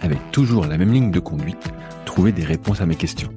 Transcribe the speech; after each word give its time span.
avec 0.00 0.18
toujours 0.32 0.66
la 0.66 0.78
même 0.78 0.92
ligne 0.92 1.10
de 1.10 1.20
conduite, 1.20 1.72
trouver 2.04 2.32
des 2.32 2.44
réponses 2.44 2.80
à 2.80 2.86
mes 2.86 2.96
questions. 2.96 3.30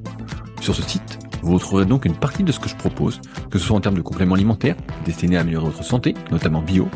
Sur 0.61 0.75
ce 0.75 0.81
site, 0.81 1.19
vous 1.41 1.53
retrouverez 1.53 1.85
donc 1.85 2.05
une 2.05 2.15
partie 2.15 2.43
de 2.43 2.51
ce 2.51 2.59
que 2.59 2.69
je 2.69 2.75
propose, 2.75 3.19
que 3.51 3.59
ce 3.59 3.65
soit 3.65 3.75
en 3.75 3.81
termes 3.81 3.97
de 3.97 4.01
compléments 4.01 4.35
alimentaires, 4.35 4.77
destinés 5.05 5.37
à 5.37 5.41
améliorer 5.41 5.65
votre 5.65 5.83
santé, 5.83 6.13
notamment 6.31 6.61
bio, 6.61 6.87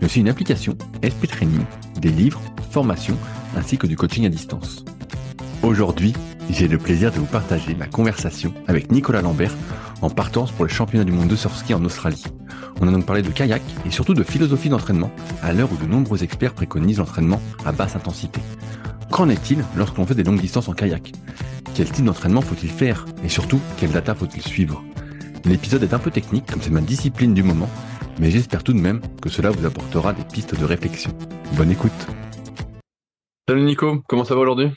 mais 0.00 0.06
aussi 0.06 0.20
une 0.20 0.28
application, 0.28 0.76
SP 1.00 1.26
Training, 1.26 1.64
des 2.00 2.10
livres, 2.10 2.40
formations, 2.70 3.16
ainsi 3.56 3.78
que 3.78 3.86
du 3.86 3.96
coaching 3.96 4.26
à 4.26 4.28
distance. 4.28 4.84
Aujourd'hui, 5.62 6.12
j'ai 6.50 6.68
le 6.68 6.76
plaisir 6.76 7.10
de 7.10 7.18
vous 7.18 7.24
partager 7.24 7.74
ma 7.74 7.86
conversation 7.86 8.52
avec 8.66 8.92
Nicolas 8.92 9.22
Lambert 9.22 9.54
en 10.02 10.10
partance 10.10 10.52
pour 10.52 10.66
le 10.66 10.70
championnat 10.70 11.04
du 11.04 11.12
monde 11.12 11.28
de 11.28 11.36
surf 11.36 11.56
ski 11.56 11.72
en 11.72 11.82
Australie. 11.84 12.24
On 12.80 12.88
a 12.88 12.90
donc 12.90 13.06
parlé 13.06 13.22
de 13.22 13.30
kayak 13.30 13.62
et 13.86 13.90
surtout 13.90 14.12
de 14.12 14.22
philosophie 14.22 14.68
d'entraînement 14.68 15.10
à 15.42 15.54
l'heure 15.54 15.70
où 15.72 15.76
de 15.76 15.90
nombreux 15.90 16.22
experts 16.22 16.52
préconisent 16.52 16.98
l'entraînement 16.98 17.40
à 17.64 17.72
basse 17.72 17.96
intensité. 17.96 18.40
Qu'en 19.14 19.28
est-il 19.28 19.64
lorsque 19.76 19.96
l'on 19.96 20.06
fait 20.06 20.16
des 20.16 20.24
longues 20.24 20.40
distances 20.40 20.68
en 20.68 20.72
kayak? 20.72 21.12
Quel 21.76 21.88
type 21.88 22.04
d'entraînement 22.04 22.40
faut-il 22.40 22.68
faire? 22.68 23.06
Et 23.22 23.28
surtout, 23.28 23.60
quelle 23.76 23.92
data 23.92 24.12
faut-il 24.12 24.42
suivre? 24.42 24.82
L'épisode 25.44 25.84
est 25.84 25.94
un 25.94 26.00
peu 26.00 26.10
technique, 26.10 26.50
comme 26.50 26.60
c'est 26.60 26.72
ma 26.72 26.80
discipline 26.80 27.32
du 27.32 27.44
moment, 27.44 27.70
mais 28.18 28.32
j'espère 28.32 28.64
tout 28.64 28.72
de 28.72 28.80
même 28.80 29.00
que 29.22 29.28
cela 29.28 29.50
vous 29.50 29.64
apportera 29.64 30.14
des 30.14 30.24
pistes 30.24 30.58
de 30.58 30.64
réflexion. 30.64 31.16
Bonne 31.56 31.70
écoute 31.70 31.92
Salut 33.48 33.62
Nico, 33.62 34.02
comment 34.08 34.24
ça 34.24 34.34
va 34.34 34.40
aujourd'hui? 34.40 34.72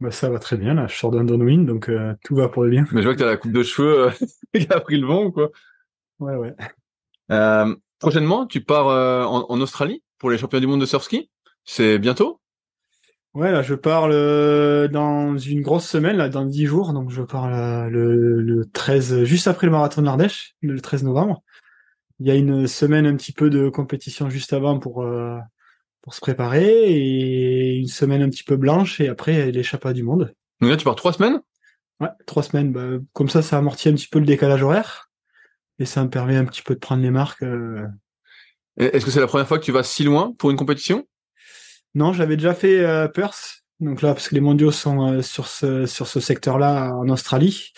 Bah 0.00 0.10
ça 0.10 0.30
va 0.30 0.40
très 0.40 0.56
bien 0.56 0.74
là, 0.74 0.88
je 0.88 0.96
sors 0.96 1.12
d'un 1.12 1.22
downwind 1.22 1.64
donc 1.64 1.88
euh, 1.88 2.12
tout 2.24 2.34
va 2.34 2.48
pour 2.48 2.64
le 2.64 2.70
bien. 2.70 2.86
Mais 2.90 3.02
je 3.02 3.06
vois 3.06 3.14
que 3.14 3.20
tu 3.20 3.24
as 3.24 3.30
la 3.30 3.36
coupe 3.36 3.52
de 3.52 3.62
cheveux 3.62 4.08
euh, 4.08 4.10
qui 4.58 4.66
a 4.68 4.80
pris 4.80 4.98
le 4.98 5.06
vent 5.06 5.26
ou 5.26 5.30
quoi? 5.30 5.50
Ouais 6.18 6.34
ouais. 6.34 6.56
Euh, 7.30 7.72
prochainement, 8.00 8.48
tu 8.48 8.62
pars 8.62 8.88
euh, 8.88 9.22
en, 9.22 9.46
en, 9.48 9.60
Australie 9.60 10.02
pour 10.18 10.30
les 10.30 10.38
championnats 10.38 10.62
du 10.62 10.66
monde 10.66 10.80
de 10.80 10.86
surf 10.86 11.04
ski. 11.04 11.30
C'est 11.62 12.00
bientôt? 12.00 12.40
Ouais, 13.36 13.52
là, 13.52 13.60
je 13.60 13.74
pars 13.74 14.08
le, 14.08 14.88
dans 14.90 15.36
une 15.36 15.60
grosse 15.60 15.86
semaine, 15.86 16.16
là, 16.16 16.30
dans 16.30 16.46
dix 16.46 16.64
jours. 16.64 16.94
Donc, 16.94 17.10
je 17.10 17.20
pars 17.20 17.50
le, 17.90 18.40
le 18.40 18.64
13, 18.64 19.24
juste 19.24 19.46
après 19.46 19.66
le 19.66 19.72
marathon 19.72 20.00
de 20.00 20.06
l'Ardèche, 20.06 20.54
le 20.62 20.80
13 20.80 21.04
novembre. 21.04 21.42
Il 22.18 22.26
y 22.26 22.30
a 22.30 22.34
une 22.34 22.66
semaine 22.66 23.04
un 23.04 23.14
petit 23.14 23.32
peu 23.32 23.50
de 23.50 23.68
compétition 23.68 24.30
juste 24.30 24.54
avant 24.54 24.78
pour, 24.78 25.02
euh, 25.02 25.36
pour 26.00 26.14
se 26.14 26.20
préparer 26.20 26.64
et 26.64 27.76
une 27.76 27.88
semaine 27.88 28.22
un 28.22 28.30
petit 28.30 28.42
peu 28.42 28.56
blanche 28.56 29.02
et 29.02 29.08
après 29.08 29.52
l'échappée 29.52 29.92
du 29.92 30.02
monde. 30.02 30.32
Donc 30.62 30.70
là, 30.70 30.78
tu 30.78 30.84
pars 30.84 30.96
trois 30.96 31.12
semaines? 31.12 31.42
Ouais, 32.00 32.08
trois 32.24 32.42
semaines. 32.42 32.72
Bah, 32.72 33.04
comme 33.12 33.28
ça, 33.28 33.42
ça 33.42 33.58
amortit 33.58 33.90
un 33.90 33.94
petit 33.94 34.08
peu 34.08 34.18
le 34.18 34.24
décalage 34.24 34.62
horaire 34.62 35.10
et 35.78 35.84
ça 35.84 36.02
me 36.02 36.08
permet 36.08 36.36
un 36.36 36.46
petit 36.46 36.62
peu 36.62 36.72
de 36.72 36.80
prendre 36.80 37.02
les 37.02 37.10
marques. 37.10 37.42
Euh... 37.42 37.86
Est-ce 38.78 39.04
que 39.04 39.10
c'est 39.10 39.20
la 39.20 39.26
première 39.26 39.46
fois 39.46 39.58
que 39.58 39.64
tu 39.64 39.72
vas 39.72 39.82
si 39.82 40.04
loin 40.04 40.32
pour 40.38 40.50
une 40.50 40.56
compétition? 40.56 41.06
Non, 41.96 42.12
j'avais 42.12 42.36
déjà 42.36 42.52
fait 42.52 42.80
euh, 42.84 43.08
Perth, 43.08 43.64
donc 43.80 44.02
là 44.02 44.12
parce 44.12 44.28
que 44.28 44.34
les 44.34 44.42
mondiaux 44.42 44.70
sont 44.70 45.14
euh, 45.14 45.22
sur 45.22 45.46
ce 45.48 46.20
secteur-là 46.20 46.94
en 46.94 47.08
Australie. 47.08 47.72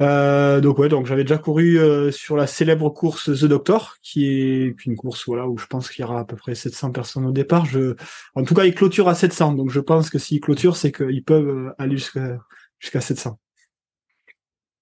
Euh, 0.00 0.62
donc 0.62 0.78
ouais, 0.78 0.88
donc 0.88 1.04
j'avais 1.04 1.24
déjà 1.24 1.36
couru 1.36 1.78
sur 2.12 2.38
la 2.38 2.46
célèbre 2.46 2.88
course 2.88 3.26
The 3.26 3.44
Doctor, 3.44 3.96
qui 4.02 4.26
est 4.26 4.86
une 4.86 4.96
course 4.96 5.26
où 5.26 5.36
je 5.58 5.66
pense 5.66 5.90
qu'il 5.90 6.02
y 6.02 6.04
aura 6.08 6.20
à 6.20 6.24
peu 6.24 6.36
près 6.36 6.54
700 6.54 6.92
personnes 6.92 7.26
au 7.26 7.30
départ. 7.30 7.66
En 8.34 8.42
tout 8.42 8.54
cas, 8.54 8.64
ils 8.64 8.74
clôturent 8.74 9.08
à 9.08 9.14
700, 9.14 9.52
donc 9.52 9.70
je 9.70 9.80
pense 9.80 10.08
que 10.08 10.18
s'ils 10.18 10.40
clôturent, 10.40 10.76
c'est 10.76 10.92
qu'ils 10.92 11.22
peuvent 11.22 11.74
aller 11.76 11.98
jusqu'à 11.98 12.38
jusqu'à 12.78 13.02
700. 13.02 13.38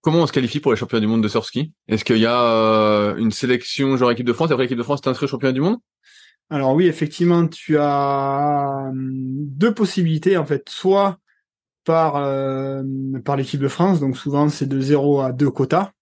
Comment 0.01 0.21
on 0.21 0.27
se 0.29 0.33
qualifie 0.33 0.61
pour 0.61 0.71
les 0.71 0.79
championnats 0.79 1.01
du 1.01 1.09
monde 1.09 1.25
de 1.25 1.29
surf 1.29 1.47
ski 1.47 1.73
Est-ce 1.89 2.05
qu'il 2.05 2.19
y 2.19 2.27
a 2.27 3.17
une 3.19 3.33
sélection 3.33 3.97
genre 3.97 4.13
équipe 4.13 4.27
de 4.27 4.33
France? 4.33 4.53
Après 4.53 4.63
l'équipe 4.63 4.79
de 4.79 4.85
France 4.85 5.01
t'inscrit 5.01 5.25
au 5.25 5.29
championnat 5.29 5.53
du 5.53 5.61
monde? 5.61 5.79
Alors 6.51 6.75
oui, 6.75 6.87
effectivement, 6.87 7.47
tu 7.49 7.79
as 7.79 8.89
hum, 8.91 9.47
deux 9.47 9.75
possibilités 9.75 10.37
en 10.37 10.45
fait, 10.45 10.69
soit 10.69 11.19
par 11.85 12.17
euh, 12.17 12.83
par 13.25 13.37
l'équipe 13.37 13.61
de 13.61 13.69
France, 13.69 14.01
donc 14.01 14.17
souvent 14.17 14.49
c'est 14.49 14.67
de 14.67 14.81
0 14.81 15.21
à 15.21 15.33
2 15.33 15.51
quotas. 15.51 15.93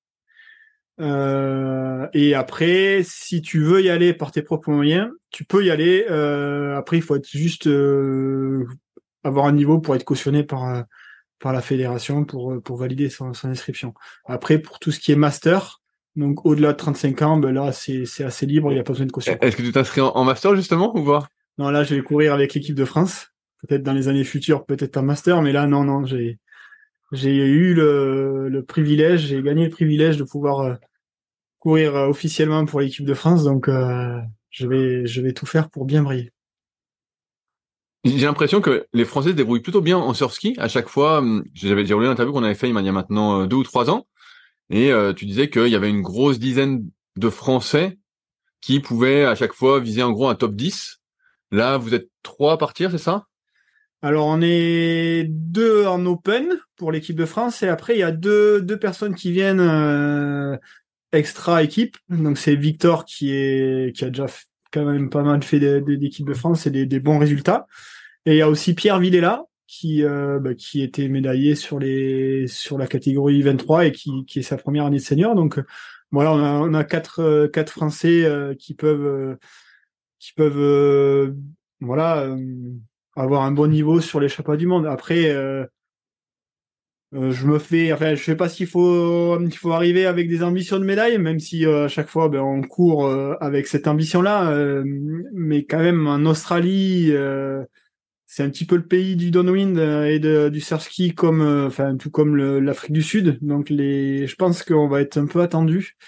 Euh, 1.01 2.07
et 2.13 2.35
après, 2.35 3.03
si 3.05 3.43
tu 3.43 3.63
veux 3.63 3.83
y 3.83 3.91
aller 3.91 4.15
par 4.15 4.31
tes 4.33 4.43
propres 4.43 4.71
moyens, 4.71 5.11
tu 5.31 5.45
peux 5.45 5.65
y 5.65 5.71
aller. 5.71 6.07
Euh, 6.11 6.77
après, 6.77 6.99
il 6.99 7.03
faut 7.03 7.17
être 7.17 7.29
juste 7.29 7.67
euh, 7.67 8.67
avoir 9.25 9.47
un 9.47 9.53
niveau 9.53 9.81
pour 9.81 9.95
être 9.97 10.05
cautionné 10.05 10.45
par 10.45 10.85
par 11.41 11.53
la 11.53 11.63
fédération 11.63 12.25
pour 12.25 12.63
pour 12.63 12.77
valider 12.77 13.11
son 13.11 13.33
inscription. 13.45 13.95
Après, 14.27 14.59
pour 14.59 14.79
tout 14.79 14.93
ce 14.93 15.01
qui 15.01 15.13
est 15.13 15.17
master, 15.17 15.82
donc 16.17 16.45
au-delà 16.45 16.73
de 16.73 16.77
35 16.77 17.23
ans, 17.23 17.37
ben 17.39 17.53
là 17.53 17.73
c'est 17.73 18.25
assez 18.25 18.47
libre, 18.47 18.71
il 18.71 18.75
n'y 18.75 18.81
a 18.81 18.85
pas 18.85 18.93
besoin 18.93 19.07
de 19.07 19.13
caution. 19.13 19.37
Est-ce 19.41 19.57
que 19.57 19.63
tu 19.63 19.73
t'inscris 19.73 20.01
en, 20.01 20.25
master 20.25 20.55
justement 20.57 20.95
ou 20.97 21.05
pas? 21.05 21.27
Non, 21.59 21.71
là 21.71 21.85
je 21.85 21.95
vais 21.95 22.03
courir 22.03 22.35
avec 22.35 22.55
l'équipe 22.55 22.75
de 22.75 22.85
France. 22.85 23.29
Peut-être 23.67 23.83
dans 23.83 23.93
les 23.93 24.09
années 24.09 24.25
futures, 24.25 24.67
peut-être 24.67 24.97
un 24.97 25.03
master, 25.03 25.41
mais 25.41 25.53
là 25.53 25.67
non, 25.67 25.85
non, 25.85 26.05
j'ai 26.05 26.39
j'ai 27.13 27.37
eu 27.37 27.75
le, 27.75 28.49
le 28.49 28.65
privilège, 28.65 29.27
j'ai 29.27 29.43
gagné 29.43 29.65
le 29.65 29.71
privilège 29.71 30.17
de 30.17 30.25
pouvoir 30.25 30.61
euh, 30.61 30.75
courir 31.59 31.95
euh, 31.95 32.09
officiellement 32.09 32.65
pour 32.65 32.81
l'équipe 32.81 33.05
de 33.05 33.15
France, 33.15 33.45
donc 33.45 33.69
euh, 33.69 34.19
je 34.51 34.67
vais 34.67 35.07
je 35.07 35.21
vais 35.23 35.33
tout 35.33 35.47
faire 35.47 35.71
pour 35.71 35.85
bien 35.85 36.03
briller. 36.03 36.31
J'ai 38.05 38.27
l'impression 38.27 38.61
que 38.61 38.87
les 38.93 39.05
Français 39.05 39.31
se 39.31 39.35
débrouillent 39.35 39.61
plutôt 39.61 39.81
bien 39.81 39.97
en 39.97 40.13
surf 40.13 40.33
ski. 40.33 40.57
À 40.59 40.67
chaque 40.67 40.89
fois, 40.89 41.19
hum, 41.19 41.45
j'avais 41.55 41.83
déjà 41.83 41.95
lu 41.95 42.05
l'interview 42.05 42.33
qu'on 42.33 42.43
avait 42.43 42.57
fait 42.57 42.69
il 42.69 42.75
y 42.75 42.89
a 42.89 42.93
maintenant 42.93 43.47
deux 43.47 43.57
ou 43.57 43.63
trois 43.63 43.91
ans 43.91 44.07
et 44.71 44.93
euh, 44.93 45.13
tu 45.13 45.27
disais 45.27 45.51
qu'il 45.51 45.69
y 45.69 45.77
avait 45.77 45.91
une 45.91 46.03
grosse 46.03 46.39
dizaine 46.39 46.89
de 47.17 47.31
Français 47.31 47.99
qui 48.61 48.81
pouvaient 48.81 49.25
à 49.25 49.35
chaque 49.35 49.53
fois 49.53 49.81
viser 49.81 50.03
en 50.03 50.13
gros 50.13 50.29
un 50.29 50.35
top 50.35 50.55
10. 50.55 51.01
Là, 51.51 51.77
vous 51.77 51.95
êtes 51.95 52.09
trois 52.23 52.55
à 52.55 52.57
partir, 52.57 52.91
c'est 52.91 52.99
ça? 52.99 53.27
Alors, 54.01 54.27
on 54.27 54.41
est 54.43 55.27
deux 55.29 55.87
en 55.87 56.05
open 56.07 56.59
pour 56.77 56.91
l'équipe 56.91 57.17
de 57.17 57.27
France 57.27 57.63
et 57.63 57.69
après, 57.69 57.95
il 57.95 58.01
y 58.01 58.05
a 58.05 58.11
deux, 58.11 58.61
deux 58.61 58.79
personnes 58.79 59.15
qui 59.15 59.31
viennent 59.31 59.61
euh, 59.61 60.57
extra 61.13 61.63
équipe. 61.63 61.97
Donc, 62.09 62.39
c'est 62.39 62.57
Victor 62.57 63.05
qui, 63.05 63.31
est, 63.33 63.95
qui 63.95 64.05
a 64.05 64.09
déjà 64.09 64.27
quand 64.73 64.85
même 64.85 65.11
pas 65.11 65.23
mal 65.23 65.43
fait 65.43 65.61
d'équipe 65.83 66.27
de 66.27 66.35
France 66.35 66.67
et 66.67 66.71
des, 66.71 67.01
bons 67.01 67.19
résultats. 67.19 67.67
Et 68.27 68.33
il 68.33 68.39
y 68.39 68.43
a 68.43 68.49
aussi 68.49 68.75
Pierre 68.75 68.99
Villela 68.99 69.45
qui 69.73 70.05
euh, 70.05 70.39
bah, 70.39 70.55
qui 70.55 70.83
était 70.83 71.09
médaillé 71.09 71.55
sur 71.55 71.79
les 71.79 72.47
sur 72.47 72.77
la 72.77 72.87
catégorie 72.87 73.41
23 73.41 73.87
et 73.87 73.93
qui, 73.93 74.27
qui 74.27 74.41
est 74.41 74.43
sa 74.43 74.59
première 74.59 74.85
année 74.85 74.99
de 74.99 75.03
senior. 75.03 75.35
Donc 75.35 75.59
voilà, 76.11 76.33
on 76.35 76.45
a 76.45 76.53
on 76.61 76.75
a 76.75 76.85
quatre 76.85 77.21
euh, 77.21 77.49
quatre 77.49 77.71
Français 77.73 78.25
euh, 78.25 78.55
qui 78.55 78.75
peuvent 78.75 79.39
qui 80.19 80.35
peuvent 80.35 81.35
voilà 81.81 82.37
avoir 83.17 83.43
un 83.43 83.53
bon 83.53 83.67
niveau 83.67 84.01
sur 84.03 84.21
les 84.21 84.29
chapeaux 84.29 84.57
du 84.57 84.67
monde. 84.67 84.87
Après 84.87 85.35
je 87.13 87.47
me 87.47 87.59
fais, 87.59 87.93
enfin, 87.93 88.15
je 88.15 88.23
sais 88.23 88.37
pas 88.37 88.49
s'il 88.49 88.67
faut, 88.67 89.39
il 89.41 89.57
faut 89.57 89.73
arriver 89.73 90.07
avec 90.07 90.29
des 90.29 90.43
ambitions 90.43 90.79
de 90.79 90.85
médaille, 90.85 91.19
même 91.19 91.41
si 91.41 91.67
à 91.67 91.89
chaque 91.89 92.09
fois, 92.09 92.29
ben, 92.29 92.41
on 92.41 92.63
court 92.63 93.11
avec 93.41 93.67
cette 93.67 93.87
ambition-là. 93.87 94.83
mais 95.35 95.65
quand 95.65 95.81
même, 95.81 96.07
en 96.07 96.25
Australie, 96.25 97.13
c'est 98.35 98.43
un 98.43 98.49
petit 98.49 98.65
peu 98.65 98.77
le 98.77 98.87
pays 98.87 99.15
du 99.15 99.31
downwind 99.31 99.77
euh, 99.77 100.07
et 100.07 100.19
du 100.51 100.61
surf 100.63 100.83
ski 100.83 101.15
comme 101.15 101.43
euh, 101.43 101.67
enfin 101.67 101.99
tout 101.99 102.11
comme 102.11 102.35
l'Afrique 102.35 102.93
du 102.93 103.03
Sud. 103.03 103.39
Donc 103.43 103.69
les 103.69 104.27
je 104.27 104.35
pense 104.37 104.63
qu'on 104.63 104.89
va 104.89 105.03
être 105.03 105.19
un 105.19 105.27
peu 105.27 105.43
attendu. 105.43 105.99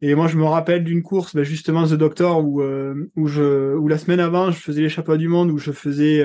Et 0.00 0.16
moi 0.16 0.26
je 0.26 0.36
me 0.36 0.42
rappelle 0.42 0.82
d'une 0.82 1.04
course 1.04 1.36
ben 1.36 1.44
justement 1.44 1.86
The 1.86 1.92
Doctor 1.94 2.44
où 2.44 2.60
euh, 2.60 3.08
où 3.14 3.28
je 3.28 3.76
où 3.76 3.86
la 3.86 3.98
semaine 3.98 4.18
avant 4.18 4.50
je 4.50 4.58
faisais 4.58 4.82
les 4.82 4.88
chapeaux 4.88 5.16
du 5.16 5.28
monde 5.28 5.52
où 5.52 5.58
je 5.58 5.70
faisais 5.70 6.24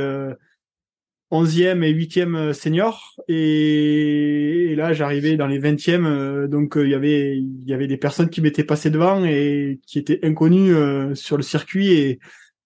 11e 1.32 1.84
et 1.84 1.94
8e 1.94 2.52
senior. 2.54 3.16
Et, 3.28 4.72
et 4.72 4.76
là 4.76 4.94
j'arrivais 4.94 5.38
dans 5.38 5.46
les 5.46 5.60
20e 5.60 6.48
donc 6.48 6.74
il 6.76 6.90
y 6.90 6.96
avait 6.96 7.38
il 7.38 7.68
y 7.68 7.74
avait 7.76 7.86
des 7.86 7.98
personnes 7.98 8.32
qui 8.32 8.42
m'étaient 8.42 8.64
passées 8.64 8.90
devant 8.90 9.24
et 9.24 9.80
qui 9.86 10.00
étaient 10.00 10.26
inconnues 10.26 10.74
sur 11.16 11.38
le 11.38 11.44
circuit. 11.44 11.92
Et 11.92 12.20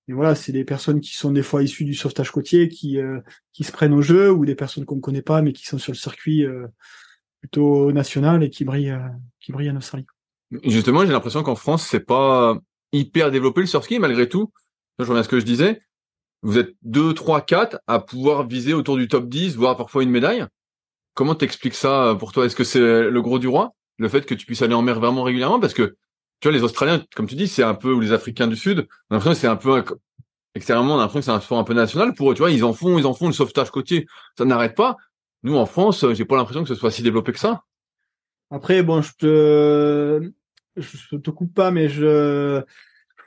et 0.08 0.14
voilà, 0.14 0.36
c'est 0.36 0.52
des 0.52 0.66
personnes 0.66 1.00
qui 1.00 1.16
sont 1.16 1.32
des 1.32 1.44
fois 1.44 1.64
issues 1.64 1.86
du 1.86 1.94
sauvetage 1.94 2.32
côtier, 2.32 2.68
qui 2.68 3.00
euh, 3.00 3.22
qui 3.54 3.64
se 3.64 3.72
prennent 3.72 3.94
au 3.94 4.02
jeu, 4.02 4.32
ou 4.32 4.46
des 4.46 4.56
personnes 4.56 4.86
qu'on 4.86 4.98
ne 4.98 5.02
connaît 5.02 5.22
pas, 5.22 5.42
mais 5.42 5.54
qui 5.54 5.66
sont 5.66 5.78
sur 5.78 5.94
le 5.94 5.98
circuit 5.98 6.46
euh, 6.46 6.68
plutôt 7.40 7.92
national 7.92 8.44
et 8.44 8.50
qui 8.50 8.66
brillent, 8.66 8.92
euh, 8.92 9.08
qui 9.40 9.54
brillent 9.54 9.72
en 9.72 9.78
Australie. 9.78 10.06
Justement, 10.64 11.06
j'ai 11.06 11.12
l'impression 11.12 11.42
qu'en 11.42 11.56
France, 11.56 11.88
c'est 11.88 12.02
pas 12.02 12.58
hyper 12.92 13.32
développé 13.32 13.62
le 13.62 13.68
surf 13.68 13.86
ski, 13.86 14.00
malgré 14.00 14.28
tout. 14.28 14.52
Je 15.00 15.06
reviens 15.06 15.22
à 15.22 15.24
ce 15.24 15.30
que 15.30 15.40
je 15.40 15.46
disais. 15.46 15.82
vous 16.42 16.58
êtes 16.58 16.76
2, 16.84 17.14
3, 17.14 17.42
4 17.42 17.80
à 17.88 18.00
pouvoir 18.00 18.46
viser 18.46 18.74
autour 18.74 18.98
du 18.98 19.08
top 19.08 19.30
10, 19.30 19.56
voire 19.56 19.78
parfois 19.78 20.04
une 20.04 20.12
médaille. 20.12 20.46
Comment 21.14 21.36
t'expliques 21.36 21.76
ça 21.76 22.10
euh, 22.10 22.16
pour 22.16 22.34
toi? 22.34 22.46
Est-ce 22.46 22.56
que 22.56 22.64
c'est 22.64 22.80
le 22.80 23.22
gros 23.22 23.40
du 23.40 23.48
roi? 23.48 23.74
Le 23.98 24.10
fait 24.10 24.26
que 24.26 24.34
tu 24.34 24.46
puisses 24.46 24.62
aller 24.62 24.74
en 24.74 24.82
mer 24.82 25.00
vraiment 25.00 25.24
régulièrement? 25.24 25.60
Parce 25.60 25.74
que, 25.74 25.96
tu 26.44 26.50
vois, 26.50 26.58
les 26.58 26.64
Australiens, 26.66 27.02
comme 27.16 27.26
tu 27.26 27.36
dis, 27.36 27.48
c'est 27.48 27.64
un 27.64 27.74
peu, 27.74 27.94
ou 27.94 28.02
les 28.02 28.12
Africains 28.12 28.48
du 28.48 28.58
Sud, 28.58 28.80
on 29.10 29.16
a 29.16 29.16
l'impression 29.16 29.32
que 29.32 29.38
c'est 29.38 29.48
un 29.48 29.56
peu, 29.56 29.82
extérieurement, 30.56 30.96
on 30.96 30.98
a 30.98 31.04
l'impression 31.04 31.20
que 31.22 31.26
c'est 31.26 31.32
un 31.32 31.40
sport 31.40 31.58
un 31.58 31.64
peu 31.64 31.74
national 31.74 32.14
pour 32.14 32.30
eux, 32.30 32.36
tu 32.36 32.40
vois, 32.40 32.52
ils 32.52 32.66
en 32.66 32.74
font, 32.74 33.00
ils 33.00 33.06
en 33.06 33.14
font 33.14 33.28
le 33.28 33.34
sauvetage 33.34 33.72
côtier. 33.72 34.08
Ça 34.38 34.44
n'arrête 34.44 34.76
pas. 34.76 34.98
Nous, 35.44 35.56
en 35.56 35.66
France, 35.66 36.06
j'ai 36.12 36.26
pas 36.26 36.36
l'impression 36.36 36.64
que 36.64 36.68
ce 36.68 36.76
soit 36.76 36.92
si 36.92 37.02
développé 37.02 37.32
que 37.32 37.40
ça. 37.40 37.64
Après, 38.52 38.84
bon, 38.84 39.02
je 39.02 39.14
te, 39.18 40.32
je 40.76 41.16
te 41.16 41.30
coupe 41.30 41.54
pas, 41.54 41.72
mais 41.72 41.88
je, 41.88 42.62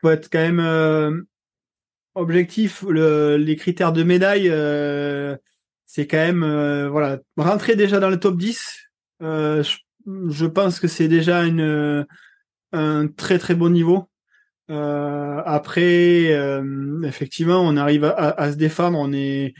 faut 0.02 0.10
être 0.10 0.28
quand 0.30 0.38
même 0.38 0.60
euh, 0.60 1.22
objectif. 2.16 2.84
Le, 2.86 3.38
les 3.38 3.56
critères 3.56 3.94
de 3.94 4.02
médaille, 4.02 4.50
euh, 4.50 5.38
c'est 5.86 6.06
quand 6.06 6.18
même, 6.18 6.42
euh, 6.42 6.90
voilà, 6.90 7.20
rentrer 7.38 7.76
déjà 7.76 7.98
dans 7.98 8.10
le 8.10 8.20
top 8.20 8.36
10. 8.36 8.90
Je, 9.20 9.62
je, 10.28 10.46
pense 10.46 10.80
que 10.80 10.86
c'est 10.86 11.08
déjà 11.08 11.44
une, 11.44 12.04
un 12.72 13.08
très 13.08 13.38
très 13.38 13.54
bon 13.54 13.70
niveau. 13.70 14.08
après, 14.68 16.32
effectivement, 17.04 17.60
on 17.60 17.76
arrive 17.76 18.04
à, 18.04 18.52
se 18.52 18.56
défendre. 18.56 18.98
On 18.98 19.12
est 19.12 19.54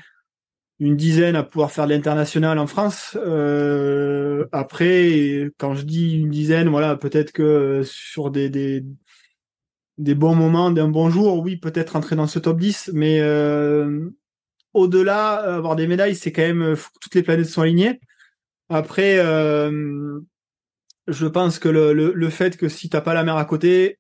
une 0.79 0.97
dizaine 0.97 1.37
à 1.37 1.43
pouvoir 1.43 1.73
faire 1.73 1.87
de 1.87 1.93
l'international 1.93 2.59
en 2.59 2.67
France. 2.67 3.17
Euh, 3.17 4.47
après, 4.53 5.51
quand 5.59 5.75
je 5.75 5.85
dis 5.85 6.19
une 6.19 6.31
dizaine, 6.31 6.69
voilà, 6.69 6.97
peut-être 6.97 7.33
que 7.33 7.83
sur 7.85 8.31
des, 8.31 8.51
des, 8.51 8.85
des 9.99 10.15
bons 10.15 10.35
moments, 10.35 10.71
d'un 10.71 10.89
bon 10.89 11.09
jour, 11.09 11.41
oui, 11.41 11.57
peut-être 11.57 11.97
entrer 11.97 12.17
dans 12.17 12.27
ce 12.27 12.39
top 12.39 12.59
10, 12.59 12.91
mais 12.93 13.21
euh, 13.21 14.11
au-delà, 14.75 15.57
avoir 15.57 15.77
des 15.77 15.87
médailles, 15.87 16.15
c'est 16.15 16.33
quand 16.33 16.43
même 16.43 16.77
que 16.77 16.99
toutes 17.01 17.15
les 17.15 17.23
planètes 17.23 17.47
sont 17.47 17.63
alignées. 17.63 17.99
Après, 18.69 19.19
euh, 19.19 20.21
je 21.09 21.27
pense 21.27 21.59
que 21.59 21.69
le, 21.69 21.93
le, 21.93 22.13
le, 22.13 22.31
fait 22.31 22.57
que 22.57 22.69
si 22.69 22.89
t'as 22.89 23.01
pas 23.01 23.15
la 23.15 23.25
mer 23.25 23.37
à 23.37 23.45
côté, 23.45 23.99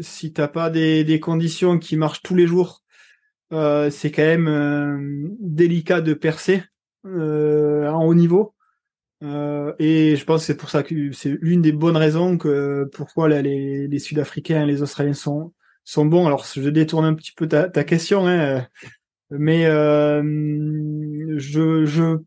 si 0.00 0.32
t'as 0.32 0.48
pas 0.48 0.70
des, 0.70 1.04
des 1.04 1.20
conditions 1.20 1.78
qui 1.78 1.96
marchent 1.96 2.22
tous 2.22 2.34
les 2.34 2.46
jours, 2.46 2.82
euh, 3.52 3.90
c'est 3.90 4.10
quand 4.10 4.22
même 4.22 4.48
euh, 4.48 5.28
délicat 5.40 6.00
de 6.00 6.14
percer 6.14 6.62
euh, 7.06 7.88
en 7.88 8.04
haut 8.04 8.14
niveau. 8.14 8.54
et 9.22 10.16
je 10.16 10.24
pense 10.24 10.42
que 10.42 10.46
c'est 10.46 10.56
pour 10.56 10.70
ça 10.70 10.82
que 10.82 11.12
c'est 11.12 11.38
une 11.42 11.62
des 11.62 11.72
bonnes 11.72 11.96
raisons 11.96 12.38
que 12.38 12.88
pourquoi 12.92 13.28
les, 13.28 13.88
les 13.88 13.98
Sud-Africains 13.98 14.62
et 14.62 14.66
les 14.66 14.82
Australiens 14.82 15.14
sont 15.14 15.52
sont 15.84 16.04
bons. 16.04 16.26
Alors 16.26 16.44
je 16.44 16.68
détourne 16.68 17.06
un 17.06 17.14
petit 17.14 17.32
peu 17.32 17.48
ta, 17.48 17.68
ta 17.68 17.84
question, 17.84 18.26
hein, 18.28 18.66
mais 19.30 19.64
je, 21.38 21.84
je 21.86 22.18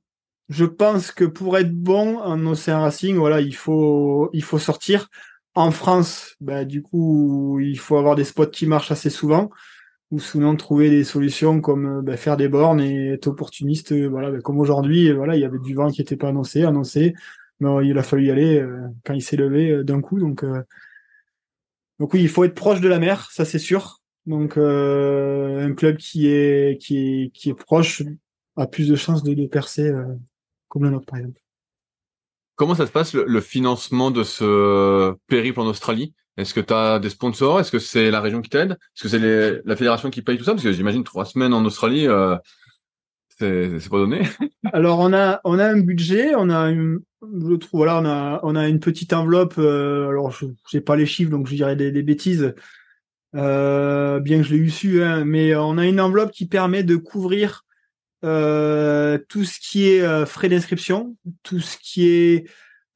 je 0.51 0.65
pense 0.65 1.12
que 1.12 1.24
pour 1.24 1.57
être 1.57 1.71
bon 1.74 2.19
en 2.19 2.45
Océan 2.45 2.81
Racing, 2.81 3.15
voilà, 3.15 3.39
il 3.42 3.56
faut 3.56 4.30
il 4.33 4.44
faut 4.44 4.59
sortir. 4.59 5.09
En 5.56 5.71
France, 5.71 6.36
bah, 6.42 6.65
du 6.65 6.81
coup, 6.81 7.59
il 7.62 7.80
faut 7.80 7.98
avoir 7.98 8.15
des 8.15 8.24
spots 8.25 8.48
qui 8.48 8.68
marchent 8.68 8.92
assez 8.92 9.09
souvent 9.09 9.50
ou 10.12 10.19
sinon 10.19 10.56
trouver 10.57 10.89
des 10.89 11.06
solutions 11.06 11.62
comme 11.62 12.00
euh, 12.00 12.01
bah, 12.01 12.18
faire 12.18 12.38
des 12.38 12.50
bornes 12.50 12.81
et 12.81 13.13
être 13.13 13.27
opportuniste 13.27 13.94
euh, 13.94 14.07
voilà 14.07 14.30
bah, 14.31 14.42
comme 14.42 14.59
aujourd'hui 14.59 15.09
euh, 15.09 15.15
voilà 15.15 15.36
il 15.38 15.42
y 15.42 15.45
avait 15.45 15.59
du 15.59 15.74
vent 15.74 15.89
qui 15.89 16.01
était 16.01 16.18
pas 16.18 16.30
annoncé 16.30 16.63
annoncé. 16.63 17.13
Mais 17.62 17.88
il 17.88 17.97
a 17.97 18.04
fallu 18.04 18.25
y 18.25 18.31
aller 18.31 18.65
quand 19.06 19.13
il 19.13 19.21
s'est 19.21 19.38
levé 19.38 19.83
d'un 19.83 20.01
coup. 20.01 20.19
Donc 20.19 20.44
donc 22.00 22.13
oui 22.13 22.21
il 22.21 22.30
faut 22.30 22.44
être 22.44 22.56
proche 22.56 22.81
de 22.81 22.88
la 22.89 23.00
mer 23.00 23.30
ça 23.31 23.45
c'est 23.45 23.59
sûr. 23.59 24.01
Donc 24.25 24.57
un 24.57 25.74
club 25.75 25.97
qui 25.97 26.27
est 26.27 26.81
qui 26.81 26.97
est 26.97 27.31
qui 27.33 27.51
est 27.51 27.54
proche 27.54 28.04
a 28.57 28.68
plus 28.68 28.89
de 28.89 28.95
chances 28.95 29.24
de, 29.24 29.36
de 29.36 29.45
percer 29.45 29.92
comme 30.71 30.85
le 30.85 30.89
nôtre 30.89 31.06
par 31.06 31.19
exemple 31.19 31.41
comment 32.62 32.75
ça 32.75 32.85
se 32.85 32.91
passe 32.91 33.15
le 33.15 33.41
financement 33.41 34.12
de 34.12 34.21
ce 34.21 35.15
périple 35.25 35.59
en 35.62 35.65
Australie? 35.65 36.13
Est-ce 36.38 36.53
que 36.53 36.59
tu 36.59 36.71
as 36.71 37.00
des 37.00 37.09
sponsors? 37.09 37.59
Est-ce 37.59 37.71
que 37.71 37.79
c'est 37.79 38.12
la 38.12 38.21
région 38.21 38.39
qui 38.41 38.51
t'aide? 38.51 38.73
Est-ce 38.73 39.01
que 39.03 39.09
c'est 39.09 39.62
la 39.65 39.75
fédération 39.75 40.12
qui 40.12 40.21
paye 40.21 40.38
tout 40.38 40.44
ça? 40.44 40.51
Parce 40.51 40.63
que 40.63 40.71
j'imagine 40.71 41.03
trois 41.03 41.25
semaines 41.25 41.56
en 41.56 41.65
Australie, 41.65 42.07
euh, 42.07 42.38
c'est 43.39 43.89
pas 43.89 43.97
donné. 43.97 44.21
Alors 44.73 45.00
on 45.00 45.12
a 45.12 45.41
on 45.44 45.57
a 45.57 45.65
un 45.65 45.79
budget, 45.79 46.35
on 46.35 46.51
a 46.51 46.69
une, 46.69 47.00
je 47.23 47.56
trouve 47.56 47.79
voilà 47.79 48.00
on 48.00 48.06
a 48.06 48.39
on 48.44 48.56
a 48.56 48.68
une 48.68 48.79
petite 48.79 49.13
enveloppe. 49.13 49.56
Euh, 49.57 50.09
alors 50.09 50.29
je 50.29 50.45
j'ai 50.69 50.81
pas 50.81 50.95
les 50.95 51.07
chiffres 51.07 51.31
donc 51.31 51.47
je 51.47 51.56
dirais 51.56 51.75
des, 51.75 51.91
des 51.91 52.03
bêtises, 52.03 52.53
euh, 53.35 54.19
bien 54.19 54.38
que 54.38 54.44
je 54.44 54.53
l'ai 54.53 54.59
eu 54.59 54.69
su, 54.69 55.01
hein, 55.01 55.25
mais 55.25 55.56
on 55.56 55.79
a 55.79 55.88
une 55.88 56.00
enveloppe 56.00 56.31
qui 56.31 56.45
permet 56.45 56.83
de 56.83 56.95
couvrir 56.95 57.65
euh, 58.23 59.18
tout 59.29 59.44
ce 59.44 59.59
qui 59.59 59.89
est 59.89 60.01
euh, 60.01 60.25
frais 60.25 60.50
d'inscription, 60.50 61.15
tout 61.44 61.59
ce 61.59 61.77
qui 61.77 62.07
est 62.07 62.45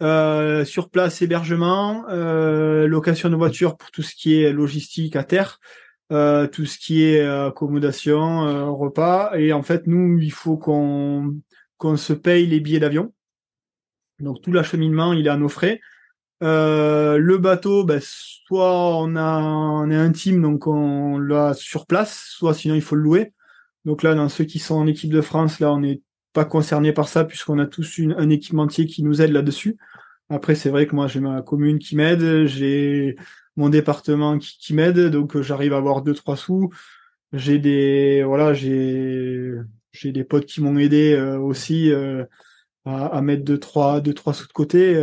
euh, 0.01 0.65
sur 0.65 0.89
place 0.89 1.21
hébergement, 1.21 2.05
euh, 2.09 2.85
location 2.85 3.29
de 3.29 3.35
voiture 3.35 3.77
pour 3.77 3.91
tout 3.91 4.01
ce 4.01 4.13
qui 4.13 4.41
est 4.41 4.51
logistique 4.51 5.15
à 5.15 5.23
terre, 5.23 5.59
euh, 6.11 6.47
tout 6.47 6.65
ce 6.65 6.77
qui 6.77 7.03
est 7.03 7.25
accommodation, 7.25 8.75
repas. 8.75 9.31
Et 9.37 9.53
en 9.53 9.63
fait, 9.63 9.87
nous, 9.87 10.19
il 10.19 10.31
faut 10.31 10.57
qu'on 10.57 11.35
qu'on 11.77 11.97
se 11.97 12.13
paye 12.13 12.45
les 12.47 12.59
billets 12.59 12.79
d'avion. 12.79 13.13
Donc 14.19 14.41
tout 14.41 14.51
l'acheminement, 14.51 15.13
il 15.13 15.27
est 15.27 15.29
à 15.29 15.37
nos 15.37 15.49
frais. 15.49 15.79
le 16.41 17.37
bateau, 17.37 17.85
ben, 17.85 18.01
soit 18.01 18.97
on 18.97 19.15
a 19.15 19.39
on 19.41 19.89
est 19.89 19.95
intime, 19.95 20.41
donc 20.41 20.67
on 20.67 21.17
l'a 21.19 21.53
sur 21.53 21.85
place, 21.85 22.25
soit 22.29 22.53
sinon 22.53 22.75
il 22.75 22.81
faut 22.81 22.95
le 22.95 23.01
louer. 23.01 23.33
Donc 23.85 24.03
là, 24.03 24.15
dans 24.15 24.29
ceux 24.29 24.45
qui 24.45 24.59
sont 24.59 24.75
en 24.75 24.87
équipe 24.87 25.11
de 25.11 25.21
France, 25.21 25.59
là, 25.59 25.71
on 25.71 25.83
est 25.83 26.01
pas 26.33 26.45
concerné 26.45 26.91
par 26.91 27.07
ça 27.07 27.23
puisqu'on 27.23 27.59
a 27.59 27.65
tous 27.65 27.97
une, 27.97 28.13
un 28.13 28.29
équipementier 28.29 28.85
qui 28.87 29.03
nous 29.03 29.21
aide 29.21 29.31
là-dessus. 29.31 29.77
Après, 30.29 30.55
c'est 30.55 30.69
vrai 30.69 30.87
que 30.87 30.95
moi, 30.95 31.07
j'ai 31.07 31.19
ma 31.19 31.41
commune 31.41 31.79
qui 31.79 31.95
m'aide, 31.95 32.45
j'ai 32.45 33.15
mon 33.55 33.69
département 33.69 34.37
qui, 34.37 34.57
qui 34.57 34.73
m'aide, 34.73 34.99
donc 35.09 35.35
euh, 35.35 35.41
j'arrive 35.41 35.73
à 35.73 35.77
avoir 35.77 36.01
deux 36.01 36.13
trois 36.13 36.35
sous. 36.35 36.71
J'ai 37.31 37.59
des 37.59 38.23
voilà, 38.23 38.53
j'ai 38.53 39.51
j'ai 39.91 40.11
des 40.11 40.23
potes 40.23 40.45
qui 40.45 40.61
m'ont 40.61 40.77
aidé 40.77 41.13
euh, 41.13 41.39
aussi 41.39 41.91
euh, 41.91 42.25
à, 42.85 43.07
à, 43.07 43.21
mettre 43.21 43.43
deux 43.45 43.59
trois 43.59 44.01
deux 44.01 44.13
trois 44.13 44.33
sous 44.33 44.47
de 44.47 44.53
côté. 44.53 44.95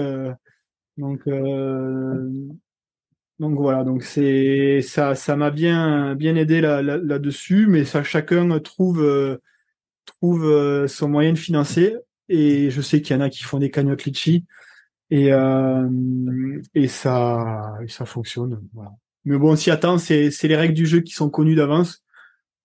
donc 0.99 1.23
donc 3.43 3.59
voilà, 3.59 3.85
donc 3.85 4.05
c'est 4.05 4.81
ça 4.83 5.15
ça 5.15 5.37
m'a 5.37 5.50
bien 5.50 6.15
bien 6.15 6.37
aidé 6.37 6.61
là, 6.61 6.81
là, 6.81 6.97
là 6.97 7.19
mais 7.69 7.85
ça 7.85 8.03
chacun 8.03 8.59
trouve 8.61 9.03
trouve 10.05 10.44
euh, 10.44 10.89
son 10.89 11.09
moyen 11.09 11.33
de 11.33 11.39
financer. 11.39 11.97
Et 12.29 12.71
je 12.71 12.81
sais 12.81 13.03
qu'il 13.03 13.15
y 13.17 13.19
en 13.19 13.22
a 13.22 13.29
qui 13.29 13.43
font 13.43 13.58
des 13.58 13.70
cagnottes 13.70 14.05
litchi 14.05 14.44
et 15.11 15.32
euh, 15.32 15.89
et 16.75 16.89
ça 16.89 17.75
ça 17.89 18.05
fonctionne. 18.05 18.63
Voilà. 18.72 18.93
Mais 19.25 19.37
bon, 19.37 19.56
si 19.56 19.70
attend, 19.70 19.99
c'est 19.99 20.31
c'est 20.31 20.49
les 20.49 20.56
règles 20.56 20.75
du 20.75 20.87
jeu 20.87 21.01
qui 21.01 21.13
sont 21.13 21.29
connues 21.29 21.55
d'avance. 21.55 22.03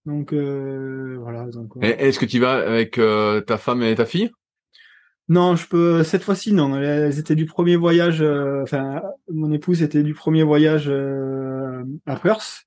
Donc 0.06 0.32
euh, 0.32 1.18
voilà. 1.20 1.48
Est-ce 1.82 2.20
que 2.20 2.26
tu 2.26 2.40
vas 2.40 2.54
avec 2.54 3.00
ta 3.48 3.58
femme 3.58 3.84
et 3.84 3.96
ta 3.96 4.06
fille? 4.06 4.32
Non, 5.30 5.56
je 5.56 5.68
peux. 5.68 6.04
Cette 6.04 6.24
fois-ci, 6.24 6.54
non. 6.54 6.76
Elles 6.82 7.20
étaient 7.20 7.36
du 7.36 7.46
premier 7.46 7.76
voyage. 7.76 8.22
enfin, 8.64 9.02
mon 9.32 9.52
épouse 9.52 9.82
était 9.82 10.04
du 10.04 10.14
premier 10.14 10.44
voyage 10.44 10.90
à 12.06 12.16
Perth. 12.16 12.66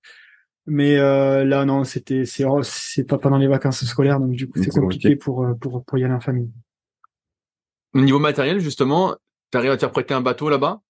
Mais 0.66 0.98
euh, 0.98 1.44
là, 1.44 1.64
non, 1.64 1.82
c'était 1.84 2.24
c'est 2.24 2.44
oh, 2.44 2.62
c'est 2.62 3.04
pas 3.04 3.18
pendant 3.18 3.38
les 3.38 3.48
vacances 3.48 3.84
scolaires, 3.84 4.20
donc 4.20 4.32
du 4.32 4.48
coup, 4.48 4.62
c'est 4.62 4.70
compliqué 4.70 5.16
pour, 5.16 5.44
euh, 5.44 5.54
pour 5.54 5.84
pour 5.84 5.98
y 5.98 6.04
aller 6.04 6.14
en 6.14 6.20
famille. 6.20 6.50
Au 7.92 8.00
niveau 8.00 8.18
matériel, 8.18 8.60
justement, 8.60 9.16
tu 9.50 9.58
arrives 9.58 9.72
à 9.72 9.76
t'y 9.76 10.14
un 10.14 10.20
bateau 10.20 10.48
là-bas? 10.48 10.80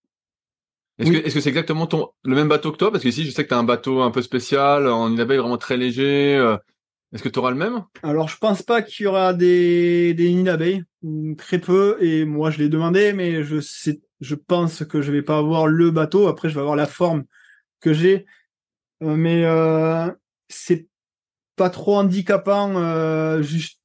Est-ce 0.98 1.12
que 1.12 1.16
est-ce 1.16 1.34
que 1.34 1.40
c'est 1.40 1.48
exactement 1.48 1.86
ton 1.86 2.10
le 2.24 2.34
même 2.34 2.48
bateau 2.48 2.72
que 2.72 2.76
toi? 2.76 2.90
Parce 2.90 3.02
que 3.02 3.08
ici, 3.08 3.24
je 3.24 3.30
sais 3.30 3.44
que 3.44 3.48
tu 3.48 3.54
as 3.54 3.58
un 3.58 3.64
bateau 3.64 4.02
un 4.02 4.10
peu 4.10 4.20
spécial, 4.20 4.86
en 4.86 5.10
île 5.10 5.22
vraiment 5.22 5.56
très 5.56 5.78
léger. 5.78 6.36
Euh, 7.12 7.16
est-ce 7.16 7.22
que 7.22 7.28
tu 7.28 7.38
auras 7.38 7.50
le 7.50 7.56
même? 7.56 7.84
Alors, 8.02 8.28
je 8.28 8.38
pense 8.38 8.62
pas 8.62 8.82
qu'il 8.82 9.04
y 9.04 9.06
aura 9.06 9.34
des 9.34 10.14
des 10.14 10.32
nids 10.32 10.44
d'abeilles, 10.44 10.84
très 11.38 11.58
peu. 11.58 11.96
Et 12.00 12.24
moi, 12.24 12.50
je 12.50 12.58
l'ai 12.58 12.68
demandé, 12.68 13.12
mais 13.12 13.42
je 13.44 13.60
sais, 13.60 14.00
je 14.20 14.34
pense 14.34 14.84
que 14.84 15.02
je 15.02 15.12
vais 15.12 15.22
pas 15.22 15.38
avoir 15.38 15.66
le 15.66 15.90
bateau. 15.90 16.28
Après, 16.28 16.48
je 16.48 16.54
vais 16.54 16.60
avoir 16.60 16.76
la 16.76 16.86
forme 16.86 17.24
que 17.80 17.92
j'ai 17.92 18.26
euh, 19.02 19.16
mais 19.16 19.44
euh, 19.44 20.10
c'est 20.48 20.86
pas 21.56 21.70
trop 21.70 21.96
handicapant 21.96 22.76
euh, 22.76 23.42
juste 23.42 23.78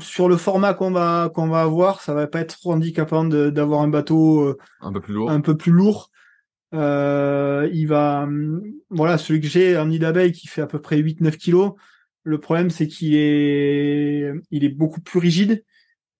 sur 0.00 0.28
le 0.28 0.36
format 0.36 0.74
qu'on 0.74 0.90
va 0.90 1.30
qu'on 1.34 1.48
va 1.48 1.62
avoir, 1.62 2.02
ça 2.02 2.12
va 2.12 2.26
pas 2.26 2.40
être 2.40 2.58
trop 2.58 2.72
handicapant 2.72 3.24
d'avoir 3.24 3.80
un 3.80 3.88
bateau 3.88 4.54
un 4.82 4.92
peu 4.92 5.00
plus 5.00 5.14
lourd. 5.14 5.30
Un 5.30 5.40
peu 5.40 5.56
plus 5.56 5.72
lourd. 5.72 6.10
Euh, 6.74 7.68
il 7.72 7.86
va, 7.86 8.28
voilà, 8.90 9.16
celui 9.16 9.40
que 9.40 9.46
j'ai 9.46 9.76
un 9.76 9.86
nid 9.86 9.98
d'abeille 9.98 10.32
qui 10.32 10.48
fait 10.48 10.60
à 10.60 10.66
peu 10.66 10.80
près 10.80 10.98
8-9 10.98 11.36
kilos. 11.38 11.72
Le 12.24 12.38
problème, 12.38 12.70
c'est 12.70 12.86
qu'il 12.88 13.14
est, 13.16 14.32
il 14.50 14.64
est 14.64 14.68
beaucoup 14.68 15.00
plus 15.00 15.18
rigide 15.18 15.64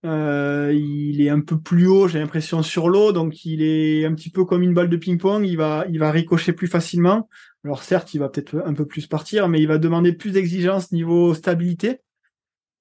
Euh, 0.04 0.72
il 0.74 1.20
est 1.20 1.28
un 1.30 1.40
peu 1.40 1.60
plus 1.60 1.86
haut, 1.86 2.08
j'ai 2.08 2.18
l'impression, 2.18 2.62
sur 2.64 2.88
l'eau, 2.88 3.12
donc 3.12 3.44
il 3.44 3.62
est 3.62 4.04
un 4.04 4.14
petit 4.14 4.30
peu 4.30 4.44
comme 4.44 4.62
une 4.62 4.74
balle 4.74 4.88
de 4.88 4.96
ping-pong. 4.96 5.46
Il 5.46 5.56
va, 5.56 5.84
il 5.88 5.98
va 6.00 6.10
ricocher 6.10 6.52
plus 6.52 6.66
facilement. 6.66 7.28
Alors 7.64 7.82
certes, 7.84 8.12
il 8.14 8.18
va 8.18 8.28
peut-être 8.28 8.62
un 8.66 8.74
peu 8.74 8.86
plus 8.86 9.06
partir, 9.06 9.48
mais 9.48 9.60
il 9.60 9.68
va 9.68 9.78
demander 9.78 10.12
plus 10.12 10.32
d'exigence 10.32 10.90
niveau 10.92 11.34
stabilité. 11.34 12.00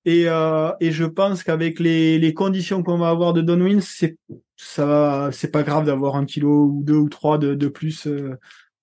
Et, 0.05 0.23
euh, 0.27 0.71
et 0.79 0.91
je 0.91 1.05
pense 1.05 1.43
qu'avec 1.43 1.79
les, 1.79 2.17
les 2.17 2.33
conditions 2.33 2.81
qu'on 2.81 2.97
va 2.97 3.09
avoir 3.09 3.33
de 3.33 3.41
downwind, 3.41 3.81
c'est 3.81 4.17
ça 4.57 5.29
c'est 5.31 5.51
pas 5.51 5.63
grave 5.63 5.85
d'avoir 5.85 6.15
un 6.15 6.25
kilo 6.25 6.65
ou 6.65 6.83
deux 6.83 6.95
ou 6.95 7.09
trois 7.09 7.37
de, 7.37 7.53
de 7.55 7.67
plus 7.67 8.07
euh, 8.07 8.35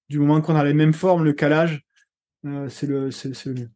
du 0.08 0.18
moment 0.20 0.40
qu'on 0.40 0.54
a 0.56 0.64
les 0.64 0.74
mêmes 0.74 0.92
formes, 0.94 1.24
le 1.24 1.32
calage, 1.32 1.82
euh, 2.46 2.68
c'est 2.68 2.86
le, 2.86 3.10
c'est, 3.10 3.46
le 3.46 3.54
mieux. 3.54 3.70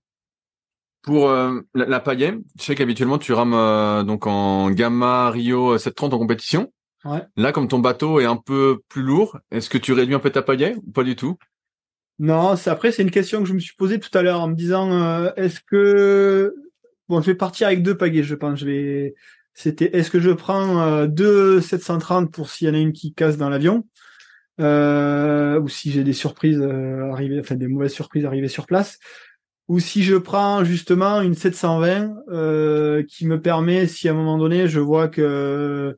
Pour 1.03 1.29
euh, 1.29 1.61
la, 1.75 1.87
la 1.87 2.01
pagaie, 2.01 2.39
je 2.59 2.65
sais 2.65 2.75
qu'habituellement 2.75 3.19
tu 3.19 3.33
rames 3.33 3.55
euh, 3.55 4.05
donc 4.05 4.27
en 4.27 4.71
Gamma 4.71 5.31
Rio 5.31 5.77
730 5.77 6.15
en 6.15 6.19
compétition. 6.19 6.73
Ouais. 7.05 7.23
Là, 7.37 7.51
comme 7.51 7.67
ton 7.67 7.81
bateau 7.81 8.21
est 8.21 8.25
un 8.25 8.37
peu 8.37 8.81
plus 8.89 9.03
lourd, 9.03 9.39
est-ce 9.51 9.69
que 9.69 9.79
tu 9.79 9.93
réduis 9.93 10.15
un 10.15 10.21
peu 10.21 10.31
ta 10.31 10.43
pagaie 10.43 10.77
ou 10.87 10.93
pas 10.93 11.03
du 11.03 11.17
tout? 11.17 11.37
Non, 12.21 12.55
c'est 12.55 12.71
après 12.71 12.93
c'est 12.93 13.03
une 13.03 13.11
question 13.11 13.41
que 13.43 13.49
je 13.49 13.55
me 13.55 13.59
suis 13.59 13.75
posée 13.75 13.99
tout 13.99 14.17
à 14.17 14.23
l'heure 14.23 14.41
en 14.41 14.49
me 14.49 14.55
disant 14.55 15.27
est-ce 15.35 15.61
que 15.67 16.55
bon 17.09 17.21
je 17.21 17.27
vais 17.27 17.35
partir 17.35 17.67
avec 17.67 17.83
deux 17.83 17.97
pagaies, 17.97 18.23
je 18.23 18.37
pense. 18.37 18.61
Je 18.61 18.67
vais 18.67 19.15
c'était 19.55 19.97
est-ce 19.97 20.11
que 20.11 20.21
je 20.21 20.31
prends 20.31 21.07
deux 21.07 21.61
730 21.61 22.31
pour 22.31 22.49
s'il 22.49 22.69
y 22.69 22.71
en 22.71 22.75
a 22.75 22.79
une 22.79 22.93
qui 22.93 23.13
casse 23.13 23.37
dans 23.37 23.49
l'avion 23.49 23.85
euh, 24.61 25.59
ou 25.61 25.69
si 25.69 25.91
j'ai 25.91 26.05
des 26.05 26.13
surprises 26.13 26.61
euh, 26.61 27.11
arrivées, 27.11 27.41
enfin 27.41 27.55
des 27.55 27.69
mauvaises 27.69 27.93
surprises 27.93 28.25
arrivées 28.25 28.49
sur 28.49 28.67
place, 28.67 28.99
ou 29.69 29.81
si 29.81 30.03
je 30.03 30.17
prends 30.17 30.65
justement 30.65 31.21
une 31.21 31.35
720 31.35 32.15
euh, 32.29 33.03
qui 33.05 33.27
me 33.27 33.41
permet, 33.41 33.87
si 33.87 34.09
à 34.09 34.13
un 34.13 34.15
moment 34.15 34.39
donné 34.39 34.69
je 34.69 34.81
vois 34.81 35.09
que 35.09 35.97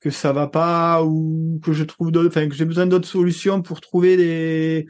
que 0.00 0.10
ça 0.10 0.32
va 0.32 0.46
pas 0.46 1.04
ou 1.04 1.60
que 1.62 1.72
je 1.72 1.84
trouve 1.84 2.10
d'autres, 2.10 2.28
enfin 2.28 2.48
que 2.48 2.54
j'ai 2.54 2.64
besoin 2.64 2.86
d'autres 2.86 3.08
solutions 3.08 3.62
pour 3.62 3.80
trouver 3.80 4.16
des 4.16 4.86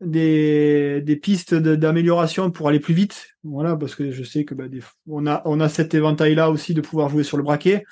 des, 0.00 1.00
des 1.00 1.16
pistes 1.16 1.54
d'amélioration 1.54 2.50
pour 2.50 2.68
aller 2.68 2.80
plus 2.80 2.94
vite. 2.94 3.28
Voilà, 3.42 3.76
parce 3.76 3.94
que 3.94 4.10
je 4.10 4.22
sais 4.22 4.44
que 4.44 4.54
bah, 4.54 4.68
des, 4.68 4.80
on 5.08 5.26
a 5.26 5.42
on 5.44 5.60
a 5.60 5.68
cet 5.68 5.94
éventail 5.94 6.34
là 6.34 6.50
aussi 6.50 6.74
de 6.74 6.80
pouvoir 6.80 7.08
jouer 7.08 7.24
sur 7.24 7.36
le 7.36 7.42
braquet, 7.42 7.84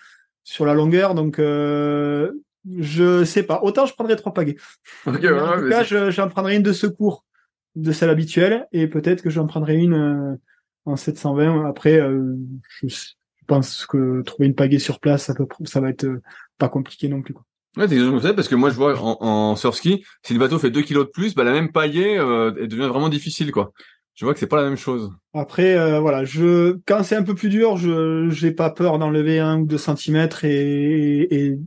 sur 0.45 0.65
la 0.67 0.75
longueur. 0.75 1.15
Donc 1.15 1.39
euh, 1.39 2.33
je 2.79 3.25
sais 3.25 3.43
pas. 3.43 3.61
Autant 3.63 3.87
je 3.87 3.95
prendrais 3.95 4.17
trois 4.17 4.33
pagaies. 4.33 4.57
en 5.07 5.13
tout 5.13 5.19
cas, 5.21 6.11
j'en 6.11 6.29
prendrais 6.29 6.57
une 6.57 6.63
de 6.63 6.73
secours 6.73 7.25
de 7.77 7.93
celle 7.93 8.11
habituelle 8.11 8.67
et 8.73 8.87
peut-être 8.87 9.23
que 9.23 9.31
j'en 9.31 9.47
prendrai 9.47 9.77
une 9.77 9.95
euh, 9.95 10.37
en 10.85 10.97
720. 10.97 11.67
Après, 11.67 12.01
euh, 12.01 12.37
je, 12.83 12.87
pense 13.49 13.87
que 13.87 14.23
trouver 14.23 14.47
une 14.47 14.55
pagaie 14.55 14.79
sur 14.79 15.01
place, 15.01 15.25
ça, 15.25 15.35
peut, 15.35 15.47
ça 15.65 15.81
va 15.81 15.91
être 15.91 16.05
euh, 16.05 16.23
pas 16.59 16.69
compliqué 16.69 17.09
non 17.09 17.23
plus. 17.23 17.35
Quoi. 17.35 17.45
Ouais, 17.77 17.89
c'est 17.89 18.35
parce 18.35 18.49
que 18.49 18.55
moi 18.55 18.71
je 18.71 18.77
vois 18.77 18.97
en, 19.01 19.17
en 19.21 19.57
surski, 19.57 20.05
si 20.23 20.33
le 20.33 20.39
bateau 20.39 20.59
fait 20.59 20.71
2 20.71 20.83
kilos 20.83 21.07
de 21.07 21.11
plus, 21.11 21.35
bah 21.35 21.43
la 21.43 21.53
même 21.53 21.73
pagaie 21.73 22.15
elle 22.15 22.69
devient 22.69 22.89
vraiment 22.89 23.09
difficile 23.09 23.51
quoi. 23.51 23.73
Je 24.15 24.27
vois 24.27 24.35
que 24.35 24.41
c'est 24.41 24.47
pas 24.47 24.63
la 24.63 24.69
même 24.69 24.77
chose. 24.77 25.11
Après 25.33 25.99
voilà, 25.99 26.25
je 26.25 26.77
quand 26.87 27.03
c'est 27.03 27.17
un 27.17 27.23
peu 27.23 27.35
plus 27.35 27.49
dur, 27.49 27.79
je 27.79 28.29
j'ai 28.31 28.53
pas 28.53 28.69
peur 28.71 28.99
d'enlever 28.99 29.41
un 29.41 29.61
ou 29.61 29.67
deux 29.67 29.79
centimètres 29.79 30.45
et, 30.45 31.27
et 31.35 31.59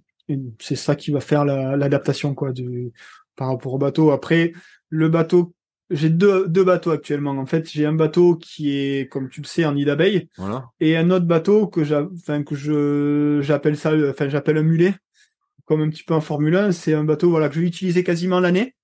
c'est 0.60 0.76
ça 0.76 0.96
qui 0.96 1.10
va 1.10 1.22
faire 1.22 1.44
l'adaptation 1.44 2.36
quoi 2.36 2.52
du 2.52 2.94
par 3.36 3.50
rapport 3.50 3.74
au 3.74 3.78
bateau. 3.78 4.12
Après, 4.12 4.54
le 4.90 5.10
bateau, 5.10 5.55
j'ai 5.90 6.10
deux, 6.10 6.48
deux 6.48 6.64
bateaux 6.64 6.92
actuellement. 6.92 7.32
En 7.32 7.46
fait, 7.46 7.70
j'ai 7.70 7.86
un 7.86 7.94
bateau 7.94 8.36
qui 8.36 8.78
est, 8.78 9.10
comme 9.10 9.30
tu 9.30 9.42
le 9.42 9.46
sais, 9.46 9.66
en 9.66 9.74
nid 9.74 9.86
d'abeille, 9.86 10.30
voilà. 10.38 10.66
et 10.80 10.98
un 10.98 11.12
autre 11.12 11.26
bateau 11.26 11.68
que 11.68 11.82
enfin 12.14 12.44
que 12.44 12.56
je 12.56 13.40
j'appelle 13.42 13.78
ça, 13.78 13.94
enfin 14.10 14.30
j'appelle 14.30 14.58
un 14.58 14.64
mulet, 14.64 14.96
comme 15.66 15.82
un 15.82 15.90
petit 15.90 16.04
peu 16.04 16.14
en 16.14 16.22
Formule 16.22 16.56
1. 16.56 16.72
C'est 16.72 16.94
un 16.94 17.04
bateau 17.04 17.30
voilà 17.30 17.50
que 17.50 17.56
je 17.56 17.62
vais 17.62 17.68
utiliser 17.68 18.04
quasiment 18.04 18.40
l'année. 18.40 18.76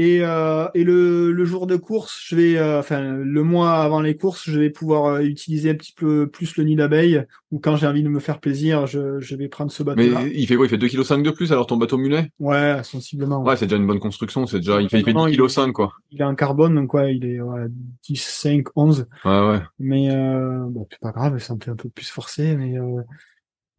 Et, 0.00 0.20
euh, 0.22 0.68
et 0.74 0.84
le, 0.84 1.32
le, 1.32 1.44
jour 1.44 1.66
de 1.66 1.74
course, 1.74 2.22
je 2.24 2.36
vais, 2.36 2.56
euh, 2.56 2.78
enfin 2.78 3.00
le 3.00 3.42
mois 3.42 3.82
avant 3.82 4.00
les 4.00 4.16
courses, 4.16 4.48
je 4.48 4.56
vais 4.56 4.70
pouvoir 4.70 5.06
euh, 5.06 5.20
utiliser 5.22 5.70
un 5.70 5.74
petit 5.74 5.92
peu 5.92 6.28
plus 6.28 6.56
le 6.56 6.62
nid 6.62 6.76
d'abeille. 6.76 7.24
Ou 7.50 7.58
quand 7.58 7.74
j'ai 7.74 7.88
envie 7.88 8.04
de 8.04 8.08
me 8.08 8.20
faire 8.20 8.38
plaisir, 8.38 8.86
je, 8.86 9.18
je 9.18 9.34
vais 9.34 9.48
prendre 9.48 9.72
ce 9.72 9.82
bateau. 9.82 10.00
-là. 10.00 10.22
Mais 10.22 10.30
il 10.32 10.46
fait 10.46 10.54
quoi? 10.54 10.66
Il 10.66 10.68
fait 10.68 10.76
2,5 10.76 11.16
kg 11.16 11.22
de 11.24 11.30
plus 11.32 11.50
alors 11.50 11.66
ton 11.66 11.76
bateau 11.76 11.98
mulet? 11.98 12.30
Ouais, 12.38 12.80
sensiblement. 12.84 13.42
Ouais, 13.42 13.56
c'est 13.56 13.66
déjà 13.66 13.76
une 13.76 13.88
bonne 13.88 13.98
construction. 13.98 14.46
C'est 14.46 14.58
déjà, 14.58 14.80
il 14.80 14.88
fait, 14.88 15.00
il 15.00 15.04
fait 15.04 15.12
10,5 15.12 15.66
kg 15.66 15.72
quoi. 15.72 15.92
Il 16.12 16.20
est 16.20 16.24
en 16.24 16.36
carbone, 16.36 16.76
donc 16.76 16.94
ouais, 16.94 17.16
il 17.16 17.24
est 17.24 17.40
ouais, 17.40 17.66
10, 18.04 18.22
5, 18.22 18.66
11. 18.76 19.08
Ouais, 19.24 19.30
ouais. 19.50 19.60
Mais 19.80 20.14
euh, 20.14 20.64
bon, 20.68 20.86
c'est 20.92 21.00
pas 21.00 21.10
grave, 21.10 21.36
ça 21.38 21.56
me 21.56 21.60
fait 21.60 21.72
un 21.72 21.76
peu 21.76 21.88
plus 21.88 22.08
forcé, 22.08 22.54
mais 22.54 22.78
euh, 22.78 23.02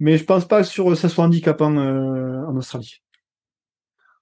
mais 0.01 0.17
je 0.17 0.25
pense 0.25 0.45
pas 0.45 0.63
que 0.63 0.67
sur 0.67 0.97
ça 0.97 1.07
soit 1.07 1.23
handicapant 1.23 1.77
euh, 1.77 2.43
en 2.45 2.57
Australie. 2.57 3.01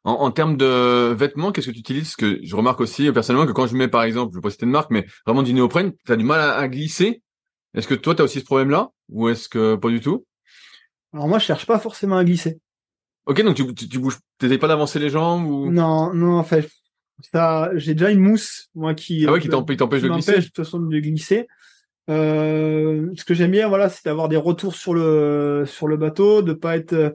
En, 0.07 0.21
en, 0.21 0.31
termes 0.31 0.55
de 0.55 1.11
vêtements, 1.11 1.51
qu'est-ce 1.51 1.67
que 1.67 1.73
tu 1.73 1.79
utilises? 1.79 2.03
Parce 2.03 2.15
que 2.15 2.39
je 2.41 2.55
remarque 2.55 2.79
aussi 2.79 3.11
personnellement 3.11 3.45
que 3.45 3.51
quand 3.51 3.67
je 3.67 3.75
mets 3.75 3.89
par 3.89 4.03
exemple, 4.03 4.31
je 4.31 4.37
vais 4.37 4.41
pas 4.41 4.49
citer 4.49 4.65
de 4.65 4.71
marque, 4.71 4.89
mais 4.89 5.05
vraiment 5.25 5.43
du 5.43 5.53
néoprène, 5.53 5.91
tu 6.05 6.11
as 6.13 6.15
du 6.15 6.23
mal 6.23 6.39
à, 6.39 6.65
glisser. 6.69 7.21
Est-ce 7.73 7.89
que 7.89 7.93
toi, 7.93 8.15
tu 8.15 8.21
as 8.21 8.23
aussi 8.23 8.39
ce 8.39 8.45
problème-là? 8.45 8.87
Ou 9.09 9.27
est-ce 9.27 9.49
que 9.49 9.75
pas 9.75 9.89
du 9.89 9.99
tout? 9.99 10.25
Alors 11.11 11.27
moi, 11.27 11.39
je 11.39 11.45
cherche 11.45 11.65
pas 11.65 11.77
forcément 11.77 12.15
à 12.15 12.23
glisser. 12.23 12.57
Ok, 13.25 13.41
donc 13.43 13.57
tu, 13.57 13.75
tu, 13.75 13.89
tu 13.89 13.99
bouges, 13.99 14.17
t'essayes 14.37 14.57
pas 14.57 14.69
d'avancer 14.69 14.97
les 14.97 15.09
jambes 15.09 15.45
ou? 15.45 15.69
Non, 15.69 16.13
non, 16.13 16.37
en 16.37 16.43
fait, 16.45 16.69
ça, 17.33 17.71
j'ai 17.75 17.93
déjà 17.93 18.09
une 18.09 18.21
mousse, 18.21 18.69
moi 18.75 18.93
qui. 18.93 19.25
Ah 19.27 19.33
ouais, 19.33 19.41
qui 19.41 19.49
t'empêche 19.49 19.77
de 19.77 20.07
glisser? 20.07 20.37
de 20.37 20.41
toute 20.41 20.55
façon 20.55 20.79
de 20.79 20.99
glisser. 20.99 21.47
Euh, 22.09 23.09
ce 23.17 23.25
que 23.25 23.33
j'aime 23.33 23.51
bien, 23.51 23.67
voilà, 23.67 23.89
c'est 23.89 24.05
d'avoir 24.05 24.29
des 24.29 24.37
retours 24.37 24.73
sur 24.73 24.93
le 24.93 25.65
sur 25.67 25.89
le 25.89 25.97
bateau, 25.97 26.41
de 26.41 26.53
pas 26.53 26.77
être 26.77 27.13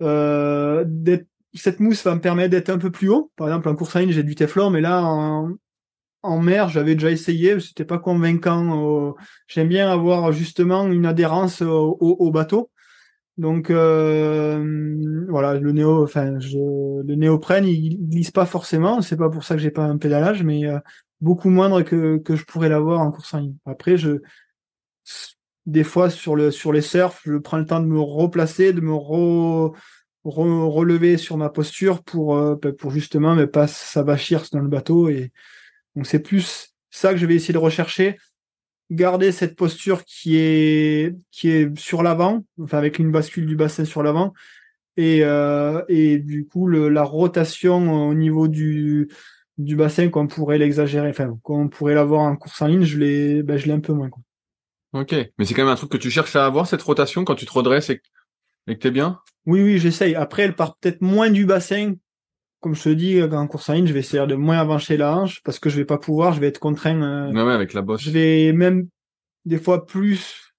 euh, 0.00 0.84
d'être 0.86 1.26
cette 1.54 1.80
mousse 1.80 2.04
va 2.04 2.14
me 2.14 2.20
permettre 2.20 2.50
d'être 2.50 2.70
un 2.70 2.78
peu 2.78 2.90
plus 2.90 3.08
haut. 3.08 3.32
Par 3.36 3.48
exemple, 3.48 3.68
en 3.68 3.74
course 3.74 3.96
à 3.96 4.00
ligne, 4.00 4.12
j'ai 4.12 4.22
du 4.22 4.34
Teflon, 4.34 4.70
mais 4.70 4.80
là, 4.80 5.02
en, 5.02 5.50
en 6.22 6.40
mer, 6.40 6.68
j'avais 6.68 6.94
déjà 6.94 7.10
essayé, 7.10 7.58
c'était 7.60 7.84
pas 7.84 7.98
convaincant. 7.98 9.14
J'aime 9.48 9.68
bien 9.68 9.90
avoir 9.90 10.32
justement 10.32 10.86
une 10.86 11.06
adhérence 11.06 11.62
au, 11.62 11.96
au, 12.00 12.30
bateau. 12.30 12.70
Donc 13.38 13.70
euh, 13.70 15.24
voilà, 15.28 15.54
le 15.54 15.72
néo, 15.72 16.02
enfin, 16.02 16.38
je, 16.40 16.58
le 16.58 17.14
néoprène, 17.14 17.66
il 17.66 17.96
glisse 18.08 18.30
pas 18.30 18.44
forcément. 18.44 19.00
C'est 19.00 19.16
pas 19.16 19.30
pour 19.30 19.44
ça 19.44 19.54
que 19.54 19.62
j'ai 19.62 19.70
pas 19.70 19.84
un 19.84 19.96
pédalage, 19.96 20.42
mais 20.42 20.66
euh, 20.66 20.78
beaucoup 21.20 21.48
moindre 21.48 21.82
que 21.82 22.18
que 22.18 22.36
je 22.36 22.44
pourrais 22.44 22.68
l'avoir 22.68 23.00
en 23.00 23.10
course 23.10 23.32
en 23.32 23.38
ligne. 23.38 23.56
Après, 23.64 23.96
je 23.96 24.20
des 25.64 25.84
fois 25.84 26.10
sur 26.10 26.36
le 26.36 26.50
sur 26.50 26.72
les 26.72 26.82
surfs, 26.82 27.22
je 27.24 27.36
prends 27.38 27.56
le 27.56 27.64
temps 27.64 27.80
de 27.80 27.86
me 27.86 28.00
replacer, 28.00 28.74
de 28.74 28.80
me 28.82 28.92
re 28.92 29.74
relever 30.24 31.16
sur 31.16 31.36
ma 31.36 31.48
posture 31.48 32.02
pour 32.02 32.36
euh, 32.36 32.56
bah, 32.56 32.72
pour 32.72 32.90
justement 32.90 33.34
ne 33.34 33.44
pas 33.44 33.66
s'abachir 33.66 34.44
dans 34.52 34.60
le 34.60 34.68
bateau 34.68 35.08
et 35.08 35.32
donc 35.96 36.06
c'est 36.06 36.20
plus 36.20 36.74
ça 36.90 37.12
que 37.12 37.18
je 37.18 37.26
vais 37.26 37.34
essayer 37.34 37.54
de 37.54 37.58
rechercher 37.58 38.18
garder 38.90 39.32
cette 39.32 39.56
posture 39.56 40.04
qui 40.04 40.36
est 40.36 41.16
qui 41.30 41.48
est 41.48 41.78
sur 41.78 42.02
l'avant 42.02 42.44
enfin 42.60 42.78
avec 42.78 42.98
une 42.98 43.10
bascule 43.10 43.46
du 43.46 43.56
bassin 43.56 43.84
sur 43.84 44.02
l'avant 44.02 44.34
et 44.96 45.20
euh, 45.22 45.82
et 45.88 46.18
du 46.18 46.46
coup 46.46 46.66
le, 46.66 46.88
la 46.88 47.02
rotation 47.02 48.08
au 48.08 48.14
niveau 48.14 48.48
du 48.48 49.08
du 49.56 49.76
bassin 49.76 50.08
qu'on 50.08 50.26
pourrait 50.26 50.58
l'exagérer 50.58 51.08
enfin 51.08 51.38
qu'on 51.42 51.68
pourrait 51.68 51.94
l'avoir 51.94 52.22
en 52.22 52.36
course 52.36 52.60
en 52.60 52.66
ligne 52.66 52.84
je 52.84 52.98
l'ai 52.98 53.42
ben, 53.42 53.56
je 53.56 53.66
l'ai 53.66 53.72
un 53.72 53.80
peu 53.80 53.92
moins. 53.92 54.10
Ok, 54.92 55.14
mais 55.38 55.44
c'est 55.44 55.54
quand 55.54 55.62
même 55.62 55.72
un 55.72 55.76
truc 55.76 55.92
que 55.92 55.96
tu 55.96 56.10
cherches 56.10 56.34
à 56.34 56.44
avoir 56.44 56.66
cette 56.66 56.82
rotation 56.82 57.24
quand 57.24 57.36
tu 57.36 57.46
te 57.46 57.52
redresses 57.52 57.90
et, 57.90 58.02
et 58.66 58.74
que 58.74 58.80
t'es 58.80 58.90
bien? 58.90 59.20
Oui, 59.46 59.62
oui, 59.62 59.78
j'essaye. 59.78 60.14
Après, 60.14 60.42
elle 60.42 60.54
part 60.54 60.76
peut-être 60.76 61.00
moins 61.00 61.30
du 61.30 61.46
bassin. 61.46 61.94
Comme 62.60 62.74
je 62.74 62.82
te 62.82 62.88
dis, 62.90 63.22
en 63.22 63.46
course 63.46 63.70
en 63.70 63.72
ligne, 63.72 63.86
je 63.86 63.92
vais 63.92 64.00
essayer 64.00 64.26
de 64.26 64.34
moins 64.34 64.58
avancer 64.58 64.96
la 64.96 65.16
hanche 65.16 65.42
parce 65.42 65.58
que 65.58 65.70
je 65.70 65.76
vais 65.76 65.86
pas 65.86 65.98
pouvoir, 65.98 66.34
je 66.34 66.40
vais 66.40 66.48
être 66.48 66.58
contraint. 66.58 67.00
Euh, 67.02 67.32
ouais, 67.32 67.52
avec 67.52 67.72
la 67.72 67.80
bosse. 67.80 68.02
Je 68.02 68.10
vais 68.10 68.52
même 68.52 68.88
des 69.46 69.56
fois 69.56 69.86
plus 69.86 70.52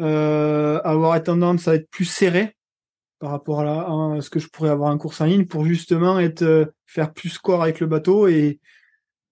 euh, 0.00 0.80
avoir 0.84 1.22
tendance 1.22 1.66
à 1.66 1.76
être 1.76 1.88
plus 1.90 2.04
serré 2.04 2.56
par 3.20 3.30
rapport 3.30 3.60
à, 3.60 4.20
ce 4.20 4.28
que 4.28 4.38
je 4.38 4.48
pourrais 4.48 4.70
avoir 4.70 4.92
en 4.92 4.98
course 4.98 5.20
en 5.20 5.26
ligne 5.26 5.46
pour 5.46 5.64
justement 5.64 6.18
être 6.18 6.42
euh, 6.42 6.66
faire 6.86 7.12
plus 7.12 7.30
score 7.30 7.62
avec 7.62 7.80
le 7.80 7.86
bateau 7.86 8.28
et 8.28 8.60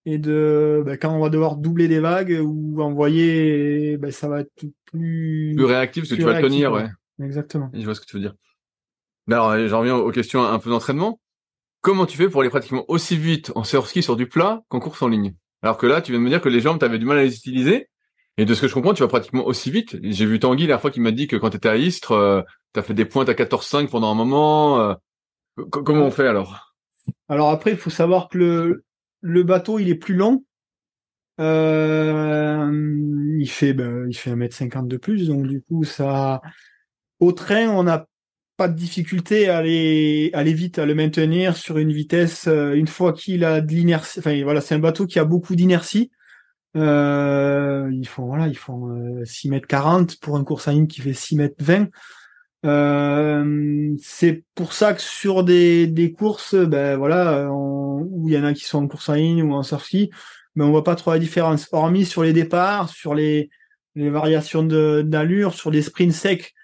et 0.05 0.17
de 0.17 0.83
bah, 0.87 0.97
quand 0.97 1.15
on 1.15 1.21
va 1.21 1.29
devoir 1.29 1.57
doubler 1.57 1.89
des 1.89 2.01
vagues 2.01 2.41
ou 2.43 2.81
envoyer, 2.81 3.99
bah, 3.99 4.11
ça 4.11 4.29
va 4.29 4.41
être 4.41 4.53
plus 4.87 5.55
plus 5.55 5.65
réactif 5.65 6.05
parce 6.05 6.11
que 6.11 6.17
tu 6.17 6.23
vas 6.23 6.41
tenir, 6.41 6.73
ouais. 6.73 6.87
Exactement. 7.23 7.71
je 7.75 7.85
vois 7.85 7.95
ce 7.95 8.01
que 8.01 8.07
tu 8.07 8.17
veux 8.17 8.23
dire. 8.23 8.35
Alors, 9.31 9.51
euh, 9.51 9.69
j'en 9.69 9.81
reviens 9.81 9.97
aux 9.97 10.11
questions 10.11 10.45
un 10.45 10.59
peu 10.59 10.71
d'entraînement. 10.71 11.21
Comment 11.81 12.07
tu 12.07 12.17
fais 12.17 12.29
pour 12.29 12.41
aller 12.41 12.51
pratiquement 12.51 12.85
aussi 12.89 13.17
vite 13.17 13.53
en 13.55 13.65
surski 13.65 14.03
sur 14.03 14.17
du 14.17 14.27
plat 14.27 14.63
qu'en 14.69 14.81
course 14.81 15.03
en 15.03 15.09
ligne? 15.09 15.35
Alors 15.63 15.77
que 15.77 15.87
là, 15.87 16.01
tu 16.01 16.13
viens 16.13 16.21
de 16.21 16.25
me 16.25 16.31
dire 16.31 16.41
que 16.41 16.49
les 16.49 16.61
jambes, 16.61 16.79
tu 16.81 16.99
du 16.99 17.05
mal 17.05 17.19
à 17.19 17.25
les 17.25 17.37
utiliser. 17.37 17.89
Et 18.37 18.45
de 18.45 18.55
ce 18.55 18.63
que 18.63 18.69
je 18.69 18.75
comprends, 18.75 18.95
tu 18.95 19.03
vas 19.03 19.09
pratiquement 19.09 19.45
aussi 19.47 19.71
vite. 19.71 19.97
J'ai 20.03 20.25
vu 20.25 20.39
Tanguy 20.39 20.67
la 20.67 20.79
fois 20.79 20.91
qui 20.91 21.01
m'a 21.01 21.11
dit 21.11 21.27
que 21.27 21.37
quand 21.37 21.51
tu 21.51 21.57
étais 21.57 21.69
à 21.69 21.77
Istres, 21.77 22.13
euh, 22.13 22.43
tu 22.73 22.81
as 22.81 22.83
fait 22.83 22.95
des 22.95 23.05
pointes 23.05 23.29
à 23.29 23.35
14-5 23.35 23.89
pendant 23.89 24.11
un 24.11 24.15
moment. 24.15 24.81
Euh. 24.81 24.95
comment 25.71 26.05
on 26.05 26.11
fait 26.11 26.29
alors? 26.29 26.75
Alors 27.29 27.51
après, 27.51 27.73
il 27.73 27.77
faut 27.77 27.91
savoir 27.91 28.29
que 28.29 28.39
le, 28.39 28.85
le 29.21 29.43
bateau, 29.43 29.79
il 29.79 29.89
est 29.89 29.97
plus 29.97 30.15
long. 30.15 30.45
Euh, 31.41 32.71
il 33.39 33.49
fait 33.49 33.73
ben, 33.73 34.07
il 34.09 34.15
fait 34.17 34.35
1m50 34.35 34.89
de 34.89 34.97
plus, 34.97 35.29
donc 35.29 35.47
du 35.47 35.63
coup 35.63 35.85
ça 35.85 36.43
au 37.21 37.31
train 37.31 37.69
on 37.69 37.85
n'a 37.85 38.07
pas 38.59 38.69
de 38.69 38.75
difficulté 38.75 39.49
à 39.49 39.59
aller 39.59 40.31
aller 40.35 40.53
vite, 40.53 40.81
à 40.81 40.85
le 40.85 40.95
maintenir 40.95 41.57
sur 41.57 41.79
une 41.79 41.93
vitesse 41.93 42.49
euh, 42.49 42.75
une 42.75 42.89
fois 42.89 43.13
qu'il 43.13 43.45
a 43.45 43.61
de 43.61 43.73
l'inertie. 43.73 44.19
Enfin 44.19 44.43
voilà, 44.43 44.61
c'est 44.61 44.75
un 44.75 44.81
bateau 44.81 45.07
qui 45.07 45.21
a 45.21 45.25
beaucoup 45.25 45.55
d'inertie. 45.55 46.11
Euh, 46.77 47.89
ils 47.93 48.09
font 48.09 48.27
voilà, 48.27 48.49
ils 48.49 48.59
font 48.59 49.23
6 49.25 49.49
m 49.49 49.61
40 49.61 50.19
pour 50.21 50.37
un 50.37 50.45
course 50.45 50.67
à 50.67 50.73
ligne 50.73 50.89
qui 50.89 51.01
fait 51.01 51.13
6 51.13 51.39
m 51.39 51.51
20. 51.61 51.89
Euh, 52.67 53.95
c'est 54.03 54.43
pour 54.57 54.73
ça 54.73 54.93
que 54.93 55.01
sur 55.01 55.45
des, 55.45 55.87
des 55.87 56.11
courses, 56.11 56.57
ben 56.57 56.97
voilà, 56.97 57.49
où 57.53 58.29
il 58.29 58.35
y 58.35 58.39
en 58.39 58.45
a 58.45 58.55
qui 58.55 58.65
sont 58.65 58.83
en 58.83 58.89
course 58.89 59.09
en 59.09 59.15
ligne 59.15 59.43
ou 59.45 59.55
en 59.55 59.63
surf 59.63 59.85
ski, 59.85 60.11
mais 60.57 60.65
on 60.65 60.71
voit 60.71 60.83
pas 60.83 60.97
trop 60.97 61.13
la 61.13 61.21
différence. 61.21 61.69
Hormis 61.71 62.07
sur 62.07 62.25
les 62.25 62.33
départs, 62.33 62.89
sur 62.89 63.15
les, 63.15 63.51
les 63.95 64.11
variations 64.11 64.65
d'allure, 64.65 65.55
sur 65.55 65.71
les 65.71 65.83
sprints 65.83 66.13
secs, 66.13 66.55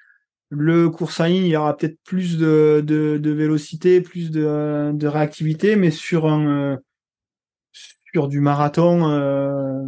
le 0.56 0.90
course 0.90 1.20
en 1.20 1.24
ligne, 1.24 1.44
il 1.44 1.50
y 1.50 1.56
aura 1.56 1.76
peut-être 1.76 1.98
plus 2.04 2.38
de, 2.38 2.82
de, 2.84 3.18
de, 3.18 3.30
vélocité, 3.30 4.00
plus 4.00 4.30
de, 4.30 4.92
de 4.92 5.06
réactivité, 5.06 5.76
mais 5.76 5.90
sur 5.90 6.26
un 6.26 6.46
euh, 6.46 6.76
sur 8.14 8.28
du 8.28 8.40
marathon, 8.40 9.10
euh, 9.10 9.82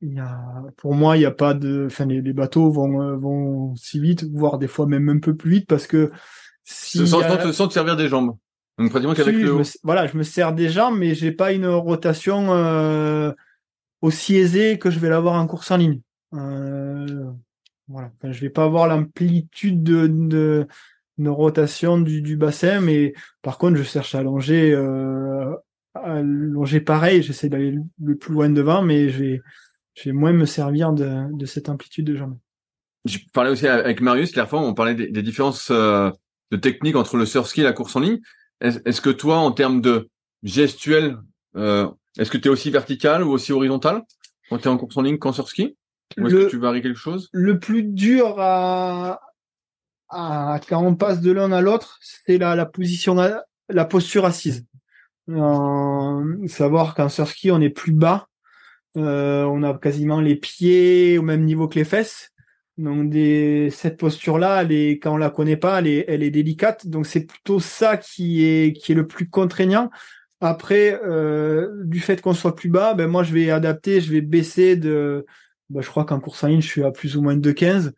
il 0.00 0.14
y 0.14 0.20
a, 0.20 0.40
pour 0.76 0.94
moi, 0.94 1.16
il 1.16 1.20
n'y 1.20 1.26
a 1.26 1.32
pas 1.32 1.54
de, 1.54 1.86
enfin, 1.86 2.06
les, 2.06 2.32
bateaux 2.32 2.70
vont, 2.70 3.02
euh, 3.02 3.16
vont 3.16 3.74
si 3.74 3.98
vite, 3.98 4.24
voire 4.32 4.58
des 4.58 4.68
fois 4.68 4.86
même 4.86 5.08
un 5.08 5.18
peu 5.18 5.34
plus 5.34 5.50
vite 5.50 5.66
parce 5.66 5.86
que 5.86 6.10
si 6.62 7.06
sans, 7.06 7.20
a... 7.20 7.52
sans, 7.52 7.68
te 7.68 7.72
servir 7.72 7.96
des 7.96 8.08
jambes. 8.08 8.36
Donc 8.78 8.90
pratiquement 8.90 9.14
qu'avec 9.14 9.36
le 9.36 9.62
voilà, 9.82 10.06
je 10.06 10.16
me 10.16 10.22
sers 10.22 10.52
des 10.52 10.68
jambes, 10.68 10.96
mais 10.98 11.14
j'ai 11.14 11.32
pas 11.32 11.52
une 11.52 11.66
rotation 11.66 12.54
euh, 12.54 13.32
aussi 14.00 14.36
aisée 14.36 14.78
que 14.78 14.90
je 14.90 14.98
vais 14.98 15.08
l'avoir 15.08 15.34
en 15.34 15.46
course 15.46 15.70
en 15.70 15.76
ligne. 15.76 16.00
Euh, 16.32 17.30
voilà, 17.88 18.10
enfin, 18.16 18.32
je 18.32 18.40
vais 18.40 18.50
pas 18.50 18.64
avoir 18.64 18.86
l'amplitude 18.88 19.82
de, 19.82 20.06
de, 20.06 20.66
de, 21.18 21.28
rotation 21.28 22.00
du, 22.00 22.22
du 22.22 22.36
bassin, 22.36 22.80
mais 22.80 23.14
par 23.42 23.58
contre, 23.58 23.76
je 23.76 23.82
cherche 23.82 24.14
à 24.14 24.20
allonger, 24.20 24.72
euh, 24.72 25.54
à 25.94 26.14
allonger 26.14 26.80
pareil. 26.80 27.22
J'essaie 27.22 27.48
d'aller 27.48 27.76
le 28.02 28.16
plus 28.16 28.32
loin 28.32 28.48
devant, 28.48 28.82
mais 28.82 29.10
je 29.10 29.18
vais 29.18 29.40
je 29.94 30.08
vais 30.08 30.12
moins 30.12 30.32
me 30.32 30.44
servir 30.44 30.92
de, 30.92 31.32
de 31.32 31.46
cette 31.46 31.68
amplitude 31.68 32.06
de 32.06 32.16
jambes. 32.16 32.36
Je 33.04 33.18
parlais 33.32 33.50
aussi 33.50 33.66
avec 33.68 34.00
Marius, 34.00 34.34
la 34.34 34.46
fois, 34.46 34.60
on 34.60 34.74
parlait 34.74 34.94
des, 34.94 35.08
des 35.08 35.22
différences 35.22 35.68
euh, 35.70 36.10
de 36.50 36.56
technique 36.56 36.96
entre 36.96 37.16
le 37.16 37.26
surf 37.26 37.48
ski 37.48 37.60
et 37.60 37.64
la 37.64 37.72
course 37.72 37.94
en 37.96 38.00
ligne. 38.00 38.20
Est-ce 38.60 39.00
que 39.00 39.10
toi, 39.10 39.38
en 39.38 39.52
termes 39.52 39.80
de 39.80 40.08
gestuel, 40.42 41.18
euh, 41.56 41.88
est-ce 42.18 42.30
que 42.30 42.38
tu 42.38 42.48
es 42.48 42.50
aussi 42.50 42.70
vertical 42.70 43.22
ou 43.22 43.30
aussi 43.30 43.52
horizontal 43.52 44.02
quand 44.48 44.58
tu 44.58 44.64
es 44.64 44.68
en 44.68 44.78
course 44.78 44.96
en 44.96 45.02
ligne 45.02 45.18
qu'en 45.18 45.32
surf 45.32 45.48
ski 45.48 45.76
Ou 46.18 46.26
est-ce 46.26 46.34
que 46.34 46.50
tu 46.50 46.58
varies 46.58 46.82
quelque 46.82 46.98
chose? 46.98 47.28
Le 47.32 47.58
plus 47.58 47.82
dur 47.82 48.36
à, 48.38 49.20
à 50.08 50.60
quand 50.68 50.84
on 50.84 50.94
passe 50.94 51.20
de 51.20 51.32
l'un 51.32 51.52
à 51.52 51.60
l'autre, 51.60 51.98
c'est 52.00 52.38
la, 52.38 52.54
la 52.54 52.66
position, 52.66 53.16
la 53.68 53.84
posture 53.84 54.24
assise. 54.24 54.66
Euh, 55.30 56.46
savoir 56.48 56.94
qu'en 56.94 57.08
surf 57.08 57.30
ski, 57.30 57.50
on 57.50 57.60
est 57.60 57.70
plus 57.70 57.92
bas 57.92 58.28
euh, 58.96 59.42
on 59.44 59.62
a 59.62 59.76
quasiment 59.76 60.20
les 60.20 60.36
pieds 60.36 61.18
au 61.18 61.22
même 61.22 61.44
niveau 61.44 61.68
que 61.68 61.78
les 61.78 61.84
fesses. 61.84 62.30
Donc 62.76 63.10
des, 63.10 63.70
cette 63.70 63.98
posture-là, 63.98 64.62
elle 64.62 64.72
est, 64.72 64.90
quand 64.98 65.14
on 65.14 65.16
la 65.16 65.30
connaît 65.30 65.56
pas, 65.56 65.78
elle 65.78 65.86
est, 65.86 66.04
elle 66.08 66.22
est 66.22 66.30
délicate. 66.30 66.86
Donc 66.86 67.06
c'est 67.06 67.24
plutôt 67.24 67.60
ça 67.60 67.96
qui 67.96 68.44
est, 68.44 68.72
qui 68.72 68.92
est 68.92 68.94
le 68.94 69.06
plus 69.06 69.28
contraignant. 69.28 69.90
Après, 70.40 71.00
euh, 71.04 71.68
du 71.84 72.00
fait 72.00 72.20
qu'on 72.20 72.34
soit 72.34 72.54
plus 72.54 72.68
bas, 72.68 72.94
ben 72.94 73.06
moi 73.06 73.22
je 73.22 73.32
vais 73.32 73.50
adapter, 73.50 74.00
je 74.00 74.12
vais 74.12 74.20
baisser 74.20 74.76
de, 74.76 75.24
ben, 75.70 75.80
je 75.80 75.88
crois 75.88 76.04
qu'en 76.04 76.20
course 76.20 76.44
en 76.44 76.48
ligne 76.48 76.60
je 76.60 76.68
suis 76.68 76.84
à 76.84 76.90
plus 76.90 77.16
ou 77.16 77.22
moins 77.22 77.36
de 77.36 77.52
15 77.52 77.92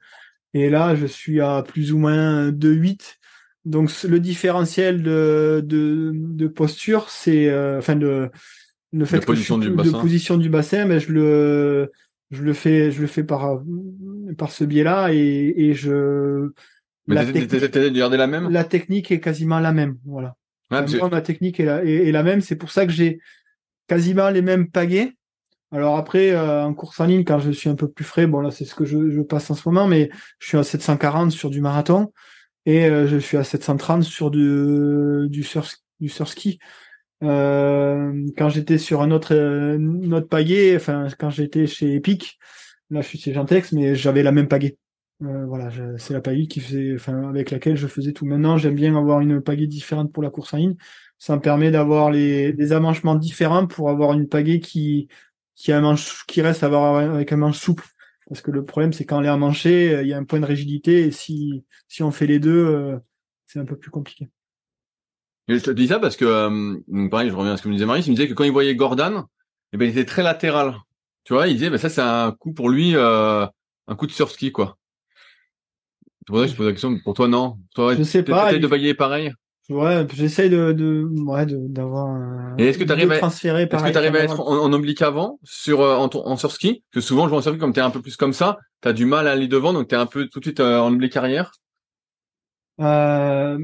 et 0.54 0.70
là 0.70 0.94
je 0.94 1.06
suis 1.06 1.40
à 1.40 1.62
plus 1.66 1.92
ou 1.92 1.99
moins 1.99 2.50
de 2.52 2.70
8. 2.70 3.18
Donc 3.64 3.90
le 4.04 4.20
différentiel 4.20 5.02
de, 5.02 5.61
de, 5.64 6.12
de 6.14 6.46
posture, 6.46 7.11
c'est, 7.11 7.49
euh, 7.49 7.78
enfin 7.78 7.96
de 7.96 8.30
le 8.92 9.04
fait 9.04 9.18
que 9.18 9.26
position 9.26 9.58
du 9.58 9.70
bassin. 9.70 9.90
de 9.90 10.00
position 10.00 10.37
du 10.37 10.49
bassin, 10.49 10.85
mais 10.85 11.00
je 11.00 11.12
le 11.12 11.92
je 12.30 12.42
le 12.42 12.52
fais 12.52 12.90
je 12.90 13.00
le 13.00 13.06
fais 13.06 13.25
par 13.25 13.61
par 14.38 14.52
ce 14.52 14.64
biais-là 14.64 15.12
et, 15.12 15.54
et 15.56 15.75
je 15.75 16.50
mais 17.08 17.16
la 17.16 17.25
technique, 17.25 17.50
de 17.50 17.88
garder 17.88 18.16
la 18.16 18.26
même? 18.26 18.50
la 18.50 18.64
technique 18.64 19.11
est 19.11 19.20
quasiment 19.20 19.61
la 19.61 19.72
même 19.72 19.98
voilà. 20.05 20.37
La 20.70 21.20
technique 21.20 21.61
est 21.61 21.64
la, 21.64 21.85
est, 21.85 22.11
la 22.11 22.22
même. 22.22 22.40
C'est 22.40 22.57
pour 22.57 22.70
ça 22.70 22.87
que 22.87 22.92
j'ai 22.92 23.20
quasiment 23.87 24.31
les 24.31 24.42
mêmes 24.42 24.68
pagaies 24.68 25.14
alors 25.72 25.96
après 25.96 26.31
euh, 26.31 26.64
en 26.64 26.74
course 26.74 27.00
en 27.00 27.07
ligne 27.07 27.24
quand 27.24 27.38
je 27.38 27.50
suis 27.50 27.68
un 27.68 27.74
peu 27.74 27.88
plus 27.88 28.05
frais 28.05 28.26
bon 28.26 28.40
là 28.40 28.50
c'est 28.50 28.64
ce 28.64 28.74
que 28.74 28.85
je, 28.85 29.20
passe 29.22 29.50
en 29.50 29.55
ce 29.55 29.68
moment 29.68 29.87
mais 29.87 30.11
je 30.38 30.48
suis 30.48 30.59
à 30.59 30.62
740 30.62 31.33
sur 31.33 31.50
du 31.50 31.61
marathon 31.61 32.12
et 32.66 32.87
euh, 32.87 33.07
je 33.07 33.16
suis 33.16 33.37
à 33.37 33.44
730 33.44 34.02
sur 34.05 34.31
du 34.31 35.29
du 35.29 35.42
surf 35.42 35.76
du 36.00 36.09
surski 36.09 36.59
euh, 37.22 38.26
quand 38.37 38.48
j'étais 38.50 38.79
sur 38.79 39.00
un 39.00 39.11
autre, 39.11 39.35
euh, 39.35 39.79
autre 40.12 40.29
pagaie, 40.29 40.76
enfin 40.76 41.09
quand 41.18 41.31
j'étais 41.31 41.66
chez 41.66 41.94
Epic, 41.94 42.38
là 42.90 43.00
je 43.00 43.09
suis 43.09 43.18
chez 43.18 43.33
Gentex, 43.33 43.72
mais 43.72 43.94
j'avais 43.94 44.22
la 44.22 44.33
même 44.33 44.48
pagaie. 44.48 44.76
Voilà, 45.20 45.70
c'est 45.96 46.12
la 46.12 46.20
pagaie 46.20 46.46
qui 46.46 46.61
faisait, 46.61 46.94
enfin 46.94 47.31
avec 47.31 47.50
laquelle 47.50 47.76
je 47.76 47.87
faisais 47.87 48.12
tout. 48.12 48.26
Maintenant, 48.26 48.59
j'aime 48.59 48.74
bien 48.74 48.94
avoir 48.96 49.20
une 49.20 49.40
pagaie 49.40 49.66
différente 49.66 50.12
pour 50.12 50.22
la 50.22 50.29
course 50.29 50.52
en 50.52 50.59
ligne. 50.59 50.76
Ça 51.18 51.35
me 51.37 51.40
permet 51.40 51.70
d'avoir 51.70 52.11
les 52.11 52.52
des 52.52 52.72
amanchements 52.72 53.14
différents 53.14 53.66
pour 53.66 53.88
avoir 53.88 54.12
une 54.12 54.29
pagaie 54.29 54.61
qui 54.61 55.09
qui 55.57 55.73
a 55.73 55.79
un 55.79 55.81
manche, 55.81 56.25
qui 56.27 56.40
reste 56.42 56.62
avoir 56.62 56.97
avec 56.97 57.33
un 57.33 57.37
manche 57.37 57.59
souple. 57.59 57.85
Parce 58.29 58.40
que 58.40 58.51
le 58.53 58.64
problème, 58.64 58.92
c'est 58.92 59.05
quand 59.05 59.19
on 59.19 59.25
est 59.25 59.29
amanché, 59.29 60.01
il 60.03 60.09
y 60.09 60.12
a 60.12 60.19
un 60.19 60.25
point 60.25 60.40
de 60.40 60.47
rigidité 60.47 61.07
et 61.07 61.11
si 61.11 61.64
si 61.88 62.03
on 62.03 62.11
fait 62.11 62.27
les 62.27 62.38
deux, 62.38 62.99
c'est 63.47 63.59
un 63.59 63.64
peu 63.64 63.77
plus 63.77 63.90
compliqué. 63.90 64.29
Je 65.49 65.59
te 65.59 65.71
dis 65.71 65.87
ça 65.87 66.01
parce 66.01 66.16
que, 66.16 66.25
euh, 66.25 67.09
pareil, 67.09 67.31
je 67.31 67.35
reviens 67.35 67.53
à 67.53 67.57
ce 67.57 67.62
que 67.62 67.69
me 67.69 67.75
disait 67.75 67.87
Marie, 67.87 68.03
il 68.03 68.11
me 68.11 68.16
disait 68.16 68.29
que 68.29 68.35
quand 68.35 68.45
il 68.45 68.51
voyait 68.51 68.75
Gordon, 68.75 69.27
eh 69.73 69.77
ben, 69.77 69.85
il 69.85 69.90
était 69.90 70.05
très 70.05 70.25
latéral. 70.25 70.75
Tu 71.23 71.35
vois, 71.35 71.47
il 71.47 71.55
disait, 71.55 71.71
ben, 71.71 71.79
ça, 71.79 71.88
c'est 71.88 72.01
un 72.01 72.33
coup 72.33 72.53
pour 72.53 72.69
lui, 72.69 72.97
euh, 72.97 73.47
un 73.87 73.95
coup 73.95 74.07
de 74.07 74.12
surf 74.12 74.33
ski, 74.33 74.51
quoi. 74.51 74.77
C'est 76.03 76.27
pour 76.27 76.38
ça 76.38 76.47
que 76.47 76.51
je 76.51 76.57
pose 76.57 76.66
la 76.66 76.73
question. 76.73 76.99
Pour 77.05 77.14
toi, 77.14 77.29
non? 77.29 77.59
Toi, 77.75 77.95
je 77.95 78.03
sais 78.03 78.25
pas. 78.25 78.49
Peut-être 78.49 78.62
de 78.62 78.66
bailler 78.66 78.95
pareil? 78.95 79.33
Ouais, 79.68 80.07
j'essaye 80.14 80.48
de, 80.48 80.72
de, 80.72 81.09
ouais, 81.24 81.44
d'avoir 81.46 82.07
un. 82.07 82.57
Et 82.59 82.68
est-ce 82.68 82.79
que 82.79 82.85
tu 82.85 82.92
arrives 82.92 83.11
à, 83.11 83.16
est-ce 83.16 83.42
que 83.42 83.90
tu 83.90 83.98
arrives 83.98 84.14
à 84.14 84.20
être 84.20 84.40
en, 84.40 84.64
en, 84.64 84.72
oblique 84.72 85.02
avant, 85.02 85.40
sur, 85.42 85.81
euh, 85.81 85.96
en, 85.96 86.09
en 86.09 86.37
surf 86.37 86.55
ski? 86.55 86.85
Parce 86.92 87.05
que 87.05 87.09
souvent, 87.09 87.24
je 87.24 87.31
vois 87.31 87.38
en 87.38 87.42
surf 87.42 87.59
comme 87.59 87.72
t'es 87.72 87.81
un 87.81 87.90
peu 87.90 88.00
plus 88.00 88.16
comme 88.16 88.33
ça, 88.33 88.59
t'as 88.81 88.92
du 88.92 89.07
mal 89.07 89.26
à 89.26 89.33
aller 89.33 89.48
devant, 89.48 89.72
donc 89.72 89.88
t'es 89.88 89.96
un 89.96 90.07
peu 90.07 90.29
tout 90.29 90.38
de 90.38 90.44
suite 90.44 90.61
en 90.61 90.92
oblique 90.92 91.16
arrière? 91.16 91.50
Euh, 92.81 93.59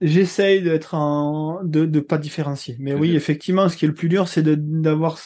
J'essaye 0.00 0.62
d'être 0.62 0.94
en 0.94 1.62
de 1.62 1.84
de 1.84 2.00
pas 2.00 2.16
différencier. 2.16 2.76
Mais 2.80 2.94
oui, 2.94 3.14
effectivement, 3.14 3.68
ce 3.68 3.76
qui 3.76 3.84
est 3.84 3.88
le 3.88 3.94
plus 3.94 4.08
dur, 4.08 4.28
c'est 4.28 4.42
d'avoir 4.42 5.18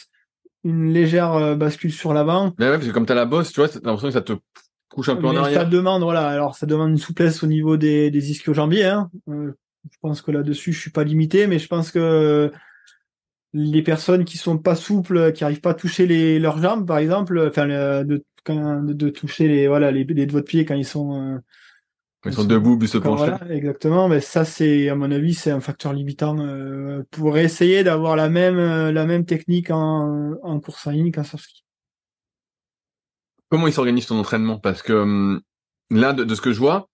une 0.64 0.92
légère 0.92 1.34
euh, 1.34 1.54
bascule 1.54 1.92
sur 1.92 2.12
l'avant. 2.12 2.52
Mais 2.58 2.66
ouais, 2.66 2.72
parce 2.76 2.88
que 2.88 2.92
comme 2.92 3.06
t'as 3.06 3.14
la 3.14 3.24
bosse, 3.24 3.52
tu 3.52 3.60
vois, 3.60 3.68
t'as 3.68 3.78
l'impression 3.84 4.08
que 4.08 4.14
ça 4.14 4.22
te 4.22 4.32
couche 4.90 5.08
un 5.08 5.16
peu 5.16 5.28
en 5.28 5.36
arrière. 5.36 5.60
Ça 5.60 5.64
demande, 5.64 6.02
voilà. 6.02 6.26
Alors, 6.26 6.56
ça 6.56 6.66
demande 6.66 6.90
une 6.90 6.98
souplesse 6.98 7.44
au 7.44 7.46
niveau 7.46 7.76
des 7.76 8.10
des 8.10 8.32
ischio-jambiers. 8.32 8.84
Hein. 8.86 9.10
Je 9.90 9.98
pense 10.00 10.22
que 10.22 10.30
là-dessus, 10.30 10.72
je 10.72 10.80
suis 10.80 10.90
pas 10.90 11.04
limité, 11.04 11.46
mais 11.46 11.58
je 11.58 11.68
pense 11.68 11.90
que 11.90 12.50
les 13.52 13.82
personnes 13.82 14.24
qui 14.24 14.38
sont 14.38 14.58
pas 14.58 14.74
souples, 14.74 15.32
qui 15.32 15.44
arrivent 15.44 15.60
pas 15.60 15.70
à 15.70 15.74
toucher 15.74 16.06
les 16.06 16.38
leurs 16.38 16.60
jambes, 16.60 16.86
par 16.86 16.98
exemple, 16.98 17.38
enfin, 17.48 17.66
de, 17.66 18.24
de, 18.46 19.08
toucher 19.10 19.48
les 19.48 19.68
voilà 19.68 19.90
les, 19.90 20.04
les 20.04 20.26
doigts 20.26 20.40
de 20.40 20.46
pied 20.46 20.64
quand 20.64 20.74
ils 20.74 20.84
sont 20.84 21.20
euh, 21.20 21.38
ils 22.26 22.32
sont 22.32 22.44
debout, 22.44 22.78
puis 22.78 22.88
se 22.88 22.98
pencher. 22.98 23.30
Voilà, 23.30 23.54
exactement. 23.54 24.08
Mais 24.08 24.20
ça, 24.20 24.46
c'est, 24.46 24.88
à 24.88 24.94
mon 24.94 25.10
avis, 25.10 25.34
c'est 25.34 25.50
un 25.50 25.60
facteur 25.60 25.92
limitant 25.92 26.38
euh, 26.38 27.02
pour 27.10 27.36
essayer 27.36 27.84
d'avoir 27.84 28.16
la 28.16 28.30
même 28.30 28.56
la 28.56 29.04
même 29.04 29.26
technique 29.26 29.70
en, 29.70 30.32
en 30.42 30.60
course 30.60 30.86
en 30.86 30.90
ligne 30.90 31.12
qu'en 31.12 31.24
surf 31.24 31.42
ski. 31.42 31.64
Comment 33.50 33.66
il 33.66 33.72
s'organise 33.72 34.06
ton 34.06 34.18
entraînement? 34.18 34.58
Parce 34.58 34.82
que 34.82 34.92
hum, 34.92 35.40
là, 35.90 36.12
de, 36.12 36.34
ce 36.34 36.40
que 36.40 36.52
je 36.52 36.58
vois, 36.58 36.88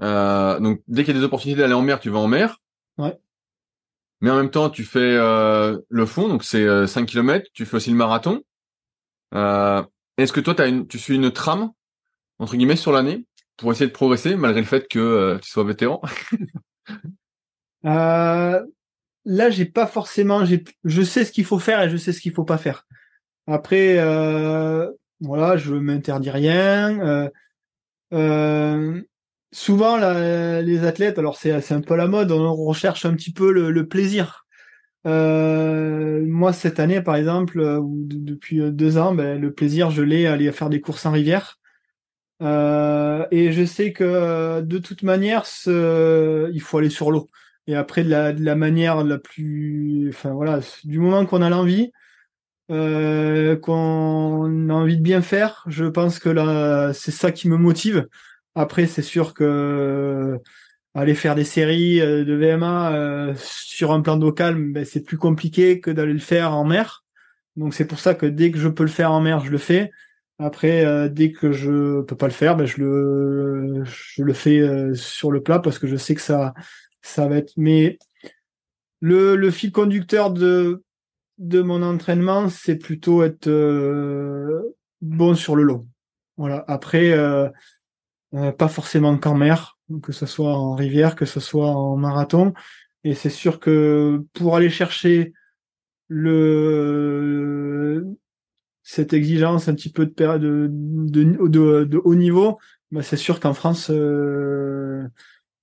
euh, 0.00 0.58
donc 0.60 0.80
dès 0.88 1.04
qu'il 1.04 1.14
y 1.14 1.16
a 1.16 1.20
des 1.20 1.24
opportunités 1.24 1.60
d'aller 1.60 1.74
en 1.74 1.82
mer, 1.82 2.00
tu 2.00 2.10
vas 2.10 2.18
en 2.18 2.28
mer. 2.28 2.60
Ouais. 2.98 3.16
Mais 4.20 4.30
en 4.30 4.36
même 4.36 4.50
temps, 4.50 4.70
tu 4.70 4.84
fais 4.84 4.98
euh, 5.00 5.78
le 5.88 6.06
fond, 6.06 6.28
donc 6.28 6.44
c'est 6.44 6.86
5 6.86 7.06
km. 7.06 7.46
Tu 7.52 7.66
fais 7.66 7.76
aussi 7.76 7.90
le 7.90 7.96
marathon. 7.96 8.42
Est-ce 9.32 10.32
que 10.32 10.40
toi, 10.40 10.58
as 10.60 10.66
une, 10.66 10.86
tu 10.86 10.98
suis 10.98 11.16
une 11.16 11.30
trame 11.30 11.70
entre 12.38 12.56
guillemets 12.56 12.76
sur 12.76 12.92
l'année 12.92 13.24
pour 13.56 13.72
essayer 13.72 13.86
de 13.86 13.92
progresser 13.92 14.36
malgré 14.36 14.60
le 14.60 14.66
fait 14.66 14.88
que 14.88 14.98
euh, 14.98 15.38
tu 15.38 15.50
sois 15.50 15.64
vétéran? 15.64 16.00
Euh, 17.86 18.64
Là, 19.26 19.50
j'ai 19.50 19.64
pas 19.64 19.86
forcément. 19.86 20.44
J'ai, 20.44 20.64
je 20.84 21.02
sais 21.02 21.24
ce 21.24 21.32
qu'il 21.32 21.44
faut 21.44 21.58
faire 21.58 21.82
et 21.82 21.90
je 21.90 21.96
sais 21.96 22.12
ce 22.12 22.20
qu'il 22.20 22.32
faut 22.32 22.44
pas 22.44 22.58
faire. 22.58 22.86
Après, 23.46 23.98
euh, 23.98 24.90
voilà, 25.20 25.56
je 25.56 25.74
m'interdis 25.74 26.30
rien. 26.30 27.00
Euh, 27.00 27.30
euh, 28.12 29.02
souvent, 29.54 29.96
les 29.96 30.84
athlètes, 30.84 31.18
alors 31.18 31.36
c'est, 31.36 31.72
un 31.72 31.80
peu 31.80 31.96
la 31.96 32.08
mode, 32.08 32.32
on 32.32 32.54
recherche 32.54 33.04
un 33.06 33.14
petit 33.14 33.32
peu 33.32 33.52
le, 33.52 33.86
plaisir. 33.88 34.46
Euh, 35.06 36.24
moi, 36.26 36.52
cette 36.52 36.80
année, 36.80 37.02
par 37.02 37.16
exemple, 37.16 37.60
euh, 37.60 37.78
ou 37.78 38.06
depuis 38.06 38.60
deux 38.72 38.96
ans, 38.96 39.14
ben, 39.14 39.38
le 39.38 39.52
plaisir, 39.52 39.90
je 39.90 40.02
l'ai 40.02 40.26
aller 40.26 40.50
faire 40.50 40.70
des 40.70 40.80
courses 40.80 41.04
en 41.06 41.12
rivière. 41.12 41.58
Euh, 42.42 43.26
et 43.30 43.52
je 43.52 43.64
sais 43.64 43.92
que 43.92 44.60
de 44.60 44.78
toute 44.78 45.02
manière, 45.02 45.44
il 45.66 46.60
faut 46.60 46.78
aller 46.78 46.90
sur 46.90 47.10
l'eau. 47.10 47.28
Et 47.66 47.76
après, 47.76 48.04
de 48.04 48.10
la, 48.10 48.54
manière 48.56 49.04
la 49.04 49.18
plus, 49.18 50.08
enfin 50.10 50.32
voilà, 50.32 50.60
du 50.84 50.98
moment 50.98 51.24
qu'on 51.26 51.42
a 51.42 51.48
l'envie, 51.48 51.92
euh, 52.70 53.56
qu'on 53.56 54.68
a 54.70 54.72
envie 54.72 54.96
de 54.96 55.02
bien 55.02 55.22
faire, 55.22 55.64
je 55.66 55.84
pense 55.84 56.18
que 56.18 56.28
là, 56.28 56.92
c'est 56.94 57.10
ça 57.10 57.32
qui 57.32 57.48
me 57.48 57.56
motive. 57.56 58.06
Après, 58.54 58.86
c'est 58.86 59.02
sûr 59.02 59.34
que 59.34 60.40
aller 60.94 61.14
faire 61.14 61.34
des 61.34 61.44
séries 61.44 62.00
euh, 62.00 62.24
de 62.24 62.34
VMA 62.34 62.94
euh, 62.94 63.34
sur 63.36 63.92
un 63.92 64.00
plan 64.00 64.16
d'eau 64.16 64.32
calme, 64.32 64.72
ben, 64.72 64.84
c'est 64.84 65.02
plus 65.02 65.18
compliqué 65.18 65.80
que 65.80 65.90
d'aller 65.90 66.12
le 66.12 66.18
faire 66.20 66.54
en 66.54 66.64
mer. 66.64 67.04
Donc 67.56 67.74
c'est 67.74 67.86
pour 67.86 67.98
ça 67.98 68.14
que 68.14 68.26
dès 68.26 68.50
que 68.50 68.58
je 68.58 68.68
peux 68.68 68.84
le 68.84 68.88
faire 68.88 69.12
en 69.12 69.20
mer, 69.20 69.44
je 69.44 69.50
le 69.50 69.58
fais. 69.58 69.90
Après, 70.38 70.84
euh, 70.84 71.08
dès 71.08 71.32
que 71.32 71.52
je 71.52 72.00
peux 72.02 72.16
pas 72.16 72.26
le 72.26 72.32
faire, 72.32 72.56
ben, 72.56 72.66
je 72.66 72.80
le 72.80 73.82
je 73.84 74.22
le 74.22 74.32
fais 74.32 74.94
sur 74.94 75.30
le 75.30 75.42
plat 75.42 75.58
parce 75.58 75.78
que 75.78 75.86
je 75.86 75.96
sais 75.96 76.14
que 76.14 76.20
ça 76.20 76.54
ça 77.02 77.28
va 77.28 77.36
être. 77.36 77.52
Mais 77.56 77.98
le, 79.00 79.36
le 79.36 79.50
fil 79.50 79.72
conducteur 79.72 80.30
de 80.32 80.82
de 81.38 81.60
mon 81.62 81.82
entraînement, 81.82 82.48
c'est 82.48 82.76
plutôt 82.76 83.22
être 83.22 83.48
bon 85.00 85.34
sur 85.34 85.56
le 85.56 85.62
long. 85.62 85.86
Voilà. 86.36 86.64
Après, 86.66 87.12
pas 88.58 88.68
forcément 88.68 89.16
qu'en 89.18 89.34
mer 89.34 89.74
que 90.02 90.12
ce 90.12 90.26
soit 90.26 90.54
en 90.54 90.74
rivière, 90.74 91.14
que 91.16 91.26
ce 91.26 91.40
soit 91.40 91.68
en 91.68 91.96
marathon. 91.96 92.52
Et 93.04 93.14
c'est 93.14 93.30
sûr 93.30 93.60
que 93.60 94.24
pour 94.32 94.56
aller 94.56 94.70
chercher 94.70 95.32
le 96.08 98.04
cette 98.82 99.12
exigence 99.12 99.68
un 99.68 99.74
petit 99.74 99.90
peu 99.90 100.06
de 100.06 100.12
de, 100.12 100.68
de, 101.48 101.84
de, 101.84 102.00
haut 102.04 102.14
niveau, 102.14 102.58
bah 102.90 103.02
c'est 103.02 103.16
sûr 103.16 103.40
qu'en 103.40 103.54
France, 103.54 103.90
euh, 103.90 105.02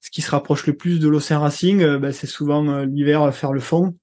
ce 0.02 0.10
qui 0.10 0.22
se 0.22 0.32
rapproche 0.32 0.66
le 0.68 0.76
plus 0.76 1.00
de 1.00 1.08
l'océan 1.08 1.42
Racing, 1.42 1.82
euh, 1.82 2.00
bah 2.00 2.12
c'est 2.14 2.28
souvent 2.28 2.68
euh, 2.68 2.86
l'hiver 2.86 3.34
faire 3.34 3.54
le 3.54 3.60
fond, 3.60 3.96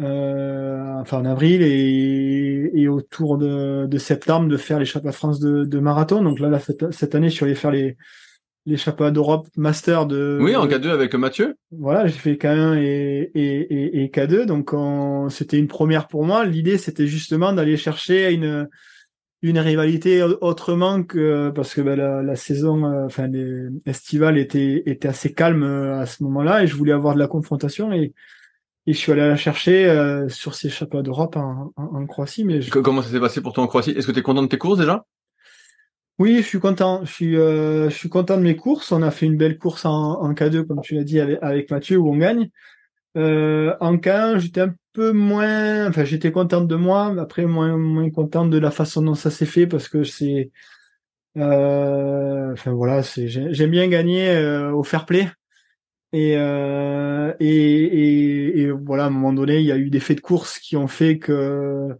enfin 0.00 1.18
en 1.18 1.24
avril 1.24 1.62
et, 1.62 2.47
et 2.74 2.88
autour 2.88 3.38
de, 3.38 3.86
de 3.86 3.98
septembre 3.98 4.48
de 4.48 4.56
faire 4.56 4.84
championnats 4.84 5.12
de 5.12 5.16
France 5.16 5.40
de, 5.40 5.64
de 5.64 5.78
marathon. 5.78 6.22
Donc 6.22 6.40
là, 6.40 6.48
là 6.48 6.58
cette, 6.58 6.92
cette 6.92 7.14
année, 7.14 7.28
je 7.28 7.34
suis 7.34 7.44
allé 7.44 7.54
faire 7.54 7.70
les 7.70 8.76
championnats 8.76 9.10
d'Europe 9.10 9.48
master 9.56 10.06
de. 10.06 10.38
Oui, 10.40 10.54
en 10.54 10.66
K2 10.66 10.88
avec 10.88 11.14
Mathieu. 11.14 11.56
Voilà, 11.70 12.06
j'ai 12.06 12.18
fait 12.18 12.34
K1 12.34 12.78
et, 12.78 13.30
et, 13.34 14.02
et, 14.02 14.08
K2, 14.08 14.44
donc 14.44 14.74
c'était 15.30 15.58
une 15.58 15.68
première 15.68 16.06
pour 16.06 16.24
moi. 16.24 16.44
L'idée, 16.44 16.78
c'était 16.78 17.06
justement 17.06 17.52
d'aller 17.52 17.76
chercher 17.76 18.32
une 18.32 18.68
une 19.42 19.58
rivalité 19.58 20.22
autrement 20.40 21.04
que 21.04 21.50
parce 21.50 21.74
que 21.74 21.80
ben, 21.80 21.96
la, 21.96 22.22
la, 22.22 22.36
saison, 22.36 22.84
euh, 22.84 23.06
enfin 23.06 23.30
estivale 23.86 24.36
était 24.36 24.82
était 24.86 25.06
assez 25.06 25.32
calme 25.32 25.62
euh, 25.62 26.00
à 26.00 26.06
ce 26.06 26.24
moment-là 26.24 26.64
et 26.64 26.66
je 26.66 26.74
voulais 26.74 26.92
avoir 26.92 27.14
de 27.14 27.20
la 27.20 27.28
confrontation 27.28 27.92
et 27.92 28.14
et 28.88 28.94
je 28.94 28.98
suis 28.98 29.12
allé 29.12 29.20
la 29.20 29.36
chercher 29.36 29.84
euh, 29.84 30.30
sur 30.30 30.54
ces 30.54 30.70
championnats 30.70 31.02
d'Europe 31.02 31.36
en, 31.36 31.72
en, 31.76 32.06
Croatie. 32.06 32.44
Mais 32.44 32.60
comment 32.70 33.02
ça 33.02 33.10
s'est 33.10 33.20
passé 33.20 33.42
pour 33.42 33.52
toi 33.52 33.62
en 33.62 33.66
Croatie? 33.66 33.90
Est-ce 33.90 34.06
que 34.06 34.12
tu 34.12 34.20
es 34.20 34.22
content 34.22 34.42
de 34.42 34.48
tes 34.48 34.56
courses 34.56 34.78
déjà? 34.78 35.04
Oui, 36.18 36.38
je 36.38 36.46
suis 36.46 36.58
content. 36.58 37.04
Je 37.04 37.12
suis, 37.12 37.36
euh, 37.36 37.90
je 37.90 37.94
suis 37.94 38.08
content 38.08 38.38
de 38.38 38.42
mes 38.42 38.56
courses. 38.56 38.90
On 38.90 39.02
a 39.02 39.10
fait 39.10 39.26
une 39.26 39.36
belle 39.36 39.58
course 39.58 39.84
en, 39.84 40.22
en 40.22 40.32
K2, 40.32 40.66
comme 40.66 40.80
tu 40.80 40.94
l'as 40.94 41.04
dit, 41.04 41.20
avec, 41.20 41.70
Mathieu, 41.70 41.98
où 41.98 42.10
on 42.10 42.16
gagne. 42.16 42.48
Euh, 43.18 43.76
en 43.80 43.98
K1, 43.98 44.38
j'étais 44.38 44.62
un 44.62 44.74
peu 44.94 45.12
moins, 45.12 45.86
enfin, 45.86 46.04
j'étais 46.04 46.32
contente 46.32 46.66
de 46.66 46.76
moi, 46.76 47.14
après 47.20 47.44
moins, 47.44 47.76
moins 47.76 48.08
contente 48.08 48.48
de 48.48 48.58
la 48.58 48.70
façon 48.70 49.02
dont 49.02 49.14
ça 49.14 49.30
s'est 49.30 49.44
fait 49.44 49.66
parce 49.66 49.90
que 49.90 50.02
c'est, 50.02 50.50
euh, 51.36 52.52
enfin 52.54 52.72
voilà, 52.72 53.02
c'est, 53.02 53.28
j'aime 53.28 53.70
bien 53.70 53.88
gagner 53.88 54.30
euh, 54.30 54.72
au 54.72 54.82
fair 54.82 55.04
play. 55.04 55.28
Et, 56.12 56.36
euh, 56.36 57.34
et, 57.38 57.46
et, 57.46 58.60
et, 58.60 58.70
voilà, 58.70 59.04
à 59.04 59.06
un 59.08 59.10
moment 59.10 59.32
donné, 59.32 59.58
il 59.58 59.66
y 59.66 59.72
a 59.72 59.76
eu 59.76 59.90
des 59.90 60.00
faits 60.00 60.16
de 60.18 60.22
course 60.22 60.58
qui 60.58 60.76
ont 60.76 60.88
fait 60.88 61.18
que 61.18 61.90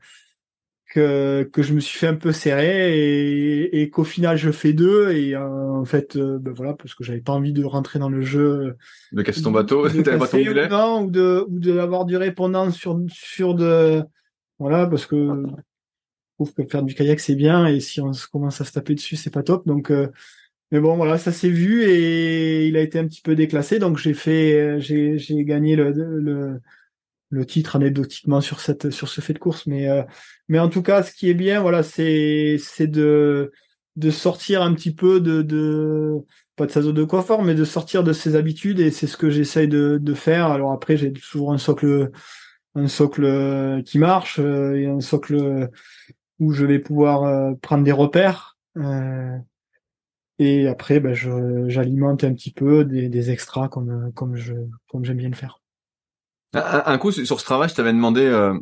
que, 0.94 1.42
que 1.52 1.62
je 1.62 1.74
me 1.74 1.80
suis 1.80 1.98
fait 1.98 2.06
un 2.06 2.14
peu 2.14 2.32
serrer 2.32 2.98
et, 2.98 3.82
et 3.82 3.90
qu'au 3.90 4.04
final 4.04 4.36
je 4.36 4.50
fais 4.50 4.72
deux. 4.72 5.10
Et 5.10 5.34
euh, 5.34 5.42
en 5.42 5.84
fait 5.84 6.16
euh, 6.16 6.38
ben 6.38 6.52
voilà 6.52 6.74
parce 6.74 6.94
que 6.94 7.04
j'avais 7.04 7.20
pas 7.20 7.32
envie 7.32 7.52
de 7.52 7.64
rentrer 7.64 7.98
dans 7.98 8.08
le 8.08 8.22
jeu 8.22 8.76
de 9.12 9.22
casser 9.22 9.42
ton 9.42 9.50
bateau 9.50 9.88
de 9.88 10.02
casser, 10.02 10.48
ou, 10.48 10.54
non, 10.68 11.04
ou 11.04 11.10
de 11.10 11.44
ou 11.48 11.58
de 11.58 11.78
avoir 11.78 12.04
du 12.04 12.16
répondant 12.16 12.70
sur 12.70 12.98
sur 13.08 13.54
de 13.54 14.02
voilà 14.58 14.86
parce 14.86 15.06
que 15.06 15.16
je 15.16 16.44
trouve 16.44 16.54
que 16.54 16.64
faire 16.64 16.82
du 16.82 16.94
kayak 16.94 17.20
c'est 17.20 17.34
bien. 17.34 17.66
Et 17.66 17.80
si 17.80 18.00
on 18.00 18.12
commence 18.32 18.60
à 18.60 18.64
se 18.64 18.72
taper 18.72 18.94
dessus 18.94 19.16
c'est 19.16 19.30
pas 19.30 19.42
top. 19.42 19.66
Donc 19.66 19.90
euh, 19.90 20.08
mais 20.70 20.80
bon 20.80 20.96
voilà 20.96 21.18
ça 21.18 21.32
s'est 21.32 21.48
vu 21.48 21.84
et 21.84 22.66
il 22.66 22.76
a 22.76 22.80
été 22.80 22.98
un 22.98 23.06
petit 23.06 23.22
peu 23.22 23.34
déclassé. 23.34 23.78
Donc 23.78 23.98
j'ai 23.98 24.14
fait 24.14 24.80
j'ai 24.80 25.44
gagné 25.44 25.76
le, 25.76 25.90
le 25.92 26.60
le 27.30 27.46
titre 27.46 27.76
anecdotiquement 27.76 28.40
sur 28.40 28.60
cette 28.60 28.90
sur 28.90 29.08
ce 29.08 29.20
fait 29.20 29.34
de 29.34 29.38
course. 29.38 29.66
Mais 29.66 29.88
euh, 29.88 30.02
mais 30.48 30.58
en 30.58 30.68
tout 30.68 30.82
cas 30.82 31.02
ce 31.02 31.12
qui 31.12 31.28
est 31.30 31.34
bien 31.34 31.60
voilà 31.60 31.82
c'est 31.82 32.56
c'est 32.58 32.86
de 32.86 33.52
de 33.96 34.10
sortir 34.10 34.62
un 34.62 34.74
petit 34.74 34.94
peu 34.94 35.20
de 35.20 35.42
de 35.42 36.14
pas 36.56 36.66
de 36.66 36.70
sa 36.72 36.82
zone 36.82 36.94
de 36.94 37.04
confort 37.04 37.42
mais 37.42 37.54
de 37.54 37.64
sortir 37.64 38.04
de 38.04 38.12
ses 38.12 38.36
habitudes. 38.36 38.80
Et 38.80 38.90
c'est 38.90 39.06
ce 39.06 39.16
que 39.16 39.30
j'essaye 39.30 39.68
de 39.68 39.98
de 40.00 40.14
faire. 40.14 40.46
Alors 40.46 40.72
après 40.72 40.96
j'ai 40.96 41.12
toujours 41.12 41.52
un 41.52 41.58
socle 41.58 42.10
un 42.74 42.88
socle 42.88 43.24
euh, 43.24 43.82
qui 43.82 43.98
marche 43.98 44.38
euh, 44.38 44.74
et 44.74 44.86
un 44.86 45.00
socle 45.00 45.68
où 46.38 46.52
je 46.52 46.64
vais 46.66 46.78
pouvoir 46.78 47.56
prendre 47.62 47.84
des 47.84 47.92
repères 47.92 48.56
et 50.38 50.68
après 50.68 51.00
ben, 51.00 51.14
je 51.14 51.68
j'alimente 51.68 52.24
un 52.24 52.34
petit 52.34 52.52
peu 52.52 52.84
des, 52.84 53.08
des 53.08 53.30
extras 53.30 53.68
comme 53.68 54.12
comme 54.14 54.36
je 54.36 54.54
comme 54.88 55.04
j'aime 55.04 55.18
bien 55.18 55.28
le 55.28 55.34
faire 55.34 55.60
un, 56.54 56.98
coup, 56.98 57.12
sur 57.12 57.40
ce 57.40 57.44
travail, 57.44 57.68
je 57.68 57.74
t'avais 57.74 57.92
demandé, 57.92 58.22
euh, 58.22 58.58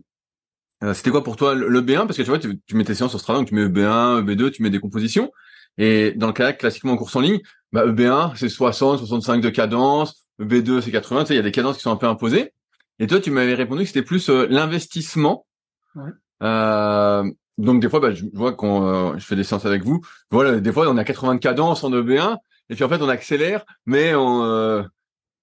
euh, 0.83 0.95
c'était 0.95 1.11
quoi 1.11 1.23
pour 1.23 1.37
toi 1.37 1.55
le 1.55 1.81
B1 1.81 2.07
Parce 2.07 2.17
que 2.17 2.23
tu 2.23 2.29
vois, 2.29 2.39
tu, 2.39 2.61
tu 2.67 2.77
mets 2.77 2.85
tes 2.85 2.95
séances 2.95 3.11
sur 3.11 3.21
ce 3.21 3.25
travail, 3.25 3.43
donc 3.43 3.49
tu 3.49 3.55
mets 3.55 3.67
EB1, 3.67 4.25
EB2, 4.25 4.51
tu 4.51 4.63
mets 4.63 4.71
des 4.71 4.81
compositions. 4.81 5.33
Et 5.79 6.13
dans 6.13 6.27
le 6.27 6.33
kayak, 6.33 6.59
classiquement 6.59 6.93
en 6.93 6.97
course 6.97 7.15
en 7.17 7.21
ligne, 7.21 7.41
bah, 7.73 7.87
EB1, 7.87 8.35
c'est 8.37 8.49
60, 8.49 8.99
65 8.99 9.41
de 9.41 9.51
cadence, 9.51 10.27
EB2, 10.41 10.81
c'est 10.81 10.91
80, 10.91 11.23
tu 11.23 11.29
sais, 11.29 11.35
il 11.35 11.37
y 11.37 11.41
a 11.41 11.43
des 11.43 11.53
cadences 11.53 11.77
qui 11.77 11.83
sont 11.83 11.93
un 11.93 11.97
peu 11.97 12.07
imposées. 12.07 12.53
Et 12.99 13.07
toi, 13.07 13.21
tu 13.21 13.31
m'avais 13.31 13.55
répondu 13.55 13.83
que 13.83 13.89
c'était 13.89 14.03
plus 14.03 14.29
euh, 14.31 14.47
l'investissement. 14.49 15.47
Ouais. 15.95 16.11
Euh, 16.43 17.31
donc 17.59 17.81
des 17.81 17.89
fois, 17.89 18.01
bah, 18.01 18.13
je 18.13 18.25
vois 18.33 18.53
qu'on, 18.53 19.19
je 19.19 19.25
fais 19.25 19.37
des 19.37 19.45
séances 19.45 19.67
avec 19.67 19.83
vous. 19.83 20.01
Voilà, 20.31 20.61
des 20.61 20.73
fois, 20.73 20.89
on 20.89 20.97
a 20.97 21.05
80 21.05 21.37
de 21.37 21.41
cadence 21.41 21.85
en 21.85 21.91
EB1, 21.91 22.37
et 22.69 22.75
puis 22.75 22.85
en 22.85 22.89
fait, 22.89 23.01
on 23.01 23.09
accélère, 23.09 23.65
mais 23.87 24.15
on, 24.15 24.85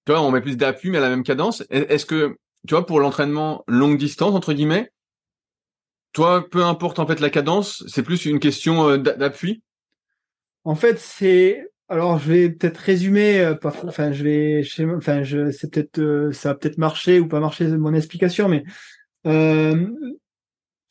tu 0.05 0.11
vois, 0.11 0.21
on 0.21 0.31
met 0.31 0.41
plus 0.41 0.57
d'appui, 0.57 0.89
mais 0.89 0.97
à 0.97 1.01
la 1.01 1.09
même 1.09 1.23
cadence. 1.23 1.63
Est-ce 1.69 2.05
que, 2.05 2.37
tu 2.67 2.73
vois, 2.73 2.85
pour 2.85 2.99
l'entraînement 2.99 3.63
longue 3.67 3.97
distance, 3.97 4.35
entre 4.35 4.53
guillemets, 4.53 4.91
toi, 6.13 6.47
peu 6.49 6.63
importe 6.63 6.99
en 6.99 7.07
fait 7.07 7.19
la 7.19 7.29
cadence, 7.29 7.83
c'est 7.87 8.03
plus 8.03 8.25
une 8.25 8.39
question 8.39 8.87
euh, 8.87 8.97
d'appui? 8.97 9.63
En 10.63 10.75
fait, 10.75 10.99
c'est 10.99 11.67
alors 11.89 12.17
je 12.17 12.31
vais 12.31 12.49
peut-être 12.49 12.77
résumer, 12.77 13.39
euh, 13.41 13.55
enfin 13.63 14.11
je 14.11 14.23
vais, 14.23 14.63
enfin 14.95 15.23
je, 15.23 15.51
c'est 15.51 15.71
peut-être, 15.71 15.99
euh, 15.99 16.31
ça 16.31 16.49
va 16.49 16.55
peut-être 16.55 16.77
marcher 16.77 17.19
ou 17.19 17.27
pas 17.27 17.39
marcher 17.39 17.67
mon 17.67 17.93
explication, 17.93 18.47
mais 18.47 18.63
euh, 19.27 19.87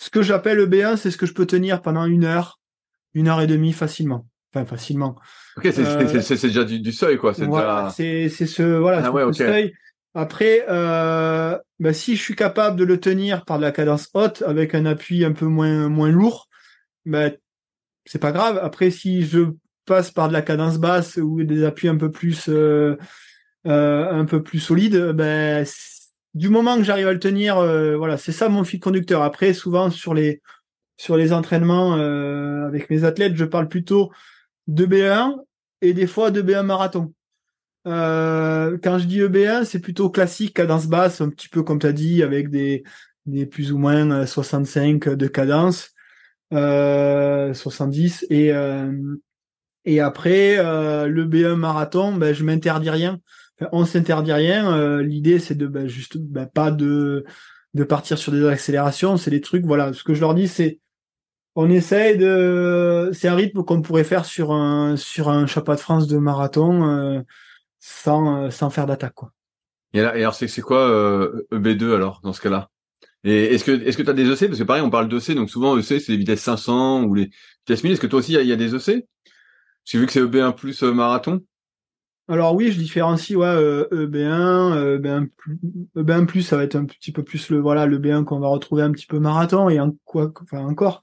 ce 0.03 0.11
que 0.11 0.21
j'appelle 0.21 0.57
le 0.57 0.67
B1, 0.67 0.97
c'est 0.97 1.13
ce 1.13 1.17
que 1.17 1.27
je 1.27 1.33
peux 1.33 1.47
tenir 1.47 1.81
pendant 1.81 2.07
une 2.07 2.25
heure, 2.25 2.59
une 3.15 3.29
heure 3.29 3.41
et 3.41 3.47
demie 3.47 3.73
facilement 3.73 4.27
enfin 4.55 4.67
facilement. 4.67 5.17
Ok, 5.57 5.69
c'est 5.73 5.87
euh, 5.87 6.05
déjà 6.05 6.65
du, 6.65 6.81
du, 6.81 6.93
seuil 6.93 7.17
quoi. 7.17 7.33
C'est 7.33 7.47
voilà, 7.47 7.89
ce 7.91 8.63
voilà 8.79 9.03
ah 9.07 9.33
seuil. 9.33 9.73
Après, 10.15 10.67
euh, 10.69 11.57
bah, 11.79 11.93
si 11.95 12.17
je 12.17 12.21
suis 12.21 12.37
capable 12.37 12.77
de 12.77 12.85
le 12.85 13.01
tenir 13.01 13.45
par 13.45 13.57
de 13.57 13.63
la 13.63 13.73
cadence 13.73 14.09
haute 14.13 14.43
avec 14.43 14.75
un 14.75 14.85
appui 14.85 15.25
un 15.25 15.33
peu 15.33 15.47
moins 15.47 15.89
moins 15.89 16.11
lourd, 16.11 16.49
bah, 17.07 17.31
c'est 18.05 18.21
pas 18.21 18.33
grave. 18.33 18.59
Après, 18.61 18.91
si 18.91 19.25
je 19.25 19.53
passe 19.87 20.11
par 20.11 20.29
de 20.29 20.33
la 20.33 20.43
cadence 20.43 20.79
basse 20.79 21.17
ou 21.17 21.43
des 21.45 21.65
appuis 21.65 21.89
un 21.89 21.97
peu 21.97 22.11
plus 22.11 22.49
euh, 22.49 22.97
euh, 23.67 24.11
un 24.11 24.25
peu 24.25 24.43
plus 24.43 24.61
solides, 24.61 25.13
ben 25.13 25.65
du 26.35 26.49
moment 26.49 26.77
que 26.77 26.85
j'arrive 26.85 27.09
à 27.09 27.13
le 27.13 27.19
tenir, 27.19 27.59
euh, 27.59 27.97
voilà, 27.97 28.17
c'est 28.17 28.33
ça 28.33 28.49
mon 28.49 28.65
fil 28.65 28.81
conducteur. 28.81 29.23
Après, 29.23 29.53
souvent 29.53 29.91
sur 29.91 30.15
les 30.15 30.41
sur 30.97 31.17
les 31.17 31.33
entraînements 31.33 31.97
euh, 31.97 32.67
avec 32.67 32.89
mes 32.91 33.05
athlètes, 33.05 33.35
je 33.37 33.45
parle 33.45 33.69
plutôt 33.69 34.13
de 34.69 34.87
B1 34.87 35.37
et 35.81 35.95
des 35.95 36.07
fois 36.07 36.31
de 36.31 36.43
B1 36.43 36.63
marathon. 36.63 37.13
Euh, 37.87 38.79
quand 38.83 38.99
je 38.99 39.07
dis 39.07 39.21
EB1, 39.21 39.65
c'est 39.65 39.81
plutôt 39.81 40.11
classique, 40.11 40.55
cadence 40.55 40.87
basse, 40.87 41.21
un 41.21 41.31
petit 41.31 41.49
peu 41.49 41.63
comme 41.63 41.81
tu 41.81 41.87
as 41.87 41.93
dit, 41.93 42.23
avec 42.23 42.51
des, 42.51 42.85
des 43.27 43.47
plus 43.47 43.73
ou 43.73 43.79
moins 43.79 44.27
65 44.27 45.09
de 45.09 45.27
cadence, 45.27 45.91
euh, 46.53 47.55
70. 47.55 48.27
Et, 48.31 48.53
euh, 48.53 48.93
et 49.85 50.01
après, 50.01 50.59
euh, 50.59 51.07
le 51.07 51.27
B1 51.27 51.57
marathon, 51.57 52.15
ben, 52.15 52.35
je 52.35 52.45
m'interdis 52.45 52.91
rien. 52.91 53.21
On 53.73 53.85
s'interdit 53.85 54.33
rien. 54.33 54.77
Euh, 54.77 55.03
l'idée, 55.03 55.39
c'est 55.39 55.55
de 55.55 55.67
ben, 55.67 55.87
juste 55.87 56.19
ben, 56.19 56.47
pas 56.47 56.71
de 56.71 57.25
partir 57.89 58.19
sur 58.19 58.33
des 58.33 58.47
accélérations. 58.47 59.17
C'est 59.17 59.31
des 59.31 59.41
trucs, 59.41 59.65
voilà. 59.65 59.93
Ce 59.93 60.03
que 60.05 60.15
je 60.15 60.21
leur 60.21 60.35
dis, 60.35 60.49
c'est 60.49 60.81
on 61.55 61.71
essaye 61.71 62.17
de, 62.17 63.11
c'est 63.13 63.29
un 63.29 63.35
rythme 63.35 63.63
qu'on 63.63 63.83
pourrait 63.83 64.05
faire 64.05 64.25
sur 64.25 64.53
un 64.53 64.97
sur 64.97 65.29
un 65.29 65.45
de 65.45 65.77
France 65.77 66.07
de 66.07 66.17
marathon 66.17 66.89
euh, 66.89 67.21
sans 67.79 68.71
faire 68.71 68.87
d'attaque. 68.87 69.17
Et, 69.93 70.01
alors 70.01 70.35
c'est 70.35 70.49
quoi 70.63 70.89
euh, 70.89 71.47
EB2 71.53 71.95
alors 71.95 72.21
dans 72.23 72.33
ce 72.33 72.41
cas-là? 72.41 72.71
Et 73.25 73.55
est-ce 73.55 73.65
que 73.65 73.71
est-ce 73.71 73.97
que 73.97 74.03
tu 74.03 74.11
as 74.11 74.15
des 74.15 74.29
EC 74.29 74.49
parce 74.49 74.59
que 74.59 74.65
pareil 74.65 74.83
on 74.83 74.91
parle 74.91 75.09
d'EC 75.09 75.35
donc 75.35 75.51
souvent 75.51 75.77
EC 75.77 76.01
c'est 76.01 76.09
les 76.09 76.17
vitesses 76.17 76.41
500 76.41 77.05
ou 77.05 77.15
les 77.15 77.31
vitesses 77.61 77.85
1000 77.85 77.93
est-ce 77.93 78.01
que 78.01 78.07
toi 78.07 78.19
aussi 78.19 78.33
il 78.33 78.47
y, 78.47 78.53
a 78.53 78.57
des 78.57 78.75
EC 78.75 79.07
J'ai 79.85 79.99
vu 79.99 80.07
que 80.07 80.13
c'est 80.13 80.23
EB1 80.23 80.55
plus 80.55 80.83
euh, 80.83 80.93
marathon. 80.93 81.43
Alors 82.29 82.55
oui, 82.55 82.73
je 82.73 82.79
différencie 82.79 83.37
ouais 83.37 83.47
EB1, 83.47 84.99
EB1 84.99 85.29
plus, 85.37 85.59
EB1 85.97 86.27
plus 86.27 86.43
ça 86.43 86.57
va 86.57 86.65
être 86.65 86.77
un 86.77 86.85
petit 86.85 87.13
peu 87.13 87.23
plus 87.23 87.51
le 87.51 87.59
voilà 87.59 87.87
le 87.87 87.99
B1 87.99 88.25
qu'on 88.25 88.39
va 88.39 88.49
retrouver 88.49 88.83
un 88.83 88.93
petit 88.93 89.07
peu 89.07 89.19
marathon 89.19 89.69
et 89.69 89.81
en 89.81 89.93
quoi 90.05 90.33
enfin 90.43 90.65
encore 90.65 91.03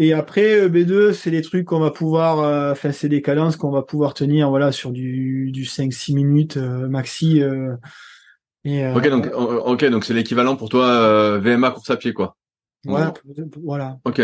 et 0.00 0.14
après, 0.14 0.62
euh, 0.62 0.70
B2, 0.70 1.12
c'est 1.12 1.30
des 1.30 1.42
trucs 1.42 1.66
qu'on 1.66 1.78
va 1.78 1.90
pouvoir, 1.90 2.38
euh, 2.38 2.72
enfin, 2.72 2.90
c'est 2.90 3.10
des 3.10 3.20
cadences 3.20 3.56
qu'on 3.56 3.70
va 3.70 3.82
pouvoir 3.82 4.14
tenir, 4.14 4.48
voilà, 4.48 4.72
sur 4.72 4.92
du, 4.92 5.50
du 5.52 5.64
5-6 5.64 6.14
minutes 6.14 6.56
euh, 6.56 6.88
maxi. 6.88 7.42
et, 8.64 8.88
ok, 8.88 9.08
donc, 9.10 9.30
ok, 9.34 9.84
donc 9.90 10.06
c'est 10.06 10.14
l'équivalent 10.14 10.56
pour 10.56 10.70
toi 10.70 11.38
VMA 11.38 11.70
course 11.70 11.90
à 11.90 11.98
pied, 11.98 12.14
quoi. 12.14 12.38
Voilà, 12.86 13.12
voilà. 13.62 13.98
Ok. 14.06 14.22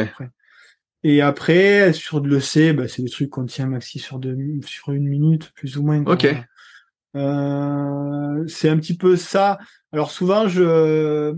Et 1.02 1.20
après, 1.20 1.92
sur 1.92 2.20
de 2.20 2.28
l'EC, 2.28 2.74
bah, 2.74 2.88
c'est 2.88 3.02
des 3.02 3.10
trucs 3.10 3.30
qu'on 3.30 3.46
tient 3.46 3.66
maxi 3.66 3.98
sur, 3.98 4.18
deux, 4.18 4.36
sur 4.64 4.92
une 4.92 5.08
minute, 5.08 5.52
plus 5.54 5.76
ou 5.76 5.82
moins. 5.82 6.04
Ok. 6.06 6.26
Euh, 7.14 8.44
c'est 8.48 8.68
un 8.68 8.76
petit 8.76 8.96
peu 8.96 9.16
ça. 9.16 9.58
Alors 9.92 10.10
souvent, 10.10 10.48
je 10.48 11.34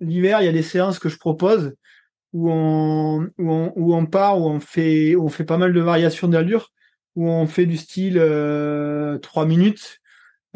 l'hiver, 0.00 0.40
il 0.40 0.44
y 0.44 0.48
a 0.48 0.52
des 0.52 0.62
séances 0.62 0.98
que 0.98 1.08
je 1.08 1.18
propose 1.18 1.74
où 2.32 2.50
on, 2.50 3.22
où 3.38 3.52
on, 3.52 3.72
où 3.76 3.94
on 3.94 4.06
part, 4.06 4.38
où 4.40 4.48
on 4.48 4.60
fait, 4.60 5.16
on 5.16 5.28
fait 5.28 5.44
pas 5.44 5.58
mal 5.58 5.72
de 5.72 5.80
variations 5.80 6.28
d'allure, 6.28 6.72
où 7.16 7.28
on 7.28 7.46
fait 7.46 7.66
du 7.66 7.76
style 7.76 8.18
euh, 8.18 9.18
3 9.18 9.46
minutes, 9.46 10.00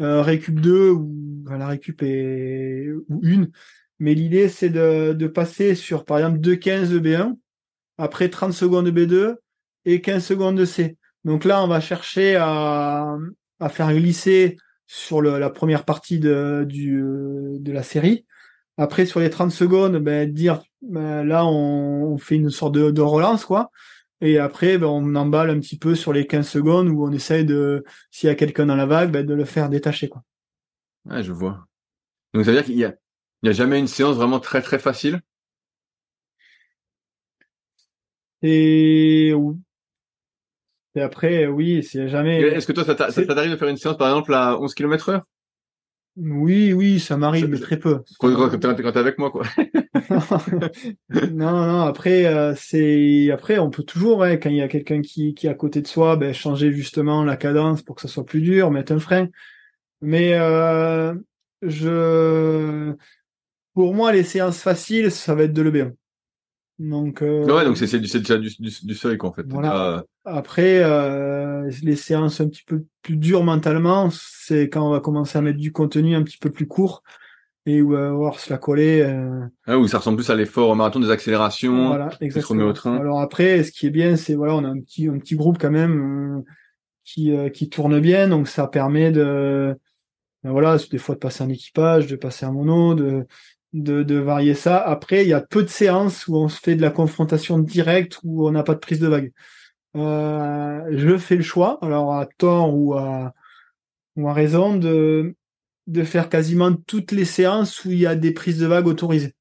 euh, 0.01 0.21
récup 0.21 0.59
2 0.59 0.89
ou 0.91 1.45
la 1.49 1.67
récup 1.67 2.03
est 2.03 2.89
ou 3.09 3.19
une. 3.23 3.51
Mais 3.99 4.13
l'idée 4.13 4.49
c'est 4.49 4.69
de, 4.69 5.13
de 5.13 5.27
passer 5.27 5.75
sur 5.75 6.05
par 6.05 6.17
exemple 6.17 6.39
2.15 6.39 6.89
de 6.89 6.99
B1, 6.99 7.35
après 7.97 8.29
30 8.29 8.53
secondes 8.53 8.85
de 8.85 8.91
B2 8.91 9.35
et 9.85 10.01
15 10.01 10.23
secondes 10.23 10.57
de 10.57 10.65
C. 10.65 10.97
Donc 11.25 11.45
là 11.45 11.63
on 11.63 11.67
va 11.67 11.79
chercher 11.79 12.35
à, 12.35 13.15
à 13.59 13.69
faire 13.69 13.93
glisser 13.93 14.57
sur 14.87 15.21
la 15.21 15.49
première 15.49 15.85
partie 15.85 16.19
de, 16.19 16.65
du, 16.67 17.01
de 17.59 17.71
la 17.71 17.83
série. 17.83 18.25
Après 18.77 19.05
sur 19.05 19.19
les 19.19 19.29
30 19.29 19.51
secondes, 19.51 19.97
ben, 19.97 20.31
dire 20.31 20.61
ben, 20.81 21.23
là, 21.23 21.45
on, 21.45 22.17
fait 22.17 22.35
une 22.35 22.49
sorte 22.49 22.73
de, 22.73 23.01
relance, 23.01 23.45
quoi. 23.45 23.71
Et 24.21 24.37
après, 24.37 24.77
ben, 24.77 24.87
on 24.87 25.15
emballe 25.15 25.49
un 25.49 25.59
petit 25.59 25.77
peu 25.77 25.95
sur 25.95 26.13
les 26.13 26.27
15 26.27 26.47
secondes 26.47 26.89
où 26.89 27.05
on 27.05 27.11
essaye 27.11 27.45
de, 27.45 27.83
s'il 28.11 28.27
y 28.27 28.31
a 28.31 28.35
quelqu'un 28.35 28.65
dans 28.65 28.75
la 28.75 28.85
vague, 28.85 29.11
ben, 29.11 29.25
de 29.25 29.33
le 29.33 29.45
faire 29.45 29.69
détacher, 29.69 30.09
quoi. 30.09 30.23
Ouais, 31.05 31.23
je 31.23 31.31
vois. 31.31 31.65
Donc, 32.33 32.45
ça 32.45 32.51
veut 32.51 32.57
dire 32.57 32.65
qu'il 32.65 32.77
y 32.77 32.85
a, 32.85 32.93
y 33.43 33.49
a 33.49 33.51
jamais 33.51 33.79
une 33.79 33.87
séance 33.87 34.15
vraiment 34.15 34.39
très, 34.39 34.61
très 34.61 34.79
facile? 34.79 35.21
Et, 38.43 39.33
et 40.95 41.01
après, 41.01 41.47
oui, 41.47 41.81
c'est 41.83 42.07
jamais. 42.09 42.41
Est-ce 42.41 42.67
que 42.67 42.73
toi, 42.73 42.83
ça 42.83 42.93
t'arrive 42.95 43.51
de 43.51 43.55
faire 43.55 43.69
une 43.69 43.77
séance, 43.77 43.97
par 43.97 44.09
exemple, 44.09 44.33
à 44.33 44.59
11 44.59 44.73
km 44.75 45.09
heure? 45.09 45.23
Oui, 46.15 46.73
oui, 46.73 46.99
ça 46.99 47.17
m'arrive, 47.17 47.47
mais 47.47 47.57
très 47.57 47.79
peu. 47.79 48.03
Quand, 48.19 48.49
t'es 48.59 48.97
avec 48.99 49.17
moi, 49.17 49.31
quoi. 49.31 49.45
non, 51.09 51.51
non. 51.51 51.81
Après, 51.81 52.25
euh, 52.25 52.53
c'est 52.55 53.31
après, 53.31 53.57
on 53.57 53.71
peut 53.71 53.81
toujours, 53.81 54.19
ouais, 54.19 54.39
quand 54.39 54.51
il 54.51 54.57
y 54.57 54.61
a 54.61 54.67
quelqu'un 54.67 55.01
qui, 55.01 55.33
qui 55.33 55.47
est 55.47 55.49
à 55.49 55.55
côté 55.55 55.81
de 55.81 55.87
soi, 55.87 56.15
ben, 56.15 56.31
changer 56.31 56.71
justement 56.71 57.23
la 57.23 57.35
cadence 57.35 57.81
pour 57.81 57.95
que 57.95 58.01
ça 58.01 58.07
soit 58.07 58.25
plus 58.25 58.41
dur, 58.41 58.69
mettre 58.69 58.93
un 58.93 58.99
frein. 58.99 59.29
Mais 60.01 60.33
euh, 60.35 61.15
je, 61.63 62.93
pour 63.73 63.95
moi, 63.95 64.11
les 64.11 64.23
séances 64.23 64.61
faciles, 64.61 65.09
ça 65.09 65.33
va 65.33 65.43
être 65.43 65.53
de 65.53 65.63
l'EB1. 65.63 65.93
Donc, 66.79 67.21
euh, 67.21 67.45
ouais, 67.45 67.65
donc 67.65 67.77
c'est 67.77 67.99
déjà 67.99 68.37
du, 68.37 68.49
du, 68.59 68.71
du, 68.83 68.95
seuil, 68.95 69.17
quoi, 69.17 69.29
en 69.29 69.33
fait. 69.33 69.45
Voilà. 69.47 70.03
Après, 70.25 70.81
euh, 70.83 71.69
les 71.83 71.95
séances 71.95 72.41
un 72.41 72.47
petit 72.47 72.63
peu 72.63 72.85
plus 73.01 73.17
dures 73.17 73.43
mentalement, 73.43 74.09
c'est 74.11 74.69
quand 74.69 74.87
on 74.87 74.91
va 74.91 74.99
commencer 74.99 75.37
à 75.37 75.41
mettre 75.41 75.59
du 75.59 75.71
contenu 75.71 76.15
un 76.15 76.23
petit 76.23 76.37
peu 76.37 76.49
plus 76.49 76.67
court 76.67 77.03
et 77.65 77.81
où 77.81 77.91
va 77.91 78.11
voir 78.11 78.39
se 78.39 78.51
la 78.51 78.57
coller. 78.57 79.01
Euh... 79.01 79.45
Ah, 79.65 79.77
où 79.77 79.87
ça 79.87 79.99
ressemble 79.99 80.17
plus 80.17 80.29
à 80.29 80.35
l'effort 80.35 80.69
au 80.69 80.75
marathon 80.75 80.99
des 80.99 81.11
accélérations. 81.11 81.87
Voilà, 81.87 82.09
exactement. 82.19 82.65
Au 82.65 82.73
train. 82.73 82.97
Alors 82.97 83.21
après, 83.21 83.63
ce 83.63 83.71
qui 83.71 83.87
est 83.87 83.91
bien, 83.91 84.15
c'est 84.15 84.35
voilà, 84.35 84.55
on 84.55 84.63
a 84.63 84.69
un 84.69 84.79
petit 84.79 85.07
un 85.07 85.17
petit 85.17 85.35
groupe 85.35 85.57
quand 85.59 85.71
même 85.71 86.39
euh, 86.39 86.41
qui 87.03 87.35
euh, 87.35 87.49
qui 87.49 87.69
tourne 87.69 87.99
bien, 87.99 88.27
donc 88.27 88.47
ça 88.47 88.67
permet 88.67 89.11
de 89.11 89.75
ben 90.43 90.51
voilà, 90.51 90.77
des 90.77 90.97
fois 90.97 91.15
de 91.15 91.19
passer 91.19 91.43
en 91.43 91.49
équipage, 91.49 92.07
de 92.07 92.17
passer 92.17 92.45
en 92.45 92.51
mono, 92.51 92.95
de 92.95 93.25
de, 93.73 94.03
de 94.03 94.15
varier 94.15 94.53
ça. 94.53 94.77
Après, 94.77 95.23
il 95.23 95.29
y 95.29 95.33
a 95.33 95.41
peu 95.41 95.63
de 95.63 95.67
séances 95.67 96.27
où 96.27 96.35
on 96.35 96.47
se 96.47 96.59
fait 96.59 96.75
de 96.75 96.81
la 96.81 96.91
confrontation 96.91 97.59
directe, 97.59 98.19
où 98.23 98.47
on 98.47 98.51
n'a 98.51 98.63
pas 98.63 98.75
de 98.75 98.79
prise 98.79 98.99
de 98.99 99.07
vague. 99.07 99.31
Euh, 99.95 100.81
je 100.91 101.17
fais 101.17 101.35
le 101.35 101.43
choix, 101.43 101.77
alors 101.81 102.13
à 102.13 102.25
tort 102.25 102.75
ou 102.75 102.93
à, 102.93 103.33
ou 104.15 104.27
à 104.29 104.33
raison, 104.33 104.75
de, 104.75 105.35
de 105.87 106.03
faire 106.03 106.29
quasiment 106.29 106.73
toutes 106.73 107.11
les 107.11 107.25
séances 107.25 107.83
où 107.85 107.91
il 107.91 107.99
y 107.99 108.07
a 108.07 108.15
des 108.15 108.31
prises 108.31 108.59
de 108.59 108.67
vague 108.67 108.87
autorisées. 108.87 109.33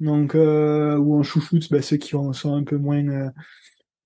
Donc, 0.00 0.34
euh, 0.34 0.96
où 0.96 1.14
on 1.16 1.22
chouchoute 1.22 1.70
ben, 1.70 1.80
ceux 1.80 1.96
qui 1.96 2.10
sont 2.10 2.54
un 2.54 2.64
peu 2.64 2.76
moins, 2.76 3.06
euh, 3.08 3.30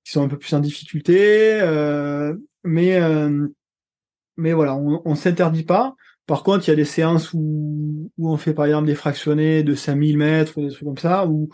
qui 0.04 0.12
sont 0.12 0.22
un 0.22 0.28
peu 0.28 0.38
plus 0.38 0.54
en 0.54 0.60
difficulté. 0.60 1.60
Euh, 1.60 2.34
mais, 2.64 3.00
euh, 3.00 3.48
mais 4.36 4.52
voilà, 4.52 4.76
on, 4.76 5.02
on 5.04 5.14
s'interdit 5.14 5.64
pas. 5.64 5.94
Par 6.26 6.42
contre, 6.42 6.66
il 6.66 6.70
y 6.70 6.72
a 6.72 6.76
des 6.76 6.84
séances 6.84 7.32
où, 7.32 8.10
où 8.18 8.30
on 8.30 8.36
fait 8.36 8.54
par 8.54 8.66
exemple 8.66 8.86
des 8.86 8.94
fractionnés 8.94 9.62
de 9.62 9.74
5000 9.74 10.18
mètres 10.18 10.58
ou 10.58 10.66
des 10.66 10.72
trucs 10.72 10.84
comme 10.84 10.98
ça, 10.98 11.26
où, 11.26 11.48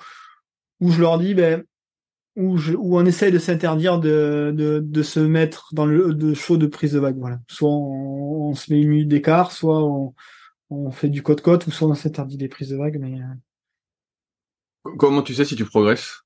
où 0.80 0.90
je 0.90 1.00
leur 1.00 1.18
dis, 1.18 1.34
ben, 1.34 1.64
où, 2.36 2.56
je, 2.56 2.72
où 2.72 2.96
on 2.98 3.04
essaye 3.04 3.30
de 3.30 3.38
s'interdire 3.38 4.00
de, 4.00 4.52
de, 4.56 4.80
de, 4.80 5.02
se 5.02 5.20
mettre 5.20 5.68
dans 5.74 5.84
le 5.84 6.14
de 6.14 6.32
chaud 6.32 6.56
de 6.56 6.66
prise 6.66 6.92
de 6.92 6.98
vague. 6.98 7.18
Voilà. 7.18 7.40
Soit 7.48 7.68
on, 7.68 8.48
on 8.50 8.54
se 8.54 8.72
met 8.72 8.80
une 8.80 8.88
minute 8.88 9.08
d'écart, 9.08 9.52
soit 9.52 9.84
on, 9.84 10.14
on 10.70 10.90
fait 10.90 11.10
du 11.10 11.22
côte-côte, 11.22 11.66
ou 11.66 11.70
soit 11.70 11.88
on 11.88 11.94
s'interdit 11.94 12.38
des 12.38 12.48
prises 12.48 12.70
de 12.70 12.76
vague. 12.76 12.98
Mais 12.98 13.20
euh. 13.20 14.90
comment 14.96 15.22
tu 15.22 15.34
sais 15.34 15.44
si 15.44 15.56
tu 15.56 15.66
progresses? 15.66 16.22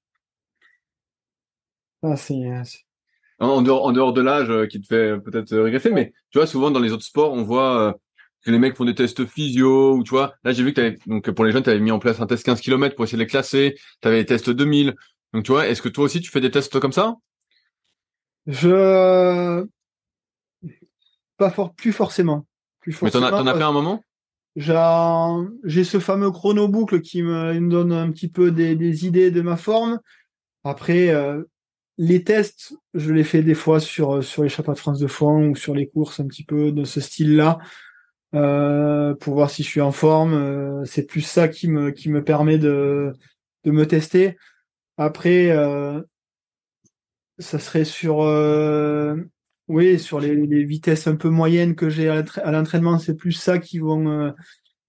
Ah, 2.03 2.17
c'est, 2.17 2.45
en 3.39 3.63
dehors, 3.63 3.85
en 3.85 3.93
dehors 3.93 4.13
de 4.13 4.23
l'âge 4.23 4.51
euh, 4.51 4.67
qui 4.67 4.81
te 4.81 4.87
fait 4.87 5.19
peut-être 5.21 5.55
régresser, 5.57 5.91
mais 5.91 6.13
tu 6.31 6.39
vois 6.39 6.47
souvent 6.47 6.71
dans 6.71 6.81
les 6.81 6.93
autres 6.93 7.05
sports, 7.05 7.33
on 7.33 7.43
voit 7.43 7.89
euh, 7.89 7.93
que 8.45 8.51
les 8.51 8.59
mecs 8.59 8.77
font 8.77 8.85
des 8.85 8.95
tests 8.95 9.27
physio 9.27 9.95
ou 9.95 10.03
tu 10.03 10.11
vois. 10.11 10.35
Là, 10.45 10.53
j'ai 10.53 10.63
vu 10.63 10.73
que 10.73 10.81
avais, 10.81 10.99
donc 11.07 11.31
pour 11.31 11.45
les 11.45 11.53
jeunes, 11.53 11.63
tu 11.63 11.71
avais 11.71 11.81
mis 11.81 11.91
en 11.91 11.99
place 11.99 12.21
un 12.21 12.27
test 12.27 12.45
15 12.45 12.61
km 12.61 12.95
pour 12.95 13.05
essayer 13.05 13.19
de 13.19 13.23
les 13.23 13.29
classer. 13.29 13.77
Tu 14.01 14.09
avais 14.09 14.19
les 14.19 14.27
tests 14.27 14.51
2000. 14.51 14.95
Donc, 15.33 15.45
tu 15.45 15.53
vois, 15.53 15.67
est-ce 15.67 15.83
que 15.83 15.89
toi 15.89 16.05
aussi, 16.05 16.21
tu 16.21 16.31
fais 16.31 16.41
des 16.41 16.51
tests 16.51 16.79
comme 16.79 16.93
ça? 16.93 17.17
Je... 18.47 19.67
Pas 21.37 21.51
fort, 21.51 21.75
plus 21.75 21.93
forcément. 21.93 22.47
Plus 22.81 23.01
Mais 23.03 23.11
t'en 23.11 23.23
as, 23.23 23.33
as 23.33 23.55
fait 23.57 23.63
un 23.63 23.73
moment? 23.73 24.03
J'ai 24.57 25.85
ce 25.85 25.99
fameux 26.01 26.31
chrono 26.31 26.69
boucle 26.69 27.03
qui 27.03 27.23
me, 27.23 27.59
donne 27.69 27.93
un 27.93 28.11
petit 28.11 28.29
peu 28.29 28.51
des, 28.51 29.07
idées 29.07 29.31
de 29.31 29.43
ma 29.43 29.57
forme. 29.57 30.01
Après, 30.65 31.11
euh, 31.11 31.43
les 31.99 32.25
tests, 32.25 32.75
je 32.95 33.13
les 33.13 33.25
fais 33.25 33.43
des 33.43 33.55
fois 33.55 33.81
sur, 33.81 34.25
sur 34.25 34.43
les 34.43 34.49
de 34.49 34.75
France 34.75 34.99
de 34.99 35.07
fond 35.07 35.51
ou 35.51 35.57
sur 35.57 35.75
les 35.75 35.89
courses 35.89 36.21
un 36.21 36.27
petit 36.27 36.45
peu 36.45 36.73
de 36.73 36.85
ce 36.85 37.01
style-là. 37.01 37.59
Euh, 38.35 39.15
pour 39.15 39.35
voir 39.35 39.51
si 39.51 39.63
je 39.63 39.69
suis 39.69 39.81
en 39.81 39.93
forme. 39.93 40.35
Euh, 40.35 40.85
c'est 40.85 41.07
plus 41.07 41.23
ça 41.23 41.49
qui 41.49 41.69
me 41.69 41.91
qui 41.91 42.11
me 42.11 42.23
permet 42.25 42.59
de 42.59 43.13
de 43.65 43.71
me 43.71 43.87
tester. 43.87 44.37
Après, 44.97 45.51
euh, 45.51 46.01
ça 47.39 47.59
serait 47.59 47.85
sur, 47.85 48.23
euh, 48.23 49.17
oui, 49.69 49.99
sur 49.99 50.21
les, 50.21 50.35
les, 50.35 50.65
vitesses 50.65 51.07
un 51.07 51.17
peu 51.17 51.29
moyennes 51.29 51.75
que 51.75 51.91
j'ai 51.91 52.09
à 52.09 52.51
l'entraînement, 52.51 52.99
c'est 52.99 53.17
plus 53.17 53.33
ça 53.33 53.59
qui 53.59 53.79
vont, 53.79 54.09
euh, 54.09 54.31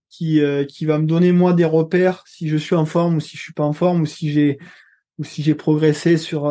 qui, 0.09 0.41
qui 0.69 0.85
va 0.85 0.99
me 0.99 1.05
donner 1.05 1.31
moi 1.33 1.53
des 1.53 1.65
repères 1.65 2.23
si 2.27 2.47
je 2.47 2.57
suis 2.57 2.75
en 2.75 2.85
forme 2.85 3.17
ou 3.17 3.19
si 3.19 3.35
je 3.37 3.41
suis 3.41 3.53
pas 3.53 3.65
en 3.65 3.73
forme 3.73 4.01
ou 4.01 4.05
si 4.05 4.31
j'ai, 4.31 4.59
ou 5.17 5.23
si 5.23 5.43
j'ai 5.43 5.55
progressé 5.55 6.17
sur, 6.17 6.45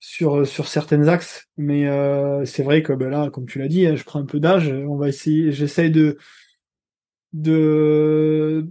sur, 0.00 0.46
sur 0.46 0.68
certains 0.68 1.08
axes. 1.08 1.48
Mais 1.56 1.86
c'est 2.46 2.62
vrai 2.62 2.82
que 2.82 2.92
ben 2.92 3.08
là, 3.10 3.30
comme 3.30 3.46
tu 3.46 3.58
l'as 3.58 3.68
dit, 3.68 3.86
hein, 3.86 3.96
je 3.96 4.04
prends 4.04 4.20
un 4.20 4.26
peu 4.26 4.40
d'âge. 4.40 4.72
On 4.72 4.96
va 4.96 5.08
essayer, 5.08 5.52
j'essaye 5.52 5.90
de, 5.90 6.18
de 7.32 8.66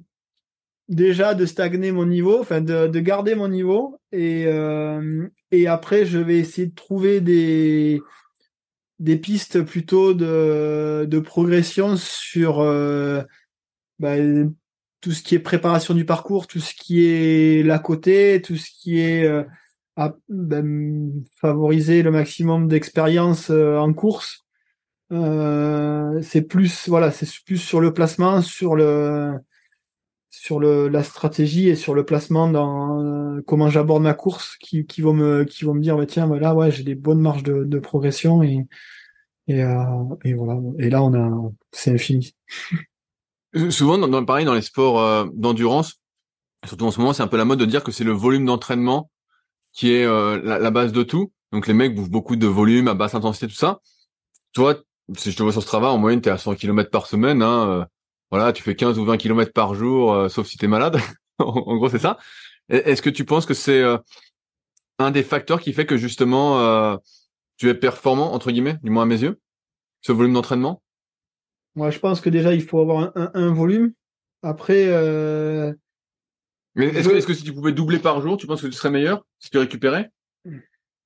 déjà 0.89 1.33
de 1.33 1.45
stagner 1.45 1.91
mon 1.91 2.05
niveau, 2.05 2.39
enfin 2.39 2.61
de, 2.61 2.87
de 2.87 2.99
garder 2.99 3.35
mon 3.35 3.49
niveau, 3.49 3.99
et, 4.11 4.45
euh, 4.47 5.27
et 5.51 5.67
après 5.67 6.05
je 6.05 6.17
vais 6.17 6.37
essayer 6.37 6.67
de 6.67 6.75
trouver 6.75 7.19
des, 7.19 8.01
des 8.99 9.17
pistes 9.17 9.61
plutôt 9.63 10.13
de, 10.13 11.05
de 11.05 11.19
progression 11.19 11.97
sur 11.97 12.61
euh, 12.61 13.21
bah, 13.99 14.15
tout 15.01 15.11
ce 15.11 15.21
qui 15.21 15.35
est 15.35 15.39
préparation 15.39 15.93
du 15.93 16.05
parcours, 16.05 16.47
tout 16.47 16.61
ce 16.61 16.73
qui 16.73 17.05
est 17.05 17.63
la 17.63 17.79
côté, 17.79 18.41
tout 18.41 18.55
ce 18.55 18.69
qui 18.71 18.99
est 18.99 19.25
euh, 19.25 19.43
à, 19.97 20.15
ben, 20.29 21.11
favoriser 21.41 22.03
le 22.03 22.11
maximum 22.11 22.67
d'expérience 22.67 23.49
euh, 23.49 23.77
en 23.77 23.93
course. 23.93 24.45
Euh, 25.11 26.21
c'est 26.21 26.43
plus 26.43 26.87
voilà, 26.87 27.11
c'est 27.11 27.27
plus 27.43 27.57
sur 27.57 27.81
le 27.81 27.93
placement, 27.93 28.41
sur 28.41 28.75
le 28.75 29.33
sur 30.29 30.59
le 30.59 30.87
la 30.87 31.01
stratégie 31.01 31.69
et 31.69 31.75
sur 31.75 31.95
le 31.95 32.05
placement 32.05 32.49
dans 32.49 33.01
euh, 33.01 33.41
comment 33.47 33.69
j'aborde 33.69 34.03
ma 34.03 34.13
course 34.13 34.55
qui, 34.57 34.85
qui 34.85 35.01
vont 35.01 35.13
me 35.13 35.45
qui 35.45 35.65
vont 35.65 35.73
me 35.73 35.81
dire 35.81 35.97
bah, 35.97 36.05
tiens 36.05 36.27
voilà 36.27 36.53
ouais 36.53 36.69
j'ai 36.69 36.83
des 36.83 36.93
bonnes 36.93 37.21
marges 37.21 37.43
de, 37.43 37.79
progression 37.79 38.43
et 38.43 38.67
et 39.47 39.63
voilà 40.33 40.59
et 40.77 40.89
là 40.89 41.01
on 41.01 41.13
a 41.13 41.51
c'est 41.71 41.91
infini. 41.91 42.35
Souvent 43.69 43.97
dans, 43.97 44.25
pareil 44.25 44.45
dans 44.45 44.53
les 44.53 44.61
sports 44.61 45.31
d'endurance, 45.33 46.01
surtout 46.65 46.85
en 46.85 46.91
ce 46.91 46.99
moment 46.99 47.13
c'est 47.13 47.23
un 47.23 47.27
peu 47.27 47.37
la 47.37 47.45
mode 47.45 47.59
de 47.59 47.65
dire 47.65 47.83
que 47.83 47.93
c'est 47.93 48.03
le 48.03 48.11
volume 48.11 48.45
d'entraînement 48.45 49.09
qui 49.77 49.93
est 49.93 50.05
la, 50.05 50.57
la, 50.57 50.71
base 50.71 50.91
de 50.91 51.03
tout. 51.03 51.31
Donc 51.51 51.67
les 51.67 51.73
mecs 51.73 51.93
bouffent 51.93 52.09
beaucoup 52.09 52.35
de 52.35 52.47
volume 52.47 52.87
à 52.87 52.95
basse 52.95 53.13
intensité 53.13 53.47
tout 53.47 53.53
ça. 53.53 53.79
Toi 54.53 54.81
si 55.15 55.31
je 55.31 55.37
te 55.37 55.43
vois 55.43 55.51
sur 55.51 55.61
ce 55.61 55.67
travail, 55.67 55.89
en 55.89 55.97
moyenne, 55.97 56.21
tu 56.21 56.29
es 56.29 56.31
à 56.31 56.37
100 56.37 56.55
km 56.55 56.89
par 56.89 57.07
semaine. 57.07 57.41
Hein, 57.41 57.69
euh, 57.69 57.85
voilà, 58.31 58.51
tu 58.51 58.63
fais 58.63 58.75
15 58.75 58.99
ou 58.99 59.05
20 59.05 59.17
km 59.17 59.53
par 59.53 59.73
jour, 59.75 60.13
euh, 60.13 60.29
sauf 60.29 60.47
si 60.47 60.57
tu 60.57 60.65
es 60.65 60.67
malade. 60.67 60.97
en 61.39 61.75
gros, 61.77 61.89
c'est 61.89 61.99
ça. 61.99 62.17
Est-ce 62.69 63.01
que 63.01 63.09
tu 63.09 63.23
penses 63.23 63.45
que 63.45 63.53
c'est 63.53 63.81
euh, 63.81 63.97
un 64.99 65.11
des 65.11 65.23
facteurs 65.23 65.61
qui 65.61 65.71
fait 65.71 65.85
que 65.85 65.95
justement 65.95 66.99
tu 67.57 67.69
es 67.69 67.73
performant, 67.73 68.33
entre 68.33 68.51
guillemets, 68.51 68.77
du 68.83 68.91
moins 68.91 69.03
à 69.03 69.05
mes 69.05 69.21
yeux, 69.21 69.39
ce 70.01 70.11
volume 70.11 70.33
d'entraînement? 70.33 70.81
Moi, 71.75 71.91
je 71.91 71.99
pense 71.99 72.19
que 72.19 72.29
déjà, 72.29 72.53
il 72.53 72.63
faut 72.63 72.79
avoir 72.79 73.11
un, 73.15 73.53
volume. 73.53 73.93
Après... 74.43 74.87
Mais 76.77 76.89
est-ce, 76.89 77.09
que, 77.09 77.15
est-ce 77.15 77.27
que 77.27 77.33
si 77.33 77.43
tu 77.43 77.53
pouvais 77.53 77.71
doubler 77.71 77.97
par 77.97 78.21
jour, 78.21 78.37
tu 78.37 78.45
penses 78.45 78.61
que 78.61 78.67
tu 78.67 78.73
serais 78.73 78.91
meilleur 78.91 79.25
si 79.39 79.49
tu 79.49 79.57
récupérais? 79.57 80.11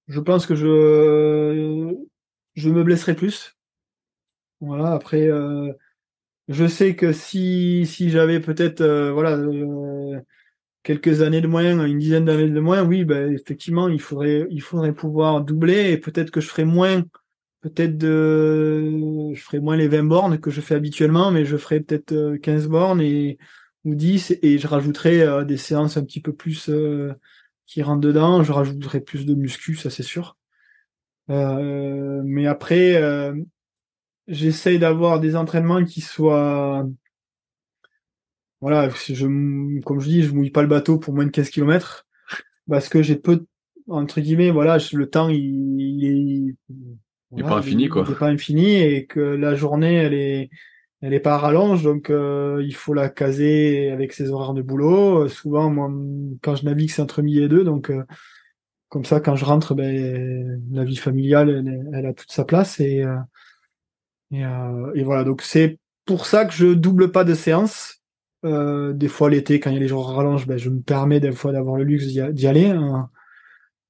Je 0.07 0.19
pense 0.19 0.45
que 0.45 0.53
je 0.53 1.95
je 2.55 2.69
me 2.69 2.83
blesserais 2.83 3.15
plus. 3.15 3.55
Voilà, 4.59 4.91
après, 4.91 5.29
euh, 5.29 5.71
je 6.49 6.67
sais 6.67 6.95
que 6.95 7.13
si, 7.13 7.85
si 7.87 8.09
j'avais 8.09 8.41
peut-être 8.41 8.81
euh, 8.81 9.11
voilà 9.11 9.37
euh, 9.37 10.19
quelques 10.83 11.21
années 11.21 11.41
de 11.41 11.47
moins, 11.47 11.85
une 11.85 11.99
dizaine 11.99 12.25
d'années 12.25 12.49
de 12.49 12.59
moins, 12.59 12.83
oui, 12.83 13.05
ben, 13.05 13.31
effectivement, 13.33 13.87
il 13.87 14.01
faudrait, 14.01 14.45
il 14.51 14.61
faudrait 14.61 14.93
pouvoir 14.93 15.41
doubler 15.41 15.91
et 15.91 15.97
peut-être 15.97 16.31
que 16.31 16.41
je 16.41 16.49
ferais 16.49 16.65
moins, 16.65 17.03
peut-être 17.61 17.97
de, 17.97 19.33
je 19.33 19.41
ferais 19.41 19.59
moins 19.61 19.77
les 19.77 19.87
20 19.87 20.03
bornes 20.03 20.39
que 20.39 20.51
je 20.51 20.61
fais 20.61 20.75
habituellement, 20.75 21.31
mais 21.31 21.45
je 21.45 21.57
ferais 21.57 21.79
peut-être 21.79 22.35
15 22.37 22.67
bornes 22.67 23.01
et, 23.01 23.39
ou 23.85 23.95
10 23.95 24.37
et 24.41 24.57
je 24.57 24.67
rajouterais 24.67 25.45
des 25.45 25.57
séances 25.57 25.97
un 25.97 26.03
petit 26.03 26.21
peu 26.21 26.33
plus 26.33 26.69
qui 27.65 27.81
rentrent 27.81 28.01
dedans, 28.01 28.43
je 28.43 28.51
rajouterais 28.51 29.01
plus 29.01 29.25
de 29.25 29.33
muscu, 29.33 29.75
ça 29.75 29.89
c'est 29.89 30.03
sûr. 30.03 30.37
mais 31.27 32.47
après, 32.47 33.01
j'essaye 34.27 34.79
d'avoir 34.79 35.19
des 35.19 35.35
entraînements 35.35 35.83
qui 35.83 36.01
soient 36.01 36.85
voilà, 38.61 38.89
je, 38.89 39.81
comme 39.81 39.99
je 39.99 40.07
dis, 40.07 40.21
je 40.21 40.33
mouille 40.33 40.51
pas 40.51 40.61
le 40.61 40.67
bateau 40.67 40.99
pour 40.99 41.15
moins 41.15 41.25
de 41.25 41.31
15 41.31 41.49
km 41.49 42.05
parce 42.69 42.89
que 42.89 43.01
j'ai 43.01 43.15
peu, 43.15 43.45
entre 43.87 44.21
guillemets, 44.21 44.51
voilà, 44.51 44.77
le 44.93 45.09
temps, 45.09 45.29
il, 45.29 46.05
est, 46.05 46.55
il 47.35 47.43
pas 47.43 47.57
infini, 47.57 47.89
quoi. 47.89 48.05
Il 48.07 48.13
est 48.13 48.19
pas 48.19 48.27
infini 48.27 48.75
et 48.75 49.07
que 49.07 49.19
la 49.19 49.55
journée, 49.55 49.95
elle 49.95 50.13
est, 50.13 50.49
elle 51.01 51.13
est 51.13 51.19
pas 51.19 51.37
rallonge, 51.37 51.83
donc 51.83 52.09
euh, 52.09 52.61
il 52.63 52.75
faut 52.75 52.93
la 52.93 53.09
caser 53.09 53.89
avec 53.91 54.13
ses 54.13 54.29
horaires 54.29 54.53
de 54.53 54.61
boulot. 54.61 55.27
Souvent, 55.27 55.69
moi, 55.69 55.91
quand 56.41 56.55
je 56.55 56.65
navigue, 56.65 56.91
c'est 56.91 57.01
entre 57.01 57.21
midi 57.21 57.41
et 57.41 57.47
deux, 57.49 57.63
donc 57.63 57.89
euh, 57.89 58.03
comme 58.89 59.05
ça, 59.05 59.19
quand 59.19 59.35
je 59.35 59.45
rentre, 59.45 59.73
ben, 59.73 60.61
la 60.71 60.83
vie 60.83 60.97
familiale, 60.97 61.65
elle, 61.93 62.05
a 62.05 62.13
toute 62.13 62.31
sa 62.31 62.45
place 62.45 62.79
et 62.79 63.03
euh, 63.03 63.17
et, 64.31 64.45
euh, 64.45 64.91
et 64.95 65.03
voilà, 65.03 65.23
donc 65.23 65.41
c'est 65.41 65.77
pour 66.05 66.25
ça 66.25 66.45
que 66.45 66.53
je 66.53 66.67
double 66.67 67.11
pas 67.11 67.23
de 67.23 67.33
séances. 67.33 68.01
Euh, 68.43 68.93
des 68.93 69.07
fois 69.07 69.29
l'été, 69.29 69.59
quand 69.59 69.69
il 69.69 69.73
y 69.73 69.77
a 69.77 69.79
les 69.79 69.87
jours 69.87 70.09
rallonge, 70.09 70.47
ben, 70.47 70.57
je 70.57 70.69
me 70.69 70.81
permets 70.81 71.19
des 71.19 71.31
fois 71.31 71.51
d'avoir 71.51 71.77
le 71.77 71.83
luxe 71.83 72.07
d'y 72.07 72.47
aller. 72.47 72.67
Hein. 72.67 73.09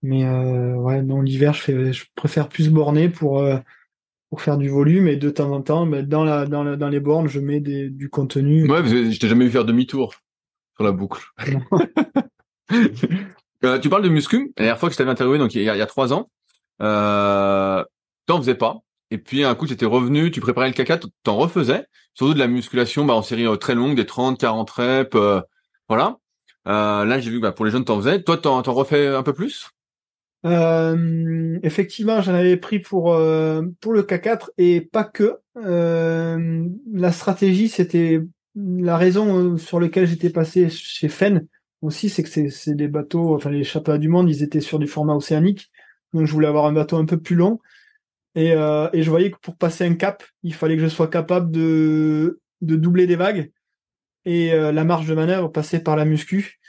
Mais 0.02 0.26
euh, 0.26 0.76
ouais, 0.76 1.02
non, 1.04 1.21
l'hiver, 1.21 1.54
je, 1.54 1.91
je 1.91 2.06
préfère 2.15 2.50
plus 2.50 2.69
borner 2.69 3.08
pour 3.08 3.39
euh, 3.39 3.58
pour 4.31 4.41
faire 4.41 4.57
du 4.57 4.69
volume 4.69 5.09
et 5.09 5.17
de 5.17 5.29
temps 5.29 5.51
en 5.51 5.61
temps, 5.61 5.85
ben, 5.85 6.07
dans 6.07 6.23
la 6.23 6.45
dans, 6.45 6.63
la, 6.63 6.77
dans 6.77 6.87
les 6.87 7.01
bornes, 7.01 7.27
je 7.27 7.41
mets 7.41 7.59
des, 7.59 7.89
du 7.89 8.09
contenu. 8.09 8.67
Ouais, 8.71 8.81
je 8.83 9.19
t'ai 9.19 9.27
jamais 9.27 9.43
vu 9.43 9.51
faire 9.51 9.65
demi-tour 9.65 10.13
sur 10.75 10.85
la 10.85 10.93
boucle. 10.93 11.21
euh, 13.65 13.77
tu 13.79 13.89
parles 13.89 14.03
de 14.03 14.09
muscu. 14.09 14.53
La 14.57 14.63
dernière 14.63 14.79
fois 14.79 14.87
que 14.87 14.93
je 14.93 14.97
t'avais 14.97 15.11
interviewé, 15.11 15.37
donc 15.37 15.53
il 15.53 15.61
y 15.61 15.69
a, 15.69 15.75
il 15.75 15.79
y 15.79 15.81
a 15.81 15.85
trois 15.85 16.13
ans, 16.13 16.31
euh, 16.81 17.83
t'en 18.25 18.37
faisais 18.37 18.55
pas. 18.55 18.79
Et 19.11 19.17
puis 19.17 19.43
un 19.43 19.53
coup, 19.53 19.67
tu 19.67 19.73
étais 19.73 19.85
revenu, 19.85 20.31
tu 20.31 20.39
préparais 20.39 20.69
le 20.69 20.73
caca, 20.73 20.97
t'en 21.23 21.35
refaisais, 21.35 21.85
surtout 22.13 22.33
de 22.33 22.39
la 22.39 22.47
musculation 22.47 23.03
bah, 23.03 23.13
en 23.13 23.21
série 23.21 23.45
euh, 23.45 23.57
très 23.57 23.75
longue, 23.75 23.97
des 23.97 24.05
30, 24.05 24.39
40 24.39 24.69
reps, 24.69 25.15
euh, 25.15 25.41
voilà. 25.89 26.19
Euh, 26.69 27.03
là, 27.03 27.19
j'ai 27.19 27.31
vu 27.31 27.37
que 27.37 27.41
bah, 27.41 27.51
pour 27.51 27.65
les 27.65 27.71
jeunes, 27.71 27.83
t'en 27.83 27.97
faisais. 27.97 28.23
Toi, 28.23 28.37
t'en, 28.37 28.61
t'en 28.61 28.73
refais 28.73 29.07
un 29.07 29.23
peu 29.23 29.33
plus? 29.33 29.71
Euh, 30.45 31.60
Effectivement, 31.63 32.21
j'en 32.21 32.34
avais 32.34 32.58
pris 32.58 32.80
pour 32.80 33.13
euh, 33.13 33.62
pour 33.80 33.93
le 33.93 34.04
K4 34.04 34.49
et 34.58 34.82
pas 34.82 35.04
que. 35.04 35.39
la 35.56 37.12
stratégie, 37.12 37.69
c'était 37.69 38.21
la 38.56 38.97
raison 38.97 39.58
sur 39.58 39.80
laquelle 39.80 40.08
j'étais 40.08 40.30
passé 40.30 40.69
chez 40.69 41.08
Fen 41.08 41.47
aussi, 41.82 42.10
c'est 42.10 42.23
que 42.23 42.30
c'est, 42.30 42.49
c'est 42.49 42.75
des 42.75 42.88
bateaux, 42.88 43.36
enfin 43.36 43.49
les 43.49 43.63
championnats 43.63 43.97
du 43.97 44.10
monde, 44.10 44.30
ils 44.30 44.43
étaient 44.43 44.62
sur 44.62 44.80
du 44.80 44.88
format 44.88 45.15
océanique, 45.15 45.71
donc 46.13 46.25
je 46.25 46.32
voulais 46.32 46.47
avoir 46.47 46.65
un 46.65 46.73
bateau 46.73 46.97
un 46.97 47.06
peu 47.06 47.19
plus 47.19 47.36
long. 47.36 47.60
Et, 48.36 48.54
euh, 48.54 48.88
et 48.93 49.04
je 49.04 49.10
voyais 49.10 49.32
que 49.32 49.39
pour 49.41 49.58
passer 49.58 49.86
un 49.86 49.95
cap, 49.95 50.23
il 50.43 50.54
fallait 50.54 50.77
que 50.77 50.84
je 50.84 50.88
sois 50.88 51.10
capable 51.10 51.51
de, 51.51 52.39
de 52.62 52.75
doubler 52.75 53.08
des 53.08 53.15
vagues. 53.17 53.51
Et 54.23 54.54
euh, 54.54 54.71
la 54.71 54.84
marge 54.84 55.08
de 55.08 55.15
manœuvre 55.15 55.49
passait 55.49 55.82
par 55.82 55.95
la 55.95 56.06
muscu. 56.06 56.60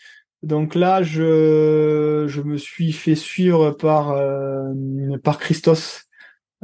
Donc 0.42 0.74
là, 0.74 1.02
je, 1.02 2.24
je 2.28 2.42
me 2.42 2.56
suis 2.56 2.92
fait 2.92 3.14
suivre 3.14 3.70
par, 3.70 4.10
euh, 4.10 4.72
par 5.22 5.38
Christos, 5.38 6.02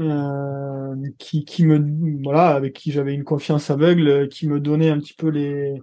euh, 0.01 0.95
qui, 1.19 1.45
qui 1.45 1.65
me, 1.65 1.79
voilà, 2.25 2.49
avec 2.49 2.75
qui 2.75 2.91
j'avais 2.91 3.15
une 3.15 3.25
confiance 3.25 3.71
aveugle, 3.71 4.29
qui 4.29 4.49
me 4.49 4.59
donnait 4.61 4.91
un 4.91 4.99
petit 4.99 5.15
peu 5.15 5.29
les, 5.29 5.75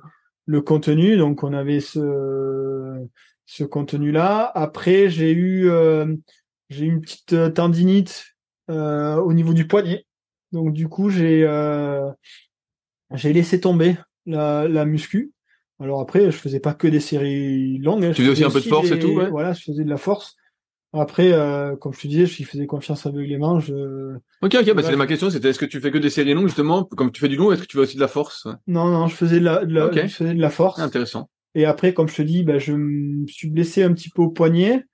le 0.46 0.62
contenu. 0.62 1.16
Donc 1.18 1.44
on 1.44 1.54
avait 1.54 1.80
ce, 1.80 3.06
ce 3.46 3.64
contenu-là. 3.64 4.52
Après, 4.56 5.10
j'ai 5.10 5.32
eu, 5.32 5.70
euh, 5.70 6.14
j'ai 6.70 6.86
eu 6.86 6.90
une 6.90 7.02
petite 7.02 7.54
tendinite 7.54 8.26
euh, 8.70 9.16
au 9.18 9.32
niveau 9.34 9.54
du 9.54 9.68
poignet. 9.68 10.06
Donc 10.52 10.74
du 10.74 10.88
coup, 10.90 11.10
j'ai 11.10 11.44
euh, 11.46 12.10
j'ai 13.14 13.34
laissé 13.34 13.60
tomber 13.60 13.96
la, 14.26 14.68
la 14.68 14.86
muscu. 14.86 15.32
Alors 15.80 16.00
après, 16.02 16.32
je 16.32 16.38
faisais 16.38 16.60
pas 16.60 16.74
que 16.74 16.88
des 16.88 17.00
séries 17.00 17.78
longues. 17.80 18.06
Hein. 18.06 18.12
Tu 18.12 18.22
faisais 18.22 18.32
aussi 18.32 18.44
un 18.44 18.50
peu 18.50 18.62
de 18.62 18.66
force 18.66 18.92
et 18.92 19.00
tout, 19.00 19.10
ouais. 19.10 19.30
Voilà, 19.30 19.54
je 19.54 19.64
faisais 19.64 19.84
de 19.84 19.90
la 19.90 19.98
force. 19.98 20.36
Après, 20.94 21.34
euh, 21.34 21.76
comme 21.76 21.94
je 21.94 22.02
te 22.02 22.08
disais, 22.08 22.26
je 22.26 22.44
faisais 22.44 22.66
confiance 22.66 23.06
aveuglément. 23.06 23.60
Je... 23.60 24.16
Ok, 24.42 24.56
ok, 24.56 24.74
bah, 24.74 24.84
c'est 24.84 24.96
ma 24.96 25.08
question, 25.08 25.30
c'était 25.30 25.50
est-ce 25.50 25.60
que 25.60 25.66
tu 25.66 25.82
fais 25.82 25.92
que 25.92 25.98
des 25.98 26.10
séries 26.10 26.34
longues, 26.34 26.48
justement, 26.48 26.86
comme 26.86 27.12
tu 27.12 27.20
fais 27.20 27.28
du 27.28 27.36
long, 27.36 27.52
est-ce 27.52 27.62
que 27.62 27.68
tu 27.68 27.78
fais 27.78 27.84
aussi 27.84 27.96
de 27.96 28.02
la 28.02 28.08
force? 28.08 28.48
Non, 28.68 28.90
non, 28.90 29.08
je 29.08 29.16
faisais 29.16 29.40
de 29.40 29.46
la, 29.46 29.66
de 29.66 29.74
la 29.74 29.92
je 29.92 30.14
faisais 30.14 30.34
de 30.34 30.42
la 30.42 30.50
force. 30.50 30.80
Intéressant. 30.80 31.30
Et 31.54 31.66
après, 31.66 31.94
comme 31.94 32.08
je 32.08 32.16
te 32.16 32.22
dis, 32.22 32.44
bah, 32.44 32.58
je 32.58 32.74
me 32.74 33.28
suis 33.28 33.50
blessé 33.50 33.84
un 33.84 33.94
petit 33.94 34.10
peu 34.10 34.22
au 34.22 34.30
poignet. 34.30 34.86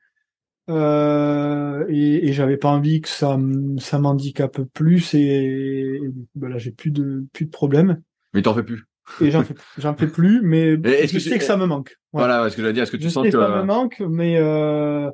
Euh, 0.69 1.83
et, 1.89 2.27
et 2.27 2.33
j'avais 2.33 2.55
pas 2.55 2.69
envie 2.69 3.01
que 3.01 3.09
ça, 3.09 3.37
ça 3.79 3.99
m'handicape 3.99 4.61
plus 4.73 5.15
et, 5.15 5.19
et 5.19 5.99
bah 6.35 6.49
là 6.49 6.59
j'ai 6.59 6.71
plus 6.71 6.91
de 6.91 7.25
plus 7.33 7.45
de 7.45 7.49
problèmes. 7.49 7.99
Mais 8.33 8.43
t'en 8.43 8.53
fais 8.53 8.63
plus? 8.63 8.85
Et 9.19 9.31
j'en 9.31 9.43
fais 9.43 9.55
j'en 9.77 9.95
fais 9.95 10.07
plus, 10.07 10.41
mais 10.41 10.73
est-ce 10.83 11.13
je 11.13 11.19
sais 11.19 11.37
que 11.37 11.43
ça 11.43 11.57
me 11.57 11.65
manque. 11.65 11.97
Voilà, 12.13 12.49
ce 12.49 12.55
que 12.55 12.61
je 12.61 12.67
veux 12.67 12.73
dire, 12.73 12.83
est-ce 12.83 12.91
que 12.91 12.97
tu 12.97 13.09
sens 13.09 13.25
sais 13.25 13.31
que 13.31 13.39
ça 13.39 13.49
me 13.49 13.63
manque, 13.63 14.01
mais 14.07 14.37
euh, 14.37 15.09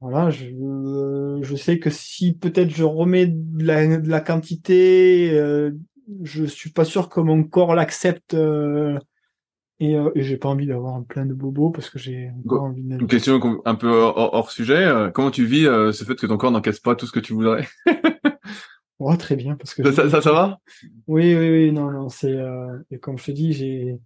voilà, 0.00 0.30
je 0.30 0.46
je 1.42 1.56
sais 1.56 1.78
que 1.78 1.90
si 1.90 2.34
peut-être 2.34 2.70
je 2.70 2.84
remets 2.84 3.26
de 3.26 3.64
la, 3.64 3.98
de 3.98 4.08
la 4.08 4.20
quantité, 4.20 5.30
euh, 5.32 5.72
je 6.22 6.44
suis 6.44 6.70
pas 6.70 6.84
sûr 6.84 7.08
que 7.08 7.20
mon 7.20 7.42
corps 7.44 7.74
l'accepte. 7.74 8.34
Euh, 8.34 8.98
et, 9.78 9.94
euh, 9.94 10.10
et 10.14 10.22
j'ai 10.22 10.38
pas 10.38 10.48
envie 10.48 10.66
d'avoir 10.66 11.04
plein 11.04 11.26
de 11.26 11.34
bobos 11.34 11.70
parce 11.70 11.90
que 11.90 11.98
j'ai 11.98 12.30
encore 12.38 12.62
envie 12.62 12.82
de... 12.82 12.98
Une 12.98 13.06
question 13.06 13.38
un 13.64 13.74
peu 13.74 13.90
hors, 13.90 14.50
sujet. 14.50 14.84
Euh, 14.84 15.10
comment 15.10 15.30
tu 15.30 15.44
vis 15.44 15.66
euh, 15.66 15.92
ce 15.92 16.04
fait 16.04 16.14
que 16.14 16.26
ton 16.26 16.38
corps 16.38 16.50
n'encaisse 16.50 16.80
pas 16.80 16.94
tout 16.94 17.06
ce 17.06 17.12
que 17.12 17.20
tu 17.20 17.34
voudrais? 17.34 17.68
oh, 18.98 19.16
Très 19.16 19.36
bien. 19.36 19.56
parce 19.56 19.74
que 19.74 19.90
ça, 19.92 20.08
ça, 20.10 20.20
ça, 20.20 20.32
va? 20.32 20.60
Oui, 21.06 21.34
oui, 21.34 21.50
oui. 21.50 21.72
Non, 21.72 21.90
non. 21.90 22.08
C'est 22.08 22.32
euh, 22.32 22.78
et 22.90 22.98
comme 22.98 23.18
je 23.18 23.26
te 23.26 23.30
dis, 23.30 23.52
j'ai 23.52 23.98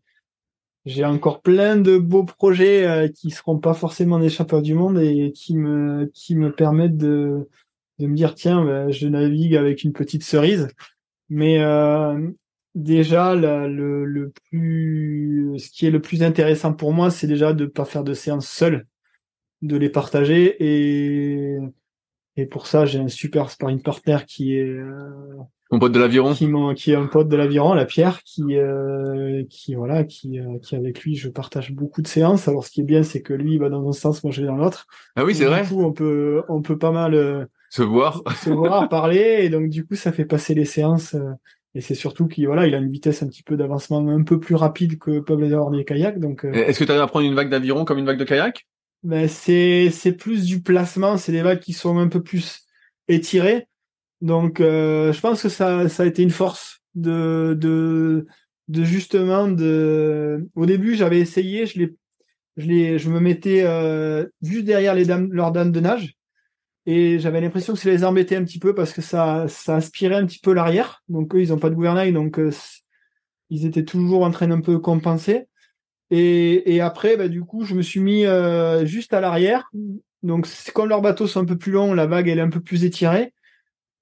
j'ai 0.86 1.04
encore 1.04 1.42
plein 1.42 1.76
de 1.76 1.98
beaux 1.98 2.24
projets 2.24 2.86
euh, 2.86 3.08
qui 3.08 3.30
seront 3.30 3.58
pas 3.58 3.74
forcément 3.74 4.18
des 4.18 4.30
champions 4.30 4.62
du 4.62 4.74
monde 4.74 4.98
et 4.98 5.32
qui 5.32 5.56
me 5.56 6.10
qui 6.14 6.36
me 6.36 6.52
permettent 6.52 6.96
de 6.96 7.48
de 7.98 8.06
me 8.06 8.14
dire 8.16 8.34
tiens, 8.34 8.64
ben, 8.64 8.90
je 8.90 9.06
navigue 9.08 9.56
avec 9.56 9.84
une 9.84 9.92
petite 9.92 10.24
cerise. 10.24 10.68
Mais 11.28 11.60
déjà 12.74 13.34
le, 13.34 14.04
le 14.04 14.32
plus 14.48 15.54
ce 15.58 15.70
qui 15.70 15.86
est 15.86 15.90
le 15.90 16.00
plus 16.00 16.22
intéressant 16.22 16.72
pour 16.72 16.92
moi 16.92 17.10
c'est 17.10 17.26
déjà 17.26 17.52
de 17.52 17.66
pas 17.66 17.84
faire 17.84 18.04
de 18.04 18.14
séances 18.14 18.48
seul 18.48 18.86
de 19.62 19.76
les 19.76 19.90
partager 19.90 20.56
et 20.60 21.58
et 22.40 22.46
pour 22.46 22.66
ça 22.66 22.86
j'ai 22.86 22.98
un 22.98 23.08
super 23.08 23.50
sparring 23.50 23.82
partner 23.82 24.18
qui 24.26 24.56
est 24.56 24.64
euh, 24.64 25.10
mon 25.70 25.78
pote 25.78 25.92
de 25.92 26.00
l'aviron. 26.00 26.34
qui, 26.34 26.48
qui 26.76 26.92
est 26.92 26.96
un 26.96 27.06
pote 27.06 27.28
de 27.28 27.36
l'aviron 27.36 27.74
la 27.74 27.84
Pierre 27.84 28.22
qui 28.24 28.56
euh, 28.56 29.44
qui 29.48 29.74
voilà 29.74 30.04
qui 30.04 30.40
euh, 30.40 30.58
qui 30.62 30.76
avec 30.76 31.00
lui 31.02 31.16
je 31.16 31.28
partage 31.28 31.72
beaucoup 31.72 32.02
de 32.02 32.08
séances. 32.08 32.48
Alors 32.48 32.64
ce 32.64 32.70
qui 32.70 32.80
est 32.80 32.84
bien 32.84 33.02
c'est 33.02 33.22
que 33.22 33.34
lui 33.34 33.54
il 33.54 33.60
va 33.60 33.68
dans 33.68 33.88
un 33.88 33.92
sens 33.92 34.24
moi 34.24 34.32
je 34.32 34.40
vais 34.40 34.46
dans 34.46 34.56
l'autre. 34.56 34.86
Ah 35.16 35.24
oui 35.24 35.34
c'est 35.34 35.44
vrai 35.44 35.62
du 35.62 35.68
coup 35.68 35.82
on 35.82 35.92
peut 35.92 36.42
on 36.48 36.62
peut 36.62 36.78
pas 36.78 36.90
mal 36.90 37.48
se 37.70 37.82
voir. 37.82 38.22
se 38.42 38.50
voir 38.50 38.88
parler. 38.88 39.38
Et 39.42 39.48
donc 39.48 39.68
du 39.68 39.86
coup 39.86 39.94
ça 39.94 40.12
fait 40.12 40.24
passer 40.24 40.54
les 40.54 40.64
séances 40.64 41.14
et 41.74 41.80
c'est 41.80 41.94
surtout 41.94 42.26
qu'il 42.26 42.46
voilà, 42.46 42.66
il 42.66 42.74
a 42.74 42.78
une 42.78 42.90
vitesse 42.90 43.22
un 43.22 43.28
petit 43.28 43.44
peu 43.44 43.56
d'avancement 43.56 44.06
un 44.08 44.24
peu 44.24 44.40
plus 44.40 44.56
rapide 44.56 44.98
que 44.98 45.20
Pablo 45.20 45.70
des 45.70 45.84
kayak. 45.84 46.18
Donc, 46.18 46.44
euh, 46.44 46.52
est-ce 46.52 46.80
que 46.80 46.84
tu 46.84 46.90
arrives 46.90 47.02
à 47.02 47.06
prendre 47.06 47.26
une 47.26 47.34
vague 47.34 47.48
d'aviron 47.48 47.84
comme 47.84 47.98
une 47.98 48.06
vague 48.06 48.18
de 48.18 48.24
kayak? 48.24 48.66
Ben 49.02 49.28
c'est 49.28 49.90
c'est 49.90 50.12
plus 50.12 50.44
du 50.46 50.62
placement, 50.62 51.16
c'est 51.16 51.32
des 51.32 51.42
vagues 51.42 51.60
qui 51.60 51.72
sont 51.72 51.98
un 51.98 52.08
peu 52.08 52.22
plus 52.22 52.66
étirées. 53.08 53.68
Donc, 54.20 54.60
euh, 54.60 55.12
je 55.12 55.20
pense 55.20 55.42
que 55.42 55.48
ça 55.48 55.88
ça 55.88 56.02
a 56.04 56.06
été 56.06 56.22
une 56.22 56.30
force 56.30 56.80
de 56.94 57.56
de 57.58 58.26
de 58.68 58.84
justement 58.84 59.48
de. 59.48 60.48
Au 60.54 60.66
début, 60.66 60.94
j'avais 60.96 61.20
essayé, 61.20 61.66
je 61.66 61.78
les 61.78 61.96
je 62.56 62.66
les 62.66 62.98
je 62.98 63.10
me 63.10 63.20
mettais 63.20 63.62
euh, 63.64 64.26
juste 64.42 64.64
derrière 64.64 64.94
les 64.94 65.06
dames 65.06 65.32
leurs 65.32 65.52
dames 65.52 65.72
de 65.72 65.80
nage 65.80 66.16
et 66.86 67.18
j'avais 67.18 67.40
l'impression 67.40 67.74
que 67.74 67.78
ça 67.78 67.90
les 67.90 68.04
embêtait 68.04 68.36
un 68.36 68.44
petit 68.44 68.58
peu 68.58 68.74
parce 68.74 68.92
que 68.92 69.02
ça, 69.02 69.46
ça 69.48 69.76
aspirait 69.76 70.16
un 70.16 70.26
petit 70.26 70.38
peu 70.38 70.52
l'arrière. 70.52 71.02
Donc 71.08 71.34
eux, 71.34 71.42
ils 71.42 71.50
n'ont 71.50 71.58
pas 71.58 71.70
de 71.70 71.74
gouvernail, 71.74 72.12
donc 72.12 72.38
euh, 72.38 72.50
ils 73.50 73.66
étaient 73.66 73.84
toujours 73.84 74.24
en 74.24 74.30
train 74.30 74.48
d'un 74.48 74.60
peu 74.60 74.78
compenser. 74.78 75.46
Et, 76.10 76.74
et 76.74 76.80
après, 76.80 77.16
bah, 77.16 77.28
du 77.28 77.42
coup, 77.42 77.64
je 77.64 77.74
me 77.74 77.82
suis 77.82 78.00
mis 78.00 78.26
euh, 78.26 78.84
juste 78.84 79.14
à 79.14 79.20
l'arrière. 79.20 79.70
Donc 80.22 80.46
comme 80.74 80.88
leurs 80.88 81.00
bateaux 81.02 81.26
sont 81.26 81.40
un 81.40 81.44
peu 81.44 81.56
plus 81.56 81.72
longs, 81.72 81.94
la 81.94 82.06
vague 82.06 82.28
elle 82.28 82.38
est 82.38 82.42
un 82.42 82.50
peu 82.50 82.60
plus 82.60 82.84
étirée. 82.84 83.32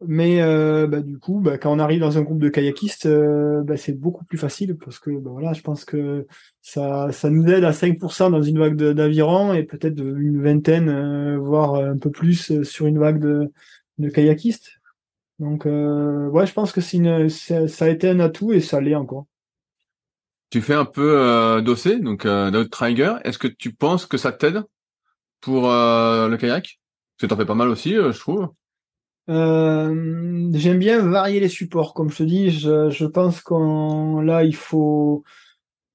Mais 0.06 0.40
euh, 0.42 0.86
bah, 0.86 1.00
du 1.00 1.18
coup, 1.18 1.40
bah, 1.40 1.58
quand 1.58 1.72
on 1.72 1.80
arrive 1.80 2.00
dans 2.00 2.18
un 2.18 2.22
groupe 2.22 2.38
de 2.38 2.48
kayakistes, 2.48 3.06
euh, 3.06 3.62
bah, 3.64 3.76
c'est 3.76 3.98
beaucoup 3.98 4.24
plus 4.24 4.38
facile 4.38 4.76
parce 4.76 5.00
que 5.00 5.10
bah, 5.10 5.30
voilà, 5.32 5.52
je 5.54 5.62
pense 5.62 5.84
que 5.84 6.26
ça, 6.62 7.10
ça 7.10 7.30
nous 7.30 7.46
aide 7.48 7.64
à 7.64 7.72
5% 7.72 8.30
dans 8.30 8.42
une 8.42 8.58
vague 8.60 8.76
d'aviron 8.76 9.52
et 9.54 9.64
peut-être 9.64 9.98
une 9.98 10.40
vingtaine, 10.40 10.88
euh, 10.88 11.38
voire 11.38 11.74
un 11.76 11.98
peu 11.98 12.10
plus 12.10 12.62
sur 12.62 12.86
une 12.86 12.98
vague 12.98 13.18
de, 13.18 13.50
de 13.98 14.08
kayakistes. 14.08 14.70
Donc 15.40 15.66
ouais, 15.66 16.46
je 16.46 16.52
pense 16.52 16.72
que 16.72 16.80
c'est 16.80 17.28
ça, 17.68 17.84
a 17.84 17.88
été 17.88 18.08
un 18.08 18.18
atout 18.20 18.52
et 18.52 18.60
ça 18.60 18.80
l'est 18.80 18.96
encore. 18.96 19.26
Tu 20.50 20.62
fais 20.62 20.74
un 20.74 20.84
peu 20.84 21.60
dossé, 21.62 21.98
donc 21.98 22.24
euh, 22.24 22.64
trigger. 22.64 23.16
Est-ce 23.24 23.38
que 23.38 23.48
tu 23.48 23.72
penses 23.72 24.06
que 24.06 24.16
ça 24.16 24.32
t'aide 24.32 24.62
pour 25.40 25.62
le 25.64 26.36
kayak? 26.36 26.80
Parce 27.18 27.20
que 27.20 27.26
t'en 27.26 27.36
fais 27.36 27.46
pas 27.46 27.54
mal 27.54 27.68
aussi, 27.68 27.94
je 27.94 28.18
trouve. 28.18 28.48
Euh, 29.28 30.48
j'aime 30.54 30.78
bien 30.78 31.00
varier 31.00 31.40
les 31.40 31.48
supports, 31.48 31.92
comme 31.92 32.10
je 32.10 32.16
te 32.18 32.22
dis. 32.22 32.50
Je, 32.50 32.90
je 32.90 33.06
pense 33.06 33.40
qu'on 33.40 34.20
là, 34.20 34.44
il 34.44 34.56
faut. 34.56 35.22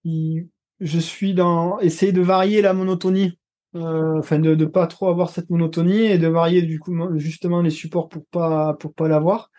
je 0.05 0.99
suis 0.99 1.33
dans 1.33 1.79
essayer 1.79 2.11
de 2.11 2.21
varier 2.21 2.61
la 2.61 2.73
monotonie, 2.73 3.39
euh, 3.75 4.19
enfin 4.19 4.39
de 4.39 4.53
ne 4.53 4.65
pas 4.65 4.87
trop 4.87 5.09
avoir 5.09 5.29
cette 5.29 5.49
monotonie 5.49 6.05
et 6.05 6.17
de 6.17 6.27
varier 6.27 6.61
du 6.61 6.79
coup 6.79 6.93
justement 7.17 7.61
les 7.61 7.71
supports 7.71 8.09
pour 8.09 8.25
pas 8.25 8.75
pour 8.75 8.93
pas 8.93 9.07
l'avoir. 9.07 9.49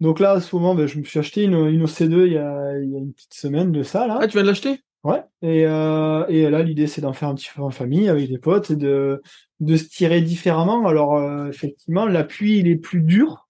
Donc 0.00 0.20
là, 0.20 0.40
souvent, 0.40 0.74
ben, 0.74 0.86
je 0.86 0.98
me 0.98 1.04
suis 1.04 1.18
acheté 1.18 1.44
une, 1.44 1.54
une 1.54 1.84
OC2 1.84 2.26
il 2.26 2.32
y, 2.32 2.38
a, 2.38 2.78
il 2.78 2.90
y 2.90 2.96
a 2.96 2.98
une 2.98 3.12
petite 3.12 3.34
semaine 3.34 3.72
de 3.72 3.82
ça 3.82 4.06
là. 4.06 4.18
Ah, 4.20 4.26
tu 4.26 4.32
viens 4.34 4.42
de 4.42 4.48
l'acheter? 4.48 4.80
Ouais. 5.04 5.22
Et, 5.42 5.66
euh, 5.66 6.24
et 6.28 6.48
là, 6.48 6.62
l'idée, 6.62 6.86
c'est 6.86 7.02
d'en 7.02 7.12
faire 7.12 7.28
un 7.28 7.34
petit 7.34 7.50
peu 7.54 7.62
en 7.62 7.70
famille 7.70 8.08
avec 8.08 8.28
des 8.28 8.38
potes 8.38 8.70
et 8.70 8.76
de, 8.76 9.22
de 9.60 9.76
se 9.76 9.84
tirer 9.84 10.22
différemment. 10.22 10.86
Alors, 10.86 11.16
euh, 11.16 11.48
effectivement, 11.48 12.06
l'appui, 12.06 12.58
il 12.58 12.68
est 12.68 12.76
plus 12.76 13.02
dur. 13.02 13.46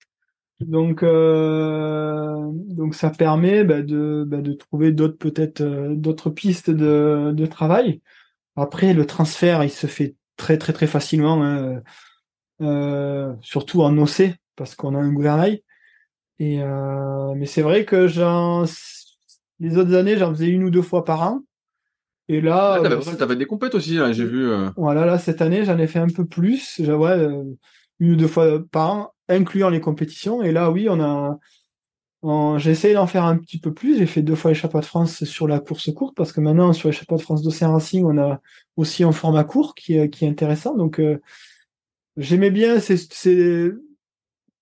Donc, 0.61 1.03
euh, 1.03 2.36
donc 2.53 2.95
ça 2.95 3.11
permet 3.11 3.64
bah, 3.64 3.82
de, 3.82 4.24
bah, 4.26 4.40
de 4.40 4.53
trouver 4.53 4.92
d'autres 4.92 5.18
peut-être 5.18 5.61
euh, 5.61 5.95
d'autres 5.95 6.30
pistes 6.30 6.70
de, 6.70 7.32
de 7.34 7.47
travail. 7.47 8.01
Après, 8.57 8.95
le 8.95 9.05
transfert, 9.07 9.64
il 9.64 9.70
se 9.70 9.86
fait 9.86 10.14
très 10.36 10.59
très 10.59 10.72
très 10.72 10.86
facilement, 10.86 11.42
hein. 11.42 11.82
euh, 12.62 13.32
surtout 13.42 13.82
en 13.82 13.97
OC 13.99 14.34
parce 14.57 14.74
qu'on 14.74 14.95
a 14.95 14.99
un 14.99 15.12
gouvernail. 15.12 15.62
Et 16.39 16.59
mais 17.37 17.47
c'est 17.47 17.62
vrai 17.62 17.85
que 17.85 18.09
j'en 18.09 18.66
les 19.61 19.78
autres 19.78 19.95
années, 19.95 20.16
j'en 20.16 20.30
faisais 20.35 20.49
une 20.49 20.64
ou 20.64 20.70
deux 20.70 20.82
fois 20.82 21.05
par 21.05 21.22
an. 21.22 21.43
Et 22.28 22.41
là, 22.41 22.80
ah, 22.82 23.16
t'avais, 23.16 23.37
des 23.37 23.47
compètes 23.47 23.74
aussi, 23.74 23.99
j'ai 24.12 24.24
vu. 24.24 24.49
Euh. 24.51 24.70
Voilà, 24.76 25.05
là 25.05 25.18
cette 25.18 25.43
année, 25.43 25.64
j'en 25.64 25.78
ai 25.78 25.87
fait 25.87 25.99
un 25.99 26.09
peu 26.09 26.24
plus. 26.24 26.80
Ouais, 26.80 27.11
euh, 27.11 27.45
une 28.01 28.12
ou 28.12 28.16
deux 28.16 28.28
fois 28.28 28.61
par 28.70 28.91
an, 28.93 29.12
incluant 29.28 29.68
les 29.68 29.80
compétitions. 29.80 30.43
Et 30.43 30.53
là, 30.53 30.70
oui, 30.70 30.89
on 30.89 31.01
a. 31.01 31.39
J'ai 32.57 32.70
essayé 32.70 32.95
d'en 32.95 33.07
faire 33.07 33.24
un 33.24 33.37
petit 33.37 33.59
peu 33.59 33.74
plus. 33.74 33.99
J'ai 33.99 34.07
fait 34.07 34.22
deux 34.22 34.35
fois 34.35 34.53
les 34.53 34.59
de 34.59 34.80
France 34.80 35.24
sur 35.24 35.47
la 35.47 35.61
course 35.61 35.93
courte 35.93 36.16
parce 36.16 36.32
que 36.32 36.41
maintenant 36.41 36.72
sur 36.72 36.89
les 36.89 36.97
de 36.97 37.20
France 37.20 37.43
d'Océan 37.43 37.74
Racing, 37.74 38.03
on 38.07 38.16
a 38.16 38.41
aussi 38.76 39.05
un 39.05 39.12
format 39.12 39.45
court 39.45 39.74
qui 39.74 39.99
est, 39.99 40.09
qui 40.09 40.24
est 40.24 40.28
intéressant. 40.28 40.74
Donc 40.74 41.01
euh, 41.01 41.20
j'aimais 42.16 42.51
bien 42.51 42.80
c'est, 42.80 42.97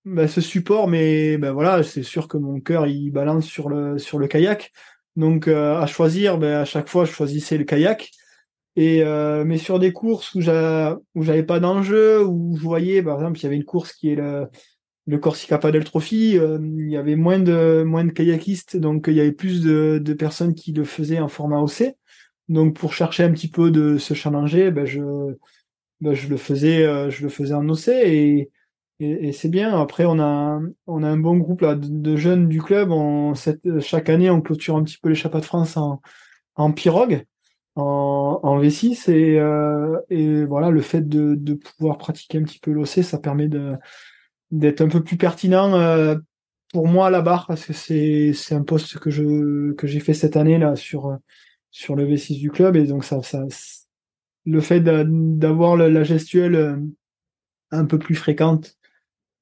bah, 0.05 0.27
ce 0.27 0.41
support, 0.41 0.87
mais 0.87 1.37
ben 1.37 1.53
voilà, 1.53 1.81
c'est 1.83 2.03
sûr 2.03 2.27
que 2.27 2.37
mon 2.37 2.59
cœur 2.59 2.87
il 2.87 3.11
balance 3.11 3.45
sur 3.45 3.69
le 3.69 3.97
sur 3.97 4.19
le 4.19 4.27
kayak. 4.27 4.71
Donc 5.15 5.47
euh, 5.47 5.77
à 5.77 5.87
choisir, 5.87 6.37
ben, 6.37 6.59
à 6.61 6.65
chaque 6.65 6.89
fois 6.89 7.05
je 7.05 7.11
choisissais 7.13 7.57
le 7.57 7.63
kayak. 7.63 8.11
Et 8.75 9.03
euh, 9.03 9.45
mais 9.45 9.57
sur 9.57 9.79
des 9.79 9.93
courses 9.93 10.33
où 10.35 10.41
j'avais 10.41 11.43
pas 11.43 11.59
d'enjeu, 11.59 12.25
où 12.25 12.55
je 12.57 12.63
voyais 12.63 13.03
par 13.03 13.15
exemple 13.17 13.39
il 13.39 13.43
y 13.43 13.45
avait 13.45 13.55
une 13.55 13.65
course 13.65 13.93
qui 13.93 14.09
est 14.11 14.15
le 14.15 14.47
le 15.05 15.17
Corsica 15.17 15.57
Padel 15.57 15.83
Trophy, 15.83 16.37
euh, 16.39 16.59
il 16.61 16.89
y 16.89 16.97
avait 16.97 17.15
moins 17.15 17.39
de 17.39 17.83
moins 17.85 18.05
de 18.05 18.11
kayakistes, 18.11 18.77
donc 18.77 19.05
il 19.07 19.13
y 19.15 19.21
avait 19.21 19.33
plus 19.33 19.61
de, 19.61 19.99
de 20.03 20.13
personnes 20.13 20.55
qui 20.55 20.71
le 20.73 20.85
faisaient 20.85 21.19
en 21.19 21.27
format 21.27 21.59
OC. 21.61 21.95
Donc 22.49 22.75
pour 22.75 22.93
chercher 22.93 23.23
un 23.23 23.31
petit 23.31 23.49
peu 23.49 23.71
de 23.71 23.97
se 23.97 24.13
challenger, 24.13 24.71
ben 24.71 24.85
je 24.85 25.01
ben, 26.01 26.13
je 26.13 26.27
le 26.29 26.37
faisais 26.37 27.09
je 27.11 27.23
le 27.23 27.29
faisais 27.29 27.53
en 27.53 27.67
OC 27.69 27.87
et 27.89 28.49
et, 28.99 29.31
c'est 29.31 29.49
bien. 29.49 29.79
Après, 29.79 30.05
on 30.05 30.19
a, 30.19 30.59
on 30.87 31.03
a 31.03 31.07
un 31.07 31.17
bon 31.17 31.37
groupe 31.37 31.61
là, 31.61 31.75
de, 31.75 32.15
jeunes 32.15 32.47
du 32.47 32.61
club. 32.61 32.91
On, 32.91 33.35
cette, 33.35 33.79
chaque 33.79 34.09
année, 34.09 34.29
on 34.29 34.41
clôture 34.41 34.75
un 34.75 34.83
petit 34.83 34.97
peu 35.01 35.13
Chapas 35.13 35.39
de 35.39 35.45
France 35.45 35.77
en, 35.77 36.01
en 36.55 36.71
pirogue, 36.71 37.25
en, 37.75 38.39
en 38.43 38.61
V6. 38.61 39.11
Et, 39.11 39.39
euh, 39.39 39.99
et 40.09 40.45
voilà, 40.45 40.69
le 40.69 40.81
fait 40.81 41.07
de, 41.07 41.35
de 41.35 41.53
pouvoir 41.55 41.97
pratiquer 41.97 42.37
un 42.37 42.43
petit 42.43 42.59
peu 42.59 42.71
l'OC, 42.71 43.03
ça 43.03 43.17
permet 43.17 43.49
d'être 44.51 44.81
un 44.81 44.89
peu 44.89 45.03
plus 45.03 45.17
pertinent 45.17 45.73
euh, 45.73 46.15
pour 46.71 46.87
moi 46.87 47.07
à 47.07 47.09
la 47.09 47.21
barre 47.21 47.47
parce 47.47 47.65
que 47.65 47.73
c'est, 47.73 48.33
un 48.51 48.63
poste 48.63 48.99
que 48.99 49.09
je, 49.09 49.73
que 49.73 49.87
j'ai 49.87 49.99
fait 49.99 50.13
cette 50.13 50.37
année 50.37 50.57
là 50.57 50.75
sur, 50.75 51.17
sur 51.71 51.95
le 51.95 52.05
V6 52.05 52.39
du 52.39 52.51
club. 52.51 52.75
Et 52.75 52.85
donc, 52.85 53.03
ça, 53.03 53.21
ça, 53.23 53.43
le 54.45 54.61
fait 54.61 54.81
d'avoir 54.81 55.75
la 55.75 56.03
gestuelle 56.03 56.55
euh, 56.55 56.77
un 57.71 57.85
peu 57.85 57.97
plus 57.97 58.15
fréquente 58.15 58.77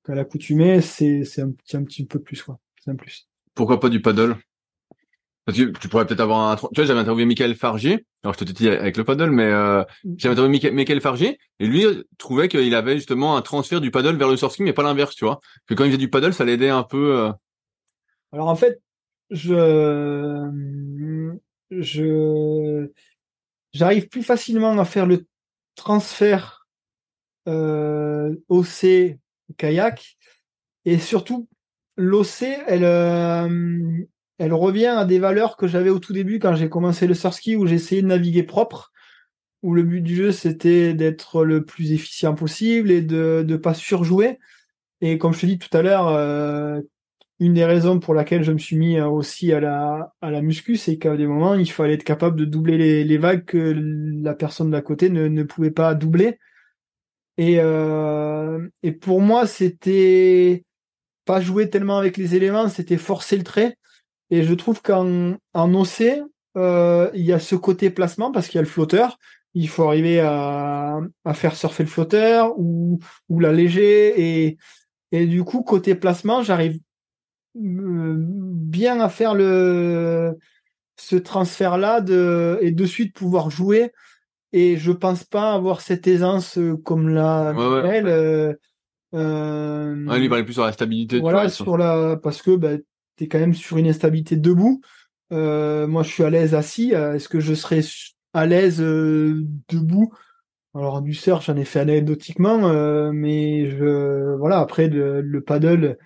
qu'à 0.05 0.15
l'accoutumée, 0.15 0.81
c'est 0.81 1.23
c'est 1.23 1.41
un, 1.41 1.53
un, 1.73 1.83
petit 1.83 2.05
peu 2.05 2.19
plus 2.19 2.43
quoi. 2.43 2.59
C'est 2.83 2.91
un 2.91 2.95
plus. 2.95 3.27
Pourquoi 3.53 3.79
pas 3.79 3.89
du 3.89 4.01
paddle? 4.01 4.37
Parce 5.45 5.57
que 5.57 5.71
tu 5.79 5.89
pourrais 5.89 6.05
peut-être 6.05 6.19
avoir 6.19 6.51
un. 6.51 6.55
Tu 6.55 6.67
vois, 6.75 6.85
j'avais 6.85 6.99
interviewé 6.99 7.25
Michael 7.25 7.55
Fargier. 7.55 8.05
Alors 8.23 8.35
je 8.35 8.43
te 8.43 8.51
dis 8.51 8.69
avec 8.69 8.95
le 8.95 9.03
paddle, 9.03 9.31
mais 9.31 9.45
euh, 9.45 9.83
mm. 10.03 10.13
j'avais 10.17 10.33
interviewé 10.33 10.71
Michael 10.71 11.01
Fargier 11.01 11.39
et 11.59 11.65
lui 11.65 11.83
trouvait 12.17 12.47
qu'il 12.47 12.75
avait 12.75 12.95
justement 12.95 13.35
un 13.35 13.41
transfert 13.41 13.81
du 13.81 13.89
paddle 13.89 14.17
vers 14.17 14.29
le 14.29 14.37
surfing, 14.37 14.65
mais 14.65 14.73
pas 14.73 14.83
l'inverse, 14.83 15.15
tu 15.15 15.25
vois. 15.25 15.39
Que 15.65 15.73
quand 15.73 15.83
il 15.83 15.87
faisait 15.87 15.97
du 15.97 16.09
paddle, 16.09 16.33
ça 16.33 16.45
l'aidait 16.45 16.69
un 16.69 16.83
peu. 16.83 17.19
Euh... 17.19 17.31
Alors 18.31 18.49
en 18.49 18.55
fait, 18.55 18.81
je 19.31 21.31
je 21.71 22.91
j'arrive 23.73 24.09
plus 24.09 24.23
facilement 24.23 24.77
à 24.77 24.85
faire 24.85 25.07
le 25.07 25.25
transfert 25.75 26.67
euh, 27.47 28.35
OC 28.49 29.17
kayak. 29.57 30.17
Et 30.85 30.97
surtout, 30.97 31.47
l'OC, 31.97 32.43
elle, 32.67 32.83
euh, 32.83 34.05
elle 34.37 34.53
revient 34.53 34.87
à 34.87 35.05
des 35.05 35.19
valeurs 35.19 35.57
que 35.57 35.67
j'avais 35.67 35.89
au 35.89 35.99
tout 35.99 36.13
début 36.13 36.39
quand 36.39 36.55
j'ai 36.55 36.69
commencé 36.69 37.07
le 37.07 37.13
surski 37.13 37.55
où 37.55 37.67
j'essayais 37.67 38.01
de 38.01 38.07
naviguer 38.07 38.43
propre, 38.43 38.91
où 39.63 39.73
le 39.73 39.83
but 39.83 40.01
du 40.01 40.15
jeu 40.15 40.31
c'était 40.31 40.93
d'être 40.93 41.45
le 41.45 41.63
plus 41.65 41.91
efficient 41.91 42.33
possible 42.35 42.91
et 42.91 43.01
de 43.01 43.45
ne 43.47 43.55
pas 43.57 43.73
surjouer. 43.73 44.39
Et 45.01 45.17
comme 45.17 45.33
je 45.33 45.41
te 45.41 45.45
dis 45.45 45.59
tout 45.59 45.75
à 45.75 45.81
l'heure, 45.81 46.07
euh, 46.07 46.81
une 47.39 47.53
des 47.55 47.65
raisons 47.65 47.99
pour 47.99 48.13
laquelle 48.13 48.43
je 48.43 48.51
me 48.51 48.59
suis 48.59 48.77
mis 48.77 49.01
aussi 49.01 49.51
à 49.51 49.59
la, 49.59 50.13
à 50.21 50.29
la 50.31 50.41
muscu, 50.41 50.75
c'est 50.77 50.97
qu'à 50.97 51.17
des 51.17 51.25
moments, 51.25 51.55
il 51.55 51.69
fallait 51.71 51.95
être 51.95 52.03
capable 52.03 52.39
de 52.39 52.45
doubler 52.45 52.77
les, 52.77 53.03
les 53.03 53.17
vagues 53.17 53.45
que 53.45 53.75
la 54.23 54.35
personne 54.35 54.69
d'à 54.71 54.81
côté 54.81 55.09
ne, 55.09 55.27
ne 55.27 55.43
pouvait 55.43 55.71
pas 55.71 55.95
doubler. 55.95 56.37
Et, 57.41 57.59
euh, 57.59 58.69
et 58.83 58.91
pour 58.91 59.19
moi, 59.19 59.47
c'était 59.47 60.63
pas 61.25 61.41
jouer 61.41 61.71
tellement 61.71 61.97
avec 61.97 62.15
les 62.17 62.35
éléments, 62.35 62.69
c'était 62.69 62.97
forcer 62.97 63.35
le 63.35 63.43
trait. 63.43 63.79
Et 64.29 64.43
je 64.43 64.53
trouve 64.53 64.83
qu'en 64.83 65.37
en 65.55 65.73
OC, 65.73 66.21
euh, 66.55 67.09
il 67.15 67.25
y 67.25 67.33
a 67.33 67.39
ce 67.39 67.55
côté 67.55 67.89
placement 67.89 68.31
parce 68.31 68.47
qu'il 68.47 68.57
y 68.57 68.59
a 68.59 68.61
le 68.61 68.67
flotteur. 68.67 69.17
Il 69.55 69.69
faut 69.69 69.87
arriver 69.87 70.19
à, 70.19 70.99
faire 71.33 71.55
surfer 71.55 71.81
le 71.81 71.89
flotteur 71.89 72.53
ou, 72.59 72.99
ou 73.27 73.39
l'alléger. 73.39 74.55
Et, 75.11 75.25
du 75.25 75.43
coup, 75.43 75.63
côté 75.63 75.95
placement, 75.95 76.43
j'arrive 76.43 76.77
euh, 77.57 78.17
bien 78.19 78.99
à 78.99 79.09
faire 79.09 79.33
le 79.33 80.37
ce 80.95 81.15
transfert 81.15 81.79
là 81.79 82.01
de 82.01 82.59
et 82.61 82.69
de 82.71 82.85
suite 82.85 83.15
pouvoir 83.15 83.49
jouer 83.49 83.91
et 84.53 84.77
je 84.77 84.91
pense 84.91 85.23
pas 85.23 85.53
avoir 85.53 85.81
cette 85.81 86.07
aisance 86.07 86.57
comme 86.83 87.09
la 87.09 87.53
Ouais, 87.53 87.81
ouais. 87.81 87.97
elle 87.97 88.07
euh, 88.07 88.53
euh, 89.13 90.05
Ouais, 90.07 90.17
lui, 90.17 90.25
il 90.25 90.29
parlait 90.29 90.43
plus 90.43 90.53
sur 90.53 90.65
la 90.65 90.71
stabilité. 90.71 91.19
voilà 91.19 91.49
sur 91.49 91.77
la 91.77 92.17
parce 92.17 92.41
que 92.41 92.55
bah, 92.55 92.77
tu 93.17 93.23
es 93.23 93.27
quand 93.27 93.39
même 93.39 93.53
sur 93.53 93.77
une 93.77 93.87
instabilité 93.87 94.35
debout 94.35 94.81
Euh, 95.33 95.87
moi 95.87 96.03
je 96.03 96.09
suis 96.09 96.23
à 96.23 96.29
l'aise 96.29 96.53
assis 96.55 96.93
Euh, 96.93 97.13
est-ce 97.15 97.29
que 97.29 97.39
je 97.39 97.53
serais 97.53 97.81
à 98.33 98.45
l'aise 98.45 98.81
euh, 98.81 99.45
debout? 99.69 100.13
Alors 100.75 101.01
du 101.01 101.13
surf 101.13 101.45
j'en 101.45 101.55
ai 101.57 101.65
fait 101.65 101.79
anecdotiquement 101.81 102.67
euh, 102.69 103.11
mais 103.13 103.69
je 103.71 104.35
voilà 104.37 104.59
après 104.59 104.87
le, 104.87 105.21
le 105.21 105.41
paddle 105.41 105.97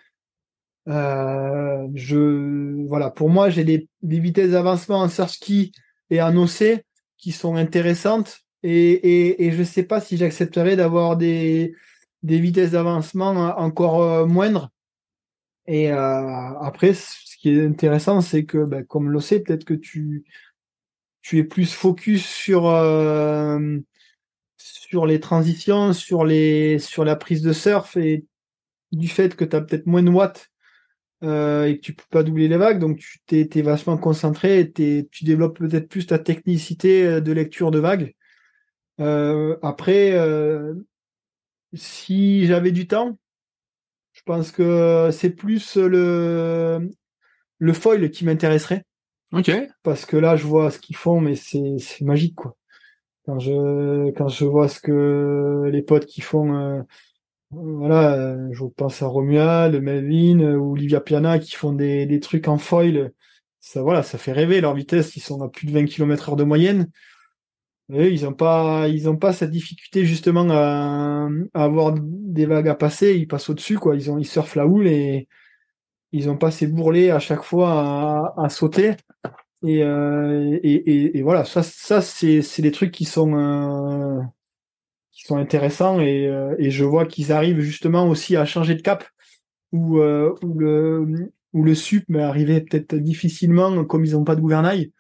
euh, 0.87 1.87
je 1.95 2.85
voilà 2.87 3.09
pour 3.09 3.29
moi 3.29 3.49
j'ai 3.49 3.63
des, 3.63 3.87
des 4.03 4.19
vitesses 4.19 4.51
d'avancement 4.51 4.99
en 5.01 5.09
surf 5.09 5.31
ski 5.31 5.71
et 6.11 6.21
en 6.21 6.35
OC 6.37 6.83
qui 7.26 7.32
sont 7.32 7.55
intéressantes. 7.55 8.41
Et 8.61 9.49
je 9.51 9.63
sais 9.63 9.82
pas 9.82 9.99
si 9.99 10.15
j'accepterais 10.15 10.76
d'avoir 10.76 11.17
des 11.17 11.73
vitesses 12.21 12.71
d'avancement 12.71 13.32
encore 13.57 14.03
euh, 14.03 14.26
moindres. 14.28 14.69
Et 15.65 15.91
euh, 15.91 16.59
après 16.59 16.93
ce 16.93 17.36
qui 17.39 17.49
est 17.49 17.65
intéressant 17.65 18.21
c'est 18.21 18.45
que 18.45 18.63
ben, 18.63 18.86
comme 18.86 19.09
l'OC 19.09 19.43
peut-être 19.43 19.65
que 19.65 19.73
tu 19.73 20.23
tu 21.23 21.39
es 21.39 21.43
plus 21.43 21.73
focus 21.73 22.23
sur 22.23 22.67
euh, 22.67 23.80
sur 24.57 25.07
les 25.07 25.19
transitions 25.19 25.93
sur 25.93 26.23
les 26.23 26.78
sur 26.78 27.05
la 27.05 27.15
prise 27.15 27.41
de 27.41 27.53
surf 27.53 27.97
et 27.97 28.26
du 28.91 29.07
fait 29.07 29.36
que 29.36 29.45
tu 29.45 29.55
as 29.55 29.61
peut-être 29.61 29.88
moins 29.88 30.03
de 30.03 30.11
watts 30.11 30.51
euh, 31.26 31.65
et 31.67 31.78
que 31.78 31.82
tu 31.82 31.93
peux 31.95 32.03
pas 32.11 32.23
doubler 32.23 32.47
les 32.47 32.57
vagues, 32.57 32.80
donc 32.80 32.97
tu 32.99 33.19
t'es, 33.28 33.47
t'es 33.47 33.61
vachement 33.63 33.97
concentré 33.97 34.59
et 34.61 34.71
t'es- 34.71 35.07
tu 35.11 35.26
développes 35.26 35.57
peut-être 35.59 35.89
plus 35.89 36.07
ta 36.07 36.19
technicité 36.19 37.05
euh, 37.07 37.21
de 37.21 37.32
lecture 37.34 37.71
de 37.71 37.80
vagues. 37.80 38.13
Euh, 39.01 39.57
après, 39.63 40.13
euh, 40.13 40.73
si 41.73 42.45
j'avais 42.45 42.71
du 42.71 42.88
temps, 42.88 43.17
je 44.13 44.21
pense 44.26 44.51
que 44.51 45.09
c'est 45.11 45.32
plus 45.32 45.76
le 45.78 46.89
le 47.59 47.73
foil 47.73 48.11
qui 48.11 48.26
m'intéresserait 48.26 48.84
Ok. 49.32 49.51
parce 49.84 50.05
que 50.05 50.17
là 50.17 50.36
je 50.36 50.45
vois 50.45 50.71
ce 50.71 50.80
qu'ils 50.80 50.95
font, 50.95 51.19
mais 51.21 51.36
c'est 51.36 51.78
c'est 51.80 52.05
magique 52.05 52.36
quoi. 52.36 52.55
Quand 53.26 53.39
je 53.39 54.11
quand 54.11 54.28
je 54.30 54.45
vois 54.45 54.67
ce 54.69 54.80
que 54.80 55.69
les 55.71 55.82
potes 55.82 56.05
qui 56.05 56.21
font 56.21 56.86
voilà, 57.64 58.38
je 58.51 58.64
pense 58.66 59.01
à 59.01 59.08
Romuald, 59.08 59.82
Melvin 59.82 60.39
euh, 60.41 60.56
ou 60.58 60.74
Olivia 60.74 60.99
Piana 60.99 61.39
qui 61.39 61.56
font 61.56 61.74
des, 61.74 62.20
trucs 62.20 62.47
en 62.47 62.58
foil. 62.58 63.12
Ça, 63.60 63.82
voilà, 63.82 64.03
ça 64.03 64.18
fait 64.18 64.32
rêver. 64.32 64.62
Leur 64.62 64.76
vitesse, 64.76 65.16
ils 65.16 65.22
sont 65.22 65.41
à 65.41 65.49
plus 65.49 65.68
de 65.68 65.72
20 65.72 65.86
km 65.86 66.30
heure 66.30 66.36
de 66.36 66.43
moyenne. 66.43 66.89
Ils 67.89 68.26
ont 68.26 68.34
pas, 68.34 68.88
ils 68.88 69.08
ont 69.10 69.16
pas 69.16 69.32
cette 69.32 69.51
difficulté 69.51 70.06
justement 70.06 70.47
à, 70.49 71.30
avoir 71.53 71.93
des 71.99 72.45
vagues 72.45 72.68
à 72.68 72.76
passer. 72.76 73.16
Ils 73.16 73.28
passent 73.28 73.49
au-dessus, 73.49 73.78
quoi. 73.78 73.95
Ils 73.95 74.12
ont, 74.12 74.18
ils 74.18 74.26
surfent 74.26 74.56
la 74.56 74.68
houle 74.68 74.88
et 74.88 75.28
ils 76.12 76.30
ont 76.30 76.38
pas 76.38 76.51
ces 76.51 76.68
bourrelets 76.68 77.12
à 77.12 77.20
chaque 77.20 77.43
fois 77.43 78.34
à, 78.38 78.49
sauter. 78.49 78.95
Et, 79.64 79.84
euh, 79.84 80.60
et, 80.64 80.74
et, 80.74 81.18
et 81.18 81.22
voilà, 81.24 81.45
ça, 81.45 81.64
ça 81.64 82.01
c'est, 82.01 82.41
c'est 82.41 82.62
des 82.62 82.72
trucs 82.72 82.91
qui 82.91 83.06
sont, 83.06 83.36
euh, 83.36 84.22
qui 85.16 85.24
sont 85.24 85.38
intéressants 85.38 85.99
et, 86.01 86.28
euh, 86.28 86.55
et 86.59 86.70
je 86.72 86.84
vois 86.84 87.05
qu'ils 87.05 87.32
arrivent 87.32 87.61
justement 87.61 88.07
aussi 88.07 88.36
à 88.36 88.45
changer 88.45 88.76
de 88.76 88.82
cap 88.82 89.05
où, 89.72 89.99
euh, 89.99 90.36
où 90.43 90.59
le 90.59 91.32
où 91.53 91.63
le 91.63 91.74
sup 91.74 92.03
mais 92.09 92.22
arrivait 92.22 92.59
peut-être 92.59 92.95
difficilement 92.95 93.86
comme 93.86 94.03
ils 94.03 94.11
n'ont 94.11 94.26
pas 94.26 94.36
de 94.36 94.41
gouvernail 94.41 94.91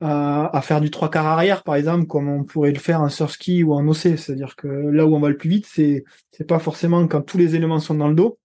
à, 0.00 0.54
à 0.56 0.60
faire 0.60 0.80
du 0.80 0.90
trois 0.90 1.08
quarts 1.08 1.26
arrière 1.26 1.62
par 1.62 1.76
exemple 1.76 2.06
comme 2.06 2.28
on 2.28 2.42
pourrait 2.42 2.72
le 2.72 2.80
faire 2.80 3.00
en 3.00 3.08
surf 3.08 3.30
ski 3.30 3.62
ou 3.62 3.74
en 3.74 3.86
OC 3.86 4.18
c'est-à-dire 4.18 4.56
que 4.56 4.66
là 4.66 5.06
où 5.06 5.14
on 5.14 5.20
va 5.20 5.28
le 5.28 5.36
plus 5.36 5.48
vite 5.48 5.66
c'est 5.66 6.04
c'est 6.32 6.48
pas 6.48 6.58
forcément 6.58 7.06
quand 7.06 7.22
tous 7.22 7.38
les 7.38 7.54
éléments 7.54 7.78
sont 7.80 7.94
dans 7.94 8.08
le 8.08 8.16
dos. 8.16 8.38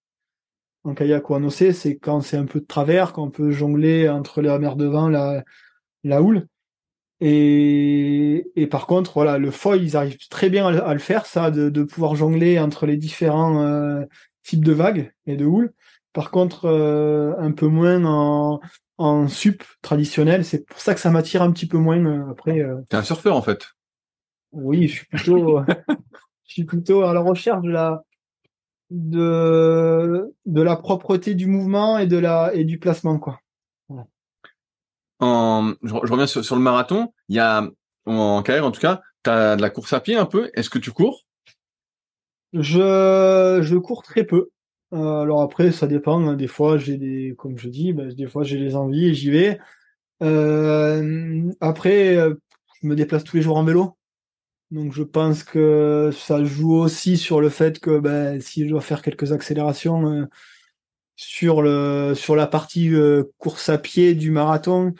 En 0.83 0.93
kayak 0.93 1.27
ou 1.29 1.33
en 1.33 1.43
OC 1.43 1.73
c'est 1.73 1.97
quand 1.97 2.21
c'est 2.21 2.37
un 2.37 2.45
peu 2.45 2.59
de 2.59 2.65
travers 2.65 3.13
quand 3.13 3.23
on 3.23 3.31
peut 3.31 3.49
jongler 3.49 4.07
entre 4.09 4.43
la 4.43 4.59
mer 4.59 4.75
devant 4.75 5.09
la 5.09 5.43
la 6.03 6.21
houle 6.21 6.47
et, 7.21 8.49
et 8.55 8.67
par 8.67 8.87
contre, 8.87 9.13
voilà, 9.13 9.37
le 9.37 9.51
foil, 9.51 9.83
ils 9.83 9.97
arrivent 9.97 10.17
très 10.29 10.49
bien 10.49 10.67
à, 10.67 10.71
le- 10.71 10.83
à 10.83 10.93
le 10.93 10.99
faire, 10.99 11.25
ça, 11.25 11.51
de, 11.51 11.69
de 11.69 11.83
pouvoir 11.83 12.15
jongler 12.15 12.59
entre 12.59 12.85
les 12.85 12.97
différents 12.97 13.61
euh, 13.63 14.03
types 14.43 14.63
de 14.63 14.71
vagues 14.73 15.11
et 15.25 15.35
de 15.35 15.45
houles. 15.45 15.73
Par 16.13 16.31
contre, 16.31 16.65
euh, 16.65 17.33
un 17.39 17.51
peu 17.51 17.67
moins 17.67 18.03
en, 18.05 18.59
en 18.97 19.27
sup 19.27 19.63
traditionnel. 19.81 20.45
C'est 20.45 20.65
pour 20.65 20.79
ça 20.79 20.93
que 20.93 20.99
ça 21.01 21.11
m'attire 21.11 21.41
un 21.41 21.51
petit 21.51 21.67
peu 21.67 21.77
moins. 21.77 22.03
euh, 22.05 22.31
Après, 22.31 22.59
euh, 22.61 22.77
T'es 22.89 22.97
un 22.97 23.03
surfeur, 23.03 23.35
en 23.35 23.41
fait. 23.41 23.67
oui, 24.51 24.87
je 24.87 24.93
suis 24.97 25.05
plutôt, 25.05 25.59
je 26.47 26.53
suis 26.53 26.63
plutôt 26.65 27.03
à 27.03 27.13
la 27.13 27.21
recherche 27.21 27.63
de 27.63 27.69
la 27.71 28.03
de 28.91 30.33
de 30.45 30.61
la 30.61 30.75
propreté 30.75 31.35
du 31.35 31.47
mouvement 31.47 31.97
et 31.99 32.07
de 32.07 32.17
la 32.17 32.53
et 32.55 32.65
du 32.65 32.79
placement, 32.79 33.19
quoi. 33.19 33.39
Je, 35.21 35.25
re- 35.25 36.05
je 36.05 36.11
reviens 36.11 36.27
sur, 36.27 36.55
le 36.55 36.61
marathon. 36.61 37.13
Il 37.27 37.35
y 37.35 37.39
a, 37.39 37.67
en 38.05 38.41
carrière, 38.43 38.65
en 38.65 38.71
tout 38.71 38.81
cas, 38.81 39.01
t'as 39.23 39.55
de 39.55 39.61
la 39.61 39.69
course 39.69 39.93
à 39.93 39.99
pied 39.99 40.15
un 40.15 40.25
peu. 40.25 40.49
Est-ce 40.53 40.69
que 40.69 40.79
tu 40.79 40.91
cours? 40.91 41.25
Je, 42.53 43.77
cours 43.77 44.03
très 44.03 44.23
peu. 44.23 44.49
Euh, 44.93 45.21
alors 45.21 45.41
après, 45.41 45.71
ça 45.71 45.87
dépend. 45.87 46.25
hein. 46.27 46.33
Des 46.35 46.47
fois, 46.47 46.77
j'ai 46.77 46.97
des, 46.97 47.35
comme 47.37 47.57
je 47.57 47.69
dis, 47.69 47.93
ben, 47.93 48.11
des 48.11 48.27
fois 48.27 48.43
j'ai 48.43 48.57
des 48.57 48.75
envies 48.75 49.05
et 49.07 49.13
j'y 49.13 49.29
vais. 49.29 49.59
Euh, 50.23 51.51
après, 51.61 52.17
euh, 52.17 52.33
je 52.81 52.87
me 52.87 52.95
déplace 52.95 53.23
tous 53.23 53.35
les 53.37 53.43
jours 53.43 53.57
en 53.57 53.63
vélo. 53.63 53.97
Donc 54.71 54.93
je 54.93 55.03
pense 55.03 55.43
que 55.43 56.11
ça 56.13 56.43
joue 56.43 56.73
aussi 56.75 57.17
sur 57.17 57.41
le 57.41 57.49
fait 57.49 57.79
que 57.79 57.99
ben, 57.99 58.39
si 58.41 58.65
je 58.65 58.69
dois 58.69 58.81
faire 58.81 59.01
quelques 59.01 59.31
accélérations 59.31 60.27
sur 61.21 61.61
le 61.61 62.13
sur 62.15 62.37
la 62.37 62.47
partie 62.47 62.93
euh, 62.93 63.23
course 63.39 63.67
à 63.67 63.77
pied 63.77 64.15
du 64.15 64.31
marathon, 64.31 64.93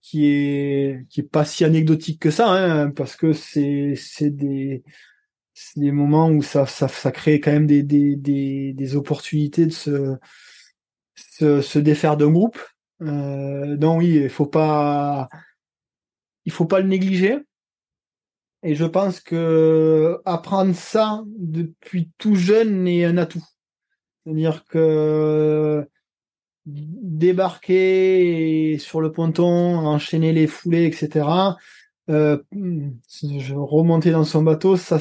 qui 0.00 0.26
est 0.26 1.06
qui 1.10 1.20
est 1.20 1.30
pas 1.30 1.44
si 1.44 1.62
anecdotique 1.64 2.20
que 2.22 2.30
ça, 2.30 2.48
hein, 2.50 2.90
parce 2.90 3.16
que 3.16 3.34
c'est 3.34 3.94
c'est 3.94 4.30
des 4.30 4.82
des 5.76 5.92
moments 5.92 6.30
où 6.30 6.40
ça, 6.40 6.64
ça, 6.66 6.88
ça 6.88 7.10
crée 7.12 7.40
quand 7.40 7.52
même 7.52 7.66
des, 7.66 7.82
des, 7.82 8.16
des, 8.16 8.72
des 8.72 8.96
opportunités 8.96 9.66
de 9.66 9.72
se, 9.72 10.16
se, 11.14 11.60
se 11.60 11.78
défaire 11.78 12.16
d'un 12.16 12.30
groupe. 12.30 12.58
Euh, 13.02 13.76
non, 13.76 13.98
oui, 13.98 14.20
il 14.22 14.30
faut 14.30 14.46
pas, 14.46 15.28
il 16.44 16.52
faut 16.52 16.64
pas 16.66 16.80
le 16.80 16.88
négliger. 16.88 17.40
Et 18.62 18.74
je 18.74 18.84
pense 18.84 19.20
que 19.20 20.18
apprendre 20.24 20.74
ça 20.74 21.22
depuis 21.36 22.10
tout 22.18 22.36
jeune 22.36 22.86
est 22.86 23.04
un 23.04 23.18
atout. 23.18 23.44
C'est-à-dire 24.28 24.66
que 24.66 25.88
débarquer 26.66 28.76
sur 28.78 29.00
le 29.00 29.10
ponton, 29.10 29.76
enchaîner 29.76 30.34
les 30.34 30.46
foulées, 30.46 30.84
etc. 30.84 31.26
Euh, 32.10 32.36
je 32.52 33.54
remonter 33.54 34.10
dans 34.10 34.24
son 34.24 34.42
bateau, 34.42 34.76
ça, 34.76 34.98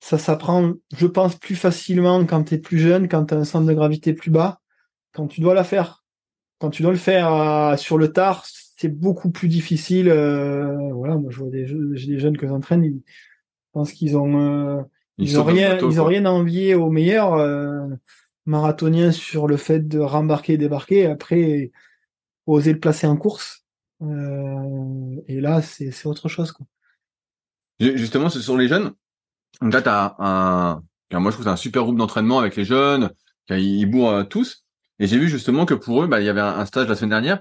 ça 0.00 0.18
s'apprend, 0.18 0.74
je 0.94 1.06
pense, 1.06 1.36
plus 1.36 1.56
facilement 1.56 2.26
quand 2.26 2.44
tu 2.44 2.56
es 2.56 2.58
plus 2.58 2.78
jeune, 2.78 3.08
quand 3.08 3.24
tu 3.24 3.32
as 3.32 3.38
un 3.38 3.44
centre 3.44 3.66
de 3.66 3.72
gravité 3.72 4.12
plus 4.12 4.30
bas. 4.30 4.60
Quand 5.12 5.26
tu 5.26 5.40
dois 5.40 5.54
la 5.54 5.64
faire, 5.64 6.04
quand 6.58 6.68
tu 6.68 6.82
dois 6.82 6.92
le 6.92 6.98
faire 6.98 7.32
euh, 7.32 7.76
sur 7.78 7.96
le 7.96 8.12
tard, 8.12 8.44
c'est 8.76 8.88
beaucoup 8.88 9.30
plus 9.30 9.48
difficile. 9.48 10.10
euh, 10.10 10.76
voilà, 10.92 11.16
moi 11.16 11.30
je 11.30 11.38
vois 11.38 11.48
des, 11.48 11.66
j'ai 11.66 12.08
des 12.08 12.18
jeunes 12.18 12.36
que 12.36 12.46
j'entraîne, 12.46 12.84
ils 12.84 13.00
pensent 13.72 13.92
qu'ils 13.92 14.18
ont, 14.18 14.38
euh, 14.40 14.82
ils, 15.18 15.38
ont 15.38 15.44
sautent 15.44 15.46
dans 15.46 15.52
le 15.52 15.56
rien, 15.58 15.68
bateau, 15.70 15.90
ils 15.90 16.00
ont 16.00 16.04
rien 16.04 16.24
à 16.26 16.30
envier 16.30 16.74
aux 16.74 16.90
meilleurs 16.90 17.34
euh, 17.34 17.86
marathoniens 18.46 19.12
sur 19.12 19.46
le 19.46 19.56
fait 19.56 19.86
de 19.86 19.98
rembarquer 19.98 20.54
et 20.54 20.58
débarquer. 20.58 21.06
Après, 21.06 21.70
oser 22.46 22.72
le 22.72 22.80
placer 22.80 23.06
en 23.06 23.16
course. 23.16 23.64
Euh, 24.02 25.16
et 25.28 25.40
là, 25.40 25.62
c'est 25.62 25.90
c'est 25.90 26.06
autre 26.06 26.28
chose. 26.28 26.52
Quoi. 26.52 26.66
Ju- 27.80 27.96
Justement, 27.96 28.28
ce 28.28 28.40
sont 28.40 28.56
les 28.56 28.68
jeunes. 28.68 28.92
Donc 29.62 29.72
là, 29.72 29.82
t'as 29.82 30.14
un, 30.18 30.82
moi 31.12 31.30
je 31.30 31.36
trouve 31.36 31.36
que 31.38 31.42
c'est 31.44 31.48
un 31.48 31.56
super 31.56 31.84
groupe 31.84 31.96
d'entraînement 31.96 32.38
avec 32.38 32.56
les 32.56 32.64
jeunes. 32.64 33.10
Ils 33.50 33.86
bourrent 33.86 34.10
euh, 34.10 34.24
tous. 34.24 34.64
Et 34.98 35.06
j'ai 35.06 35.18
vu 35.18 35.28
justement 35.28 35.66
que 35.66 35.74
pour 35.74 36.02
eux, 36.02 36.06
bah, 36.06 36.20
il 36.20 36.26
y 36.26 36.28
avait 36.28 36.40
un, 36.40 36.64
stage 36.66 36.88
la 36.88 36.96
semaine 36.96 37.10
dernière. 37.10 37.40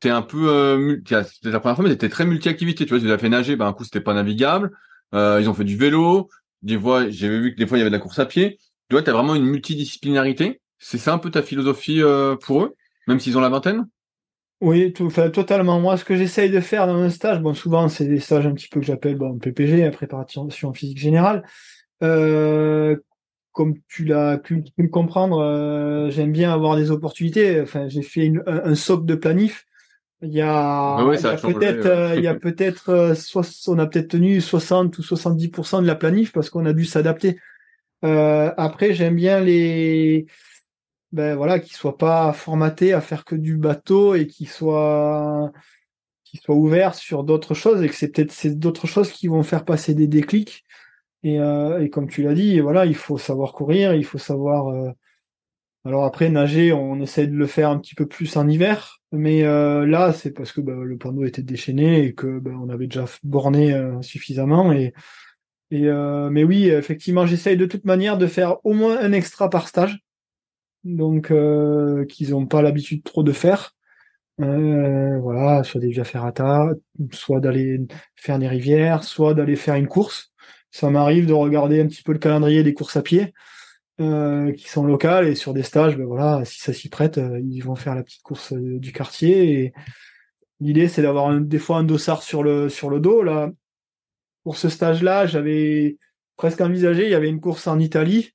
T'es 0.00 0.10
un 0.10 0.22
peu, 0.22 0.50
euh, 0.50 0.96
c'était 1.06 1.50
la 1.50 1.60
première 1.60 1.76
fois, 1.76 1.84
mais 1.84 1.90
t'étais 1.90 2.08
très 2.08 2.26
multi-activité. 2.26 2.84
Tu 2.84 2.90
vois, 2.90 3.00
tu 3.00 3.10
as 3.10 3.18
fait 3.18 3.28
nager, 3.28 3.56
bah, 3.56 3.66
un 3.66 3.72
coup 3.72 3.84
c'était 3.84 4.00
pas 4.00 4.14
navigable. 4.14 4.76
Euh, 5.14 5.38
ils 5.40 5.48
ont 5.48 5.54
fait 5.54 5.64
du 5.64 5.76
vélo. 5.76 6.28
Des 6.66 6.76
fois, 6.76 7.08
j'avais 7.08 7.38
vu 7.38 7.54
que 7.54 7.58
des 7.58 7.66
fois 7.66 7.78
il 7.78 7.80
y 7.80 7.82
avait 7.82 7.90
de 7.90 7.96
la 7.96 8.02
course 8.02 8.18
à 8.18 8.26
pied. 8.26 8.58
Tu 8.88 8.96
vois, 8.96 9.02
t'as 9.02 9.12
vraiment 9.12 9.36
une 9.36 9.44
multidisciplinarité. 9.44 10.60
C'est 10.78 10.98
ça 10.98 11.14
un 11.14 11.18
peu 11.18 11.30
ta 11.30 11.42
philosophie 11.42 12.02
euh, 12.02 12.34
pour 12.34 12.64
eux, 12.64 12.74
même 13.06 13.20
s'ils 13.20 13.38
ont 13.38 13.40
la 13.40 13.48
vingtaine? 13.48 13.86
Oui, 14.60 14.92
tout, 14.92 15.08
totalement. 15.08 15.78
Moi, 15.78 15.96
ce 15.96 16.04
que 16.04 16.16
j'essaye 16.16 16.50
de 16.50 16.58
faire 16.58 16.88
dans 16.88 16.96
un 16.96 17.08
stage, 17.08 17.40
bon, 17.40 17.54
souvent, 17.54 17.88
c'est 17.88 18.06
des 18.06 18.18
stages 18.18 18.48
un 18.48 18.52
petit 18.52 18.66
peu 18.66 18.80
que 18.80 18.86
j'appelle 18.86 19.14
bon, 19.14 19.38
PPG, 19.38 19.88
préparation 19.92 20.48
physique 20.72 20.98
générale. 20.98 21.44
Euh, 22.02 22.96
comme 23.52 23.74
tu 23.86 24.04
l'as 24.04 24.36
pu, 24.36 24.64
comprendre, 24.90 25.38
euh, 25.38 26.10
j'aime 26.10 26.32
bien 26.32 26.52
avoir 26.52 26.74
des 26.74 26.90
opportunités. 26.90 27.60
Enfin, 27.60 27.86
j'ai 27.86 28.02
fait 28.02 28.32
un, 28.44 28.70
un, 28.70 28.74
socle 28.74 29.06
de 29.06 29.14
planif. 29.14 29.66
Il 30.22 30.32
y 30.32 30.40
a, 30.40 30.96
peut-être, 31.42 31.86
euh, 31.86 32.16
il 32.16 32.22
y 32.22 32.26
a 32.26 32.34
peut-être, 32.34 32.88
euh, 32.88 33.14
on 33.66 33.78
a 33.78 33.86
peut-être 33.86 34.08
tenu 34.08 34.40
60 34.40 34.96
ou 34.96 35.02
70% 35.02 35.82
de 35.82 35.86
la 35.86 35.94
planif 35.94 36.32
parce 36.32 36.48
qu'on 36.48 36.64
a 36.64 36.72
dû 36.72 36.86
s'adapter. 36.86 37.38
Euh, 38.04 38.50
après, 38.56 38.94
j'aime 38.94 39.16
bien 39.16 39.40
les, 39.40 40.26
ben 41.12 41.36
voilà, 41.36 41.60
qui 41.60 41.74
soit 41.74 41.98
pas 41.98 42.32
formaté 42.32 42.94
à 42.94 43.02
faire 43.02 43.24
que 43.26 43.34
du 43.34 43.56
bateau 43.56 44.14
et 44.14 44.26
qui 44.26 44.46
soit 44.46 45.52
qui 46.24 46.38
soit 46.38 46.56
ouvert 46.56 46.94
sur 46.94 47.22
d'autres 47.22 47.54
choses 47.54 47.82
et 47.82 47.88
que 47.88 47.94
c'est 47.94 48.08
peut-être 48.08 48.32
c'est 48.32 48.58
d'autres 48.58 48.86
choses 48.86 49.12
qui 49.12 49.28
vont 49.28 49.42
faire 49.42 49.64
passer 49.64 49.94
des 49.94 50.08
déclics. 50.08 50.64
Et, 51.22 51.40
euh, 51.40 51.82
et 51.82 51.90
comme 51.90 52.08
tu 52.08 52.22
l'as 52.22 52.34
dit, 52.34 52.58
voilà, 52.60 52.86
il 52.86 52.94
faut 52.96 53.18
savoir 53.18 53.52
courir, 53.52 53.94
il 53.94 54.04
faut 54.04 54.18
savoir. 54.18 54.94
Alors 55.86 56.04
après 56.04 56.30
nager, 56.30 56.72
on 56.72 57.00
essaie 57.00 57.28
de 57.28 57.36
le 57.36 57.46
faire 57.46 57.70
un 57.70 57.78
petit 57.78 57.94
peu 57.94 58.06
plus 58.06 58.36
en 58.36 58.48
hiver, 58.48 59.00
mais 59.12 59.44
euh, 59.44 59.86
là 59.86 60.12
c'est 60.12 60.32
parce 60.32 60.50
que 60.50 60.60
ben, 60.60 60.82
le 60.82 60.98
panneau 60.98 61.24
était 61.24 61.42
déchaîné 61.42 62.04
et 62.06 62.12
que 62.12 62.40
ben, 62.40 62.56
on 62.60 62.68
avait 62.70 62.88
déjà 62.88 63.04
borné 63.22 63.72
euh, 63.72 64.02
suffisamment 64.02 64.72
et 64.72 64.92
euh, 65.72 66.28
mais 66.30 66.42
oui, 66.42 66.68
effectivement, 66.68 67.24
j'essaye 67.24 67.56
de 67.56 67.66
toute 67.66 67.84
manière 67.84 68.18
de 68.18 68.26
faire 68.26 68.56
au 68.64 68.72
moins 68.72 68.98
un 68.98 69.12
extra 69.12 69.48
par 69.48 69.68
stage 69.68 69.98
donc 70.82 71.32
qu'ils 72.08 72.30
n'ont 72.30 72.46
pas 72.46 72.62
l'habitude 72.62 73.04
trop 73.04 73.22
de 73.22 73.32
faire. 73.32 73.72
Voilà, 74.38 75.62
soit 75.64 75.80
des 75.80 75.88
via 75.88 76.04
ferrata, 76.04 76.68
soit 77.12 77.40
d'aller 77.40 77.80
faire 78.16 78.38
des 78.38 78.48
rivières, 78.48 79.04
soit 79.04 79.34
d'aller 79.34 79.56
faire 79.56 79.76
une 79.76 79.88
course. 79.88 80.32
Ça 80.70 80.90
m'arrive 80.90 81.26
de 81.26 81.32
regarder 81.32 81.80
un 81.80 81.86
petit 81.86 82.02
peu 82.02 82.12
le 82.12 82.18
calendrier 82.18 82.62
des 82.62 82.74
courses 82.74 82.96
à 82.96 83.02
pied 83.02 83.32
euh, 84.00 84.52
qui 84.52 84.68
sont 84.68 84.84
locales 84.84 85.26
et 85.26 85.34
sur 85.34 85.54
des 85.54 85.62
stages, 85.62 85.96
ben 85.96 86.04
voilà, 86.04 86.44
si 86.44 86.60
ça 86.60 86.72
s'y 86.72 86.88
prête, 86.88 87.18
euh, 87.18 87.40
ils 87.40 87.60
vont 87.60 87.76
faire 87.76 87.94
la 87.94 88.02
petite 88.02 88.22
course 88.22 88.52
euh, 88.52 88.78
du 88.78 88.92
quartier. 88.92 89.60
Et 89.60 89.72
l'idée, 90.60 90.88
c'est 90.88 91.02
d'avoir 91.02 91.38
des 91.40 91.58
fois 91.58 91.78
un 91.78 91.84
dossard 91.84 92.22
sur 92.22 92.42
le 92.42 92.68
sur 92.68 92.90
le 92.90 93.00
dos. 93.00 93.22
Là, 93.22 93.50
pour 94.44 94.56
ce 94.56 94.68
stage-là, 94.68 95.26
j'avais 95.26 95.98
presque 96.36 96.60
envisagé. 96.60 97.04
Il 97.04 97.10
y 97.10 97.14
avait 97.14 97.28
une 97.28 97.40
course 97.40 97.66
en 97.66 97.78
Italie 97.78 98.32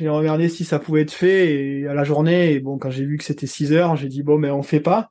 j'ai 0.00 0.08
regardé 0.08 0.48
si 0.48 0.64
ça 0.64 0.78
pouvait 0.78 1.02
être 1.02 1.12
fait 1.12 1.80
et 1.80 1.86
à 1.86 1.92
la 1.92 2.04
journée. 2.04 2.52
Et 2.52 2.60
bon, 2.60 2.78
quand 2.78 2.90
j'ai 2.90 3.04
vu 3.04 3.18
que 3.18 3.24
c'était 3.24 3.46
6 3.46 3.72
heures, 3.72 3.96
j'ai 3.96 4.08
dit 4.08 4.22
bon, 4.22 4.38
mais 4.38 4.50
on 4.50 4.62
fait 4.62 4.80
pas. 4.80 5.10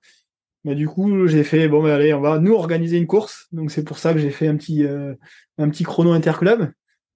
Mais 0.64 0.76
du 0.76 0.88
coup, 0.88 1.28
j'ai 1.28 1.44
fait 1.44 1.68
bon, 1.68 1.84
mais 1.84 1.92
allez, 1.92 2.14
on 2.14 2.22
va 2.22 2.40
nous 2.40 2.54
organiser 2.54 2.98
une 2.98 3.08
course. 3.08 3.48
Donc 3.52 3.72
c'est 3.72 3.84
pour 3.84 4.00
ça 4.00 4.14
que 4.14 4.20
j'ai 4.20 4.32
fait 4.32 4.48
un 4.48 4.58
petit 4.58 4.84
euh, 4.86 5.14
un 5.60 5.70
petit 5.70 5.84
chrono 5.84 6.12
interclub. 6.12 6.72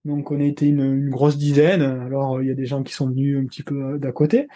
Donc 0.06 0.32
on 0.32 0.40
a 0.40 0.44
été 0.44 0.68
une, 0.68 0.82
une 0.82 1.10
grosse 1.10 1.38
dizaine. 1.38 1.82
Alors 1.82 2.42
il 2.42 2.48
y 2.48 2.52
a 2.52 2.56
des 2.56 2.66
gens 2.66 2.84
qui 2.84 2.94
sont 2.94 3.10
venus 3.10 3.38
un 3.38 3.46
petit 3.46 3.64
peu 3.64 3.98
d'à 4.00 4.12
côté. 4.12 4.48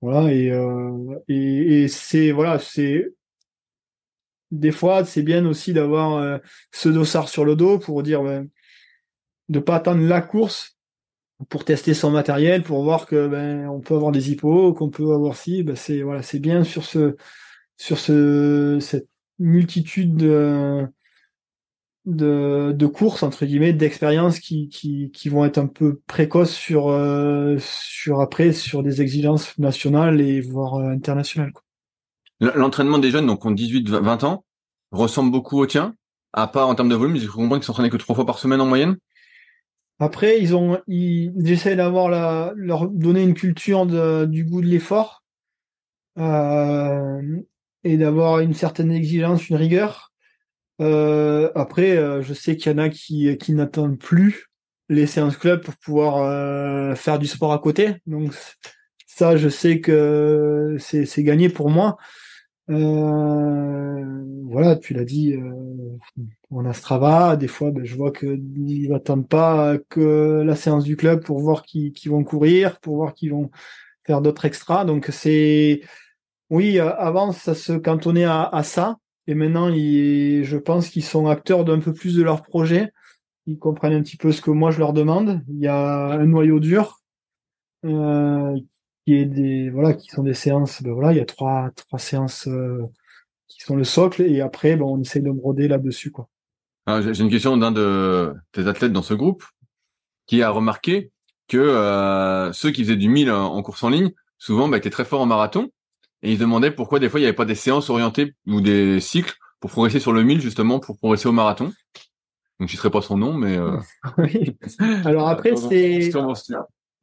Voilà 0.00 0.32
et 0.32 0.50
euh, 0.50 1.20
et, 1.28 1.82
et 1.82 1.88
c'est 1.88 2.30
voilà 2.32 2.58
c'est 2.58 3.12
des 4.50 4.70
fois 4.72 5.04
c'est 5.04 5.22
bien 5.22 5.44
aussi 5.46 5.72
d'avoir 5.72 6.16
euh, 6.16 6.38
ce 6.72 6.88
dossard 6.88 7.28
sur 7.28 7.44
le 7.44 7.56
dos 7.56 7.78
pour 7.78 8.02
dire 8.02 8.22
ben, 8.22 8.48
de 9.48 9.58
pas 9.58 9.76
attendre 9.76 10.02
la 10.02 10.20
course 10.20 10.78
pour 11.48 11.64
tester 11.64 11.94
son 11.94 12.10
matériel, 12.10 12.62
pour 12.62 12.82
voir 12.82 13.06
que 13.06 13.28
ben 13.28 13.68
on 13.68 13.80
peut 13.80 13.94
avoir 13.94 14.12
des 14.12 14.30
hippos, 14.30 14.74
qu'on 14.74 14.90
peut 14.90 15.12
avoir 15.12 15.36
si, 15.36 15.62
ben 15.62 15.76
c'est 15.76 16.02
voilà, 16.02 16.22
c'est 16.22 16.40
bien 16.40 16.64
sur 16.64 16.84
ce 16.84 17.16
sur 17.76 17.98
ce 17.98 18.78
cette 18.80 19.08
multitude 19.38 20.16
de 20.16 20.86
de, 22.08 22.72
de 22.74 22.86
courses 22.86 23.22
entre 23.22 23.44
guillemets 23.44 23.72
d'expériences 23.72 24.40
qui, 24.40 24.68
qui 24.68 25.10
qui 25.12 25.28
vont 25.28 25.44
être 25.44 25.58
un 25.58 25.66
peu 25.66 26.00
précoces 26.06 26.54
sur 26.54 26.88
euh, 26.88 27.56
sur 27.60 28.20
après 28.20 28.52
sur 28.52 28.82
des 28.82 29.02
exigences 29.02 29.56
nationales 29.58 30.20
et 30.20 30.40
voire 30.40 30.76
euh, 30.76 30.90
internationales 30.90 31.52
L'entraînement 32.40 32.98
des 32.98 33.10
jeunes 33.10 33.26
donc 33.26 33.44
ont 33.44 33.50
18 33.50 33.88
20 33.88 34.24
ans 34.24 34.44
ressemble 34.90 35.30
beaucoup 35.30 35.60
au 35.60 35.66
tien 35.66 35.94
à 36.32 36.46
part 36.46 36.68
en 36.68 36.74
termes 36.74 36.88
de 36.88 36.94
volume, 36.94 37.16
je 37.16 37.26
comprends 37.28 37.56
qu'ils 37.56 37.64
s'entraînent 37.64 37.90
que 37.90 37.96
trois 37.96 38.14
fois 38.14 38.26
par 38.26 38.38
semaine 38.38 38.60
en 38.60 38.66
moyenne. 38.66 38.96
Après, 39.98 40.40
ils 40.40 40.54
ont, 40.54 40.80
ils, 40.86 41.32
j'essaie 41.44 41.74
d'avoir 41.74 42.08
la, 42.08 42.52
leur 42.54 42.88
donner 42.88 43.22
une 43.22 43.34
culture 43.34 43.86
de, 43.86 44.26
du 44.26 44.44
goût 44.44 44.60
de 44.60 44.66
l'effort 44.66 45.24
euh, 46.18 47.20
et 47.82 47.96
d'avoir 47.96 48.40
une 48.40 48.54
certaine 48.54 48.92
exigence, 48.92 49.48
une 49.48 49.56
rigueur. 49.56 50.07
Euh, 50.80 51.50
après, 51.54 51.96
euh, 51.96 52.22
je 52.22 52.34
sais 52.34 52.56
qu'il 52.56 52.72
y 52.72 52.74
en 52.74 52.78
a 52.78 52.88
qui, 52.88 53.36
qui 53.38 53.52
n'attendent 53.52 53.98
plus 53.98 54.48
les 54.88 55.06
séances 55.06 55.36
club 55.36 55.62
pour 55.62 55.76
pouvoir 55.76 56.18
euh, 56.18 56.94
faire 56.94 57.18
du 57.18 57.26
sport 57.26 57.52
à 57.52 57.58
côté. 57.58 57.96
Donc 58.06 58.32
ça, 59.06 59.36
je 59.36 59.48
sais 59.48 59.80
que 59.80 60.76
c'est, 60.78 61.22
gagné 61.22 61.48
pour 61.48 61.70
moi. 61.70 61.96
Euh, 62.70 64.24
voilà, 64.44 64.76
tu 64.76 64.94
l'as 64.94 65.04
dit, 65.04 65.34
euh, 65.34 65.98
on 66.50 66.66
a 66.66 66.72
Strava, 66.72 67.36
des 67.36 67.48
fois 67.48 67.70
ben, 67.70 67.84
je 67.84 67.96
vois 67.96 68.12
qu'ils 68.12 68.90
n'attendent 68.90 69.28
pas 69.28 69.76
que 69.88 70.42
la 70.44 70.54
séance 70.54 70.84
du 70.84 70.96
club 70.96 71.24
pour 71.24 71.40
voir 71.40 71.62
qui, 71.62 71.92
qui 71.92 72.08
vont 72.08 72.24
courir, 72.24 72.78
pour 72.80 72.96
voir 72.96 73.14
qui 73.14 73.30
vont 73.30 73.50
faire 74.06 74.20
d'autres 74.20 74.44
extras. 74.44 74.84
Donc 74.84 75.08
c'est 75.10 75.80
oui, 76.50 76.78
euh, 76.78 76.94
avant 76.96 77.32
ça 77.32 77.54
se 77.54 77.72
cantonnait 77.72 78.24
à, 78.24 78.44
à 78.44 78.62
ça, 78.62 78.96
et 79.28 79.34
maintenant 79.34 79.68
je 79.70 80.56
pense 80.56 80.88
qu'ils 80.88 81.04
sont 81.04 81.28
acteurs 81.28 81.64
d'un 81.64 81.78
peu 81.78 81.92
plus 81.92 82.16
de 82.16 82.22
leur 82.22 82.42
projet. 82.42 82.92
Ils 83.46 83.58
comprennent 83.58 83.92
un 83.92 84.02
petit 84.02 84.16
peu 84.16 84.32
ce 84.32 84.40
que 84.40 84.50
moi 84.50 84.70
je 84.70 84.78
leur 84.78 84.94
demande. 84.94 85.42
Il 85.48 85.60
y 85.60 85.68
a 85.68 86.12
un 86.12 86.26
noyau 86.26 86.60
dur 86.60 86.98
euh, 87.84 88.58
qui 89.04 89.14
est 89.14 89.26
des 89.26 89.70
voilà 89.70 89.92
qui 89.92 90.08
sont 90.08 90.22
des 90.22 90.34
séances 90.34 90.82
ben 90.82 90.92
voilà 90.92 91.12
il 91.12 91.18
y 91.18 91.20
a 91.20 91.24
trois 91.24 91.70
trois 91.76 91.98
séances 91.98 92.48
euh, 92.48 92.82
qui 93.46 93.60
sont 93.60 93.76
le 93.76 93.84
socle 93.84 94.22
et 94.22 94.40
après 94.40 94.76
ben, 94.76 94.84
on 94.84 95.00
essaie 95.00 95.20
de 95.20 95.30
broder 95.30 95.68
là 95.68 95.78
dessus 95.78 96.10
quoi 96.10 96.28
ah, 96.86 97.00
j'ai 97.00 97.22
une 97.22 97.30
question 97.30 97.56
d'un 97.56 97.70
de 97.70 98.34
tes 98.50 98.66
athlètes 98.66 98.92
dans 98.92 99.02
ce 99.02 99.14
groupe 99.14 99.44
qui 100.26 100.42
a 100.42 100.50
remarqué 100.50 101.12
que 101.46 101.56
euh, 101.56 102.52
ceux 102.52 102.70
qui 102.70 102.82
faisaient 102.82 102.96
du 102.96 103.08
1000 103.08 103.30
en 103.30 103.62
course 103.62 103.84
en 103.84 103.90
ligne 103.90 104.10
souvent 104.38 104.68
bah, 104.68 104.76
étaient 104.76 104.90
très 104.90 105.04
forts 105.04 105.20
en 105.20 105.26
marathon 105.26 105.70
et 106.22 106.32
ils 106.32 106.36
se 106.36 106.40
demandaient 106.40 106.70
pourquoi 106.70 106.98
des 106.98 107.08
fois 107.08 107.20
il 107.20 107.22
n'y 107.22 107.28
avait 107.28 107.36
pas 107.36 107.44
des 107.44 107.54
séances 107.54 107.90
orientées 107.90 108.34
ou 108.46 108.60
des 108.60 109.00
cycles 109.00 109.34
pour 109.60 109.70
progresser 109.70 110.00
sur 110.00 110.12
le 110.12 110.22
1000 110.22 110.40
justement 110.40 110.80
pour 110.80 110.98
progresser 110.98 111.28
au 111.28 111.32
marathon 111.32 111.72
donc 112.60 112.68
je 112.68 112.76
ne 112.76 112.88
pas 112.88 113.02
son 113.02 113.16
nom 113.16 113.34
mais 113.34 113.56
euh... 113.56 113.76
oui. 114.18 114.56
alors 115.04 115.28
après 115.28 115.56
c'est 115.56 116.10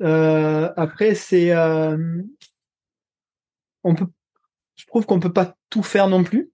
euh, 0.02 0.72
après, 0.76 1.16
c'est, 1.16 1.52
euh, 1.52 2.22
on 3.84 3.96
peut, 3.96 4.08
je 4.76 4.86
trouve 4.86 5.06
qu'on 5.06 5.20
peut 5.20 5.34
pas 5.34 5.56
tout 5.70 5.84
faire 5.84 6.08
non 6.08 6.24
plus. 6.24 6.52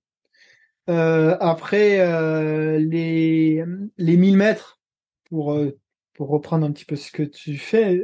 Euh, 0.90 1.38
après, 1.40 2.00
euh, 2.02 2.80
les 2.80 3.64
les 3.98 4.18
1000 4.18 4.38
mètres, 4.38 4.80
pour 5.30 5.58
pour 6.14 6.30
reprendre 6.30 6.66
un 6.66 6.72
petit 6.72 6.86
peu 6.86 6.96
ce 6.96 7.12
que 7.12 7.24
tu 7.24 7.58
fais, 7.58 8.04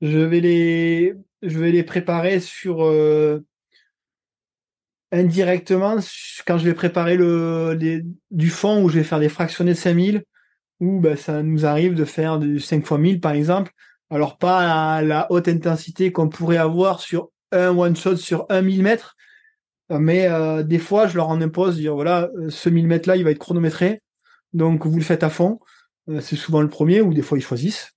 je 0.00 0.18
vais 0.18 0.40
les 0.40 1.14
je 1.42 1.58
vais 1.58 1.72
les 1.72 1.84
préparer 1.84 2.40
sur 2.40 2.78
indirectement 5.12 5.96
quand 6.46 6.58
je 6.58 6.64
vais 6.64 6.74
préparer 6.74 7.16
le 7.16 7.78
du 8.30 8.50
fond 8.50 8.82
où 8.82 8.88
je 8.88 8.98
vais 8.98 9.04
faire 9.04 9.20
des 9.20 9.28
fractionnés 9.28 9.72
de 9.72 9.78
5000 9.78 10.24
où 10.80 11.00
bah, 11.00 11.16
ça 11.16 11.42
nous 11.42 11.64
arrive 11.64 11.94
de 11.94 12.04
faire 12.04 12.38
du 12.38 12.60
5 12.60 12.84
fois 12.84 12.98
1000 12.98 13.20
par 13.20 13.32
exemple 13.32 13.72
alors 14.10 14.38
pas 14.38 14.96
à 14.96 15.02
la 15.02 15.30
haute 15.30 15.48
intensité 15.48 16.12
qu'on 16.12 16.28
pourrait 16.28 16.56
avoir 16.56 17.00
sur 17.00 17.30
un 17.52 17.76
one 17.76 17.96
shot 17.96 18.16
sur 18.16 18.46
un 18.48 18.62
millimètre, 18.62 19.16
mais 19.90 20.26
euh, 20.28 20.62
des 20.62 20.78
fois 20.78 21.06
je 21.06 21.16
leur 21.16 21.28
en 21.28 21.40
impose 21.40 21.76
dire 21.76 21.94
voilà 21.94 22.30
euh, 22.36 22.50
ce 22.50 22.68
millimètre 22.68 23.08
là 23.08 23.16
il 23.16 23.24
va 23.24 23.30
être 23.30 23.38
chronométré, 23.38 24.02
donc 24.52 24.86
vous 24.86 24.98
le 24.98 25.04
faites 25.04 25.22
à 25.22 25.30
fond. 25.30 25.60
Euh, 26.08 26.20
c'est 26.20 26.36
souvent 26.36 26.62
le 26.62 26.68
premier 26.68 27.00
ou 27.00 27.12
des 27.14 27.22
fois 27.22 27.38
ils 27.38 27.42
choisissent. 27.42 27.92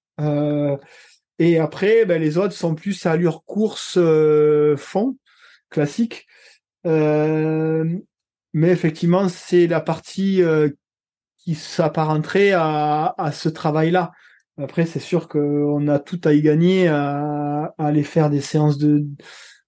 et 1.39 1.59
après 1.59 2.05
ben, 2.05 2.21
les 2.21 2.37
autres 2.37 2.53
sont 2.53 2.75
plus 2.75 3.05
à 3.05 3.11
allure 3.11 3.43
course 3.45 3.97
fond 4.77 5.17
classique. 5.69 6.27
Mais 6.85 8.69
effectivement 8.69 9.29
c'est 9.29 9.67
la 9.67 9.81
partie 9.81 10.41
qui 11.37 11.55
s'apparenterait 11.55 12.51
à, 12.51 13.13
à 13.17 13.31
ce 13.31 13.49
travail 13.49 13.91
là. 13.91 14.11
Après, 14.61 14.85
c'est 14.85 14.99
sûr 14.99 15.27
qu'on 15.27 15.87
a 15.87 15.99
tout 15.99 16.19
à 16.23 16.33
y 16.33 16.41
gagner 16.41 16.87
à, 16.87 17.73
aller 17.77 18.03
faire 18.03 18.29
des 18.29 18.41
séances 18.41 18.77
de, 18.77 19.05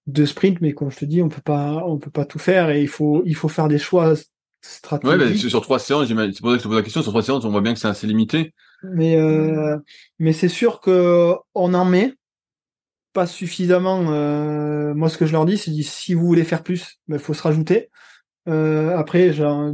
de 0.06 0.24
sprint, 0.24 0.60
mais 0.60 0.72
comme 0.72 0.90
je 0.90 0.98
te 0.98 1.04
dis, 1.04 1.22
on 1.22 1.28
peut 1.28 1.42
pas, 1.42 1.82
on 1.86 1.98
peut 1.98 2.10
pas 2.10 2.24
tout 2.24 2.38
faire 2.38 2.70
et 2.70 2.82
il 2.82 2.88
faut, 2.88 3.22
il 3.26 3.34
faut 3.34 3.48
faire 3.48 3.68
des 3.68 3.78
choix 3.78 4.14
stratégiques. 4.60 5.20
Ouais, 5.20 5.30
mais 5.30 5.36
sur 5.36 5.60
trois 5.62 5.78
séances, 5.78 6.08
c'est 6.08 6.14
pour 6.14 6.50
ça 6.50 6.56
que 6.56 6.58
je 6.58 6.62
te 6.62 6.68
pose 6.68 6.76
la 6.76 6.82
question. 6.82 7.02
Sur 7.02 7.12
trois 7.12 7.22
séances, 7.22 7.44
on 7.44 7.50
voit 7.50 7.60
bien 7.60 7.74
que 7.74 7.80
c'est 7.80 7.88
assez 7.88 8.06
limité. 8.06 8.52
Mais, 8.82 9.16
euh, 9.16 9.78
mais 10.18 10.32
c'est 10.32 10.48
sûr 10.48 10.80
que 10.80 11.34
on 11.54 11.74
en 11.74 11.84
met. 11.84 12.14
Pas 13.14 13.26
suffisamment. 13.26 14.02
moi, 14.94 15.08
ce 15.08 15.16
que 15.16 15.26
je 15.26 15.32
leur 15.32 15.46
dis, 15.46 15.56
c'est 15.56 15.72
si 15.82 16.14
vous 16.14 16.26
voulez 16.26 16.44
faire 16.44 16.62
plus, 16.62 16.98
il 17.08 17.12
ben, 17.12 17.18
faut 17.18 17.34
se 17.34 17.42
rajouter. 17.42 17.90
après, 18.46 19.32
genre, 19.32 19.72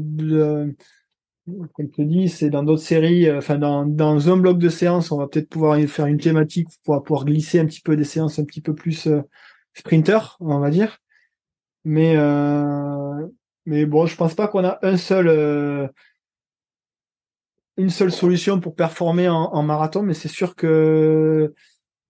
comme 1.74 1.90
tu 1.90 2.04
dis, 2.04 2.28
c'est 2.28 2.50
dans 2.50 2.62
d'autres 2.62 2.82
séries, 2.82 3.30
enfin 3.32 3.58
dans, 3.58 3.84
dans 3.84 4.30
un 4.30 4.36
bloc 4.36 4.58
de 4.58 4.68
séance, 4.68 5.10
on 5.10 5.18
va 5.18 5.26
peut-être 5.26 5.48
pouvoir 5.48 5.80
faire 5.88 6.06
une 6.06 6.18
thématique 6.18 6.68
pour 6.84 7.02
pouvoir 7.02 7.24
glisser 7.24 7.58
un 7.58 7.66
petit 7.66 7.80
peu 7.80 7.96
des 7.96 8.04
séances 8.04 8.38
un 8.38 8.44
petit 8.44 8.60
peu 8.60 8.74
plus 8.74 9.08
sprinter, 9.74 10.36
on 10.40 10.58
va 10.58 10.70
dire. 10.70 10.98
Mais 11.84 12.16
euh, 12.16 13.26
mais 13.66 13.86
bon, 13.86 14.06
je 14.06 14.16
pense 14.16 14.34
pas 14.34 14.48
qu'on 14.48 14.64
a 14.64 14.78
un 14.82 14.96
seul 14.96 15.28
euh, 15.28 15.88
une 17.76 17.90
seule 17.90 18.12
solution 18.12 18.60
pour 18.60 18.74
performer 18.74 19.28
en, 19.28 19.62
marathon, 19.62 20.02
mais 20.02 20.14
c'est 20.14 20.28
sûr 20.28 20.54
que 20.54 21.54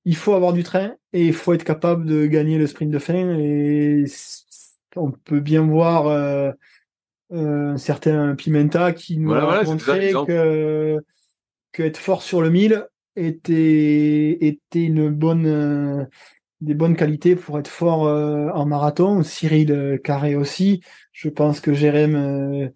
il 0.04 0.16
faut 0.16 0.34
avoir 0.34 0.52
du 0.52 0.64
train 0.64 0.96
et 1.12 1.26
il 1.26 1.32
faut 1.32 1.52
être 1.52 1.64
capable 1.64 2.06
de 2.06 2.26
gagner 2.26 2.58
le 2.58 2.66
sprint 2.66 2.90
de 2.90 2.98
fin. 2.98 3.38
Et 3.38 4.04
on 4.96 5.10
peut 5.10 5.40
bien 5.40 5.62
voir 5.62 6.06
euh, 6.06 6.52
un 7.30 7.76
certain 7.76 8.34
Pimenta 8.34 8.92
qui 8.92 9.18
nous 9.18 9.32
a 9.32 9.62
montré 9.64 10.12
que, 10.26 10.98
que 11.72 11.82
être 11.82 11.98
fort 11.98 12.22
sur 12.22 12.42
le 12.42 12.50
1000 12.50 12.86
était 13.16 14.38
était 14.40 14.84
une 14.84 15.10
bonne 15.10 16.08
des 16.60 16.74
bonnes 16.74 16.96
qualités 16.96 17.36
pour 17.36 17.58
être 17.58 17.68
fort 17.68 18.06
euh, 18.06 18.50
en 18.50 18.66
marathon. 18.66 19.22
Cyril 19.22 19.72
euh, 19.72 19.98
Carré 19.98 20.34
aussi. 20.34 20.82
Je 21.12 21.28
pense 21.28 21.60
que 21.60 21.72
Jérém, 21.72 22.14
euh, 22.14 22.68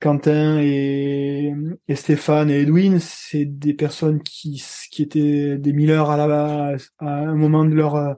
Quentin 0.00 0.58
et, 0.60 1.54
Stéphane 1.94 2.50
et 2.50 2.60
Edwin, 2.60 2.98
c'est 3.00 3.46
des 3.46 3.74
personnes 3.74 4.22
qui, 4.22 4.62
qui 4.90 5.02
étaient 5.02 5.56
des 5.56 5.72
milleurs 5.72 6.10
à, 6.10 6.16
la, 6.16 6.76
à 6.98 7.20
un 7.20 7.34
moment 7.34 7.64
de 7.64 7.74
leur, 7.74 8.16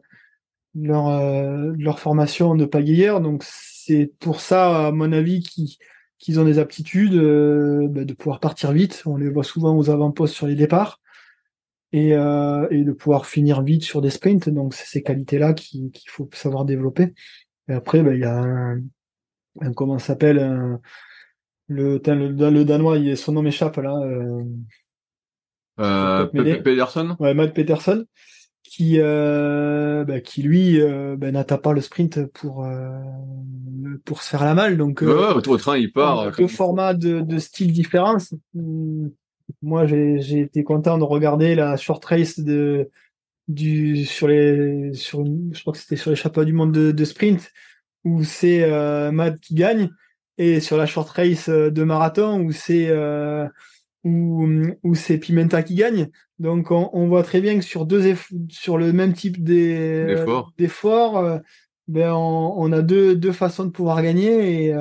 leur, 0.74 1.72
leur 1.76 2.00
formation 2.00 2.54
de 2.56 2.64
pagailleur. 2.64 3.20
Donc 3.20 3.44
c'est 3.44 4.12
pour 4.18 4.40
ça, 4.40 4.88
à 4.88 4.92
mon 4.92 5.12
avis, 5.12 5.40
qu'ils 6.18 6.40
ont 6.40 6.44
des 6.44 6.58
aptitudes 6.58 7.14
bah, 7.14 8.04
de 8.04 8.12
pouvoir 8.12 8.40
partir 8.40 8.72
vite. 8.72 9.02
On 9.06 9.16
les 9.16 9.28
voit 9.28 9.44
souvent 9.44 9.76
aux 9.76 9.88
avant-postes 9.88 10.34
sur 10.34 10.48
les 10.48 10.56
départs 10.56 11.00
et, 11.92 12.14
euh, 12.14 12.66
et 12.70 12.82
de 12.82 12.92
pouvoir 12.92 13.26
finir 13.26 13.62
vite 13.62 13.84
sur 13.84 14.02
des 14.02 14.10
sprints. 14.10 14.48
Donc 14.48 14.74
c'est 14.74 14.86
ces 14.86 15.02
qualités-là 15.02 15.54
qu'il 15.54 15.92
faut 16.08 16.28
savoir 16.32 16.64
développer. 16.64 17.14
Et 17.68 17.72
après, 17.72 18.02
ben, 18.02 18.14
il 18.14 18.20
y 18.20 18.24
a 18.24 18.36
un, 18.36 18.82
un 19.60 19.72
comment 19.72 19.98
s'appelle 19.98 20.38
le, 21.68 22.00
le, 22.04 22.50
le 22.50 22.64
danois, 22.64 22.98
il, 22.98 23.16
son 23.16 23.32
nom 23.32 23.42
m'échappe 23.42 23.76
là. 23.76 23.94
Euh, 24.02 24.42
euh, 25.80 26.26
Peterson? 26.26 27.16
Ouais, 27.20 27.34
Matt 27.34 27.54
Peterson, 27.54 28.04
qui 28.64 28.96
euh, 28.98 30.04
bah, 30.04 30.20
qui 30.20 30.42
lui 30.42 30.80
euh, 30.80 31.16
bah, 31.16 31.30
n'atteint 31.30 31.58
pas 31.58 31.72
le 31.72 31.80
sprint 31.80 32.26
pour 32.32 32.64
euh, 32.64 32.90
pour 34.04 34.22
se 34.22 34.30
faire 34.30 34.44
la 34.44 34.54
malle. 34.54 34.76
Donc 34.76 35.02
ouais, 35.02 35.08
ouais, 35.08 35.48
au 35.48 35.56
train 35.56 35.76
il 35.76 35.92
part. 35.92 36.32
Deux 36.32 36.48
formats 36.48 36.94
de, 36.94 37.20
de 37.20 37.38
style 37.38 37.72
différents 37.72 38.18
moi, 39.62 39.86
j'ai 39.86 40.40
été 40.40 40.62
content 40.64 40.98
de 40.98 41.04
regarder 41.04 41.54
la 41.54 41.76
short 41.76 42.04
race 42.04 42.40
de 42.40 42.90
du 43.46 44.04
sur 44.04 44.28
les 44.28 44.92
sur 44.92 45.24
je 45.24 45.60
crois 45.62 45.72
que 45.72 45.78
c'était 45.78 45.96
sur 45.96 46.10
les 46.10 46.16
chapeaux 46.16 46.44
du 46.44 46.52
monde 46.52 46.72
de, 46.72 47.04
sprint 47.04 47.50
où 48.04 48.22
c'est 48.22 48.62
euh, 48.62 49.10
Mad 49.10 49.40
qui 49.40 49.54
gagne 49.54 49.88
et 50.38 50.60
sur 50.60 50.76
la 50.76 50.86
short 50.86 51.08
race 51.10 51.48
euh, 51.48 51.70
de 51.70 51.82
marathon 51.84 52.40
où 52.40 52.52
c'est 52.52 52.88
euh, 52.88 53.46
où, 54.04 54.46
où 54.82 54.94
c'est 54.94 55.18
Pimenta 55.18 55.62
qui 55.62 55.74
gagne. 55.74 56.08
Donc 56.38 56.70
on, 56.70 56.90
on, 56.92 57.08
voit 57.08 57.22
très 57.24 57.40
bien 57.40 57.58
que 57.58 57.64
sur 57.64 57.84
deux 57.86 58.14
sur 58.48 58.78
le 58.78 58.92
même 58.92 59.12
type 59.12 59.42
d'efforts, 59.42 61.18
euh, 61.18 61.38
ben 61.88 62.12
on, 62.12 62.54
on, 62.56 62.72
a 62.72 62.82
deux, 62.82 63.16
deux 63.16 63.32
façons 63.32 63.64
de 63.64 63.70
pouvoir 63.70 64.02
gagner. 64.02 64.66
Et 64.66 64.74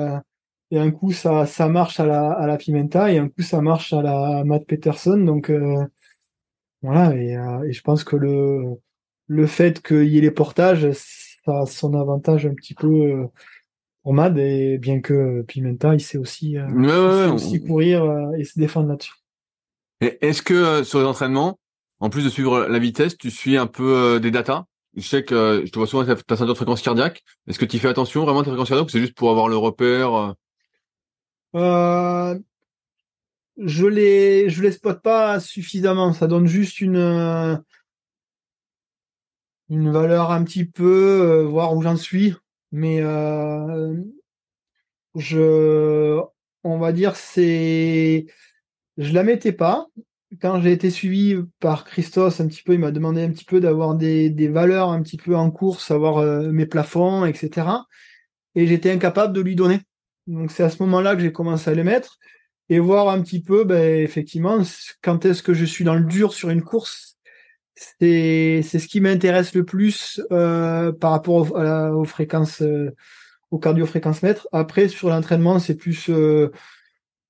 et 0.70 0.78
un 0.78 0.90
coup 0.90 1.12
ça 1.12 1.46
ça 1.46 1.68
marche 1.68 1.98
à 2.00 2.06
la 2.06 2.30
à 2.32 2.46
la 2.46 2.56
Pimenta 2.58 3.10
et 3.10 3.18
un 3.18 3.28
coup 3.28 3.42
ça 3.42 3.60
marche 3.60 3.92
à 3.92 4.02
la 4.02 4.44
Matt 4.44 4.66
Peterson. 4.66 5.18
Donc 5.18 5.50
euh, 5.50 5.84
voilà. 6.82 7.14
Et, 7.16 7.36
euh, 7.36 7.64
et, 7.64 7.72
je 7.72 7.82
pense 7.82 8.04
que 8.04 8.16
le 8.16 8.80
le 9.28 9.46
fait 9.46 9.82
qu'il 9.82 10.08
y 10.08 10.18
ait 10.18 10.22
les 10.22 10.30
portages 10.30 10.90
ça 10.92 11.60
a 11.62 11.66
son 11.66 11.94
avantage 11.94 12.46
un 12.46 12.54
petit 12.54 12.74
peu 12.74 13.28
euh, 13.98 14.02
pour 14.02 14.14
Mad 14.14 14.38
et 14.38 14.78
bien 14.78 15.00
que 15.00 15.42
Pimenta 15.42 15.94
il 15.94 16.00
sait 16.00 16.18
aussi, 16.18 16.56
aussi 16.58 17.60
courir 17.60 18.04
et 18.38 18.44
se 18.44 18.58
défendre 18.58 18.88
là-dessus. 18.88 19.14
Est-ce 20.00 20.42
que 20.42 20.84
sur 20.84 21.00
les 21.00 21.04
entraînements, 21.04 21.58
en 22.00 22.10
plus 22.10 22.24
de 22.24 22.30
suivre 22.30 22.66
la 22.66 22.78
vitesse, 22.78 23.16
tu 23.16 23.30
suis 23.30 23.56
un 23.56 23.66
peu 23.66 24.20
des 24.20 24.30
datas? 24.30 24.64
Je 24.96 25.06
sais 25.06 25.24
que 25.24 25.62
je 25.64 25.70
te 25.70 25.78
vois 25.78 25.86
souvent 25.86 26.04
ta, 26.04 26.16
ta 26.16 26.36
ceinture 26.36 26.54
de 26.54 26.54
fréquence 26.54 26.82
cardiaque. 26.82 27.22
Est-ce 27.46 27.58
que 27.58 27.64
tu 27.64 27.78
fais 27.78 27.88
attention 27.88 28.24
vraiment 28.24 28.40
à 28.40 28.44
ta 28.44 28.50
fréquence 28.50 28.68
cardiaque 28.68 28.86
ou 28.86 28.90
c'est 28.90 29.00
juste 29.00 29.14
pour 29.14 29.30
avoir 29.30 29.48
le 29.48 29.56
repère 29.56 30.34
euh, 31.54 32.38
je 33.56 33.86
les 33.86 34.50
je 34.50 34.62
les 34.62 34.72
spot 34.72 35.00
pas 35.02 35.40
suffisamment. 35.40 36.12
Ça 36.12 36.26
donne 36.26 36.46
juste 36.46 36.80
une 36.80 36.96
euh, 36.96 37.56
une 39.68 39.90
valeur 39.90 40.30
un 40.30 40.44
petit 40.44 40.64
peu 40.64 41.20
euh, 41.22 41.44
voir 41.44 41.74
où 41.74 41.82
j'en 41.82 41.96
suis, 41.96 42.34
mais 42.72 43.00
euh, 43.02 43.94
je 45.14 46.20
on 46.64 46.78
va 46.78 46.92
dire 46.92 47.16
c'est 47.16 48.26
je 48.96 49.12
la 49.12 49.22
mettais 49.22 49.52
pas 49.52 49.88
quand 50.40 50.60
j'ai 50.60 50.72
été 50.72 50.90
suivi 50.90 51.36
par 51.58 51.84
Christos 51.84 52.40
un 52.40 52.48
petit 52.48 52.62
peu, 52.62 52.74
il 52.74 52.80
m'a 52.80 52.90
demandé 52.90 53.22
un 53.22 53.30
petit 53.30 53.46
peu 53.46 53.60
d'avoir 53.60 53.94
des, 53.94 54.48
valeurs 54.48 54.90
un 54.90 55.02
petit 55.02 55.16
peu 55.16 55.34
en 55.34 55.50
cours, 55.50 55.80
savoir 55.80 56.22
mes 56.52 56.66
plafonds, 56.66 57.24
etc. 57.24 57.66
Et 58.54 58.66
j'étais 58.66 58.90
incapable 58.90 59.32
de 59.32 59.40
lui 59.40 59.56
donner. 59.56 59.80
Donc 60.26 60.50
c'est 60.50 60.62
à 60.62 60.68
ce 60.68 60.82
moment-là 60.82 61.16
que 61.16 61.22
j'ai 61.22 61.32
commencé 61.32 61.70
à 61.70 61.74
les 61.74 61.84
mettre 61.84 62.18
et 62.68 62.78
voir 62.78 63.08
un 63.08 63.22
petit 63.22 63.40
peu, 63.40 63.64
ben, 63.64 64.02
effectivement, 64.02 64.62
quand 65.02 65.24
est-ce 65.24 65.42
que 65.42 65.54
je 65.54 65.64
suis 65.64 65.84
dans 65.84 65.94
le 65.94 66.04
dur 66.04 66.34
sur 66.34 66.50
une 66.50 66.62
course. 66.62 67.17
C'est 67.80 68.60
c'est 68.64 68.80
ce 68.80 68.88
qui 68.88 69.00
m'intéresse 69.00 69.54
le 69.54 69.64
plus 69.64 70.20
euh, 70.32 70.90
par 70.90 71.12
rapport 71.12 71.52
aux 71.52 72.04
fréquences, 72.04 72.60
euh, 72.60 72.90
au 73.52 73.58
cardio-fréquence. 73.58 74.20
Après 74.50 74.88
sur 74.88 75.08
l'entraînement, 75.08 75.60
c'est 75.60 75.76
plus 75.76 76.10
euh, 76.10 76.50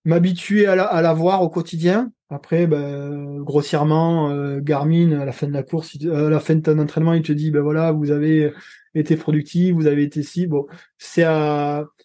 m'habituer 0.06 0.66
à 0.66 0.74
la, 0.74 0.84
à 0.84 1.02
la 1.02 1.12
voir 1.12 1.42
au 1.42 1.50
quotidien. 1.50 2.10
Après, 2.30 2.66
ben, 2.66 3.40
grossièrement, 3.42 4.30
euh, 4.30 4.60
Garmin 4.60 5.18
à 5.20 5.26
la 5.26 5.32
fin 5.32 5.46
de 5.48 5.52
la 5.52 5.62
course, 5.62 5.96
à 6.02 6.30
la 6.30 6.40
fin 6.40 6.54
de 6.54 6.60
ton 6.60 6.78
entraînement, 6.78 7.12
il 7.12 7.22
te 7.22 7.32
dit 7.32 7.50
ben 7.50 7.60
voilà, 7.60 7.92
vous 7.92 8.10
avez 8.10 8.52
été 8.94 9.16
productif, 9.16 9.74
vous 9.74 9.86
avez 9.86 10.02
été 10.02 10.22
si 10.22 10.46
bon. 10.46 10.66
C'est 10.96 11.26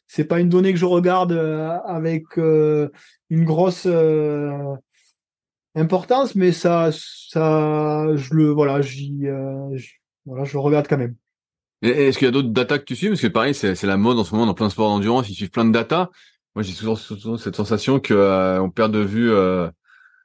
c'est 0.08 0.26
pas 0.26 0.42
une 0.42 0.50
donnée 0.50 0.74
que 0.74 0.80
je 0.80 0.86
regarde 0.86 1.32
avec 1.86 2.24
une 2.38 3.46
grosse 3.46 3.88
importance, 5.76 6.36
mais 6.36 6.52
ça, 6.52 6.90
ça, 6.92 8.06
je 8.16 8.34
le 8.34 8.52
voilà, 8.52 8.82
j'y 8.82 9.26
voilà, 10.26 10.46
je 10.46 10.54
le 10.54 10.60
regarde 10.60 10.88
quand 10.88 10.98
même. 10.98 11.16
Est-ce 11.82 12.18
qu'il 12.18 12.26
y 12.26 12.30
a 12.30 12.32
d'autres 12.32 12.50
data 12.50 12.80
que 12.80 12.86
tu 12.86 12.96
suis? 12.96 13.10
Parce 13.10 13.20
que 13.20 13.28
pareil, 13.28 13.54
c'est 13.54 13.84
la 13.84 13.98
mode 13.98 14.18
en 14.18 14.24
ce 14.24 14.34
moment 14.34 14.46
dans 14.46 14.54
plein 14.54 14.68
de 14.68 14.72
sports 14.72 14.90
d'endurance, 14.90 15.30
ils 15.30 15.36
suivent 15.36 15.52
plein 15.52 15.66
de 15.66 15.72
data. 15.72 16.10
Moi, 16.56 16.64
j'ai 16.64 16.72
souvent, 16.72 16.96
cette 17.38 17.56
sensation 17.56 18.00
que 18.00 18.14
euh, 18.14 18.62
on 18.62 18.70
perd 18.70 18.94
de 18.94 19.00
vue 19.00 19.32
euh, 19.32 19.70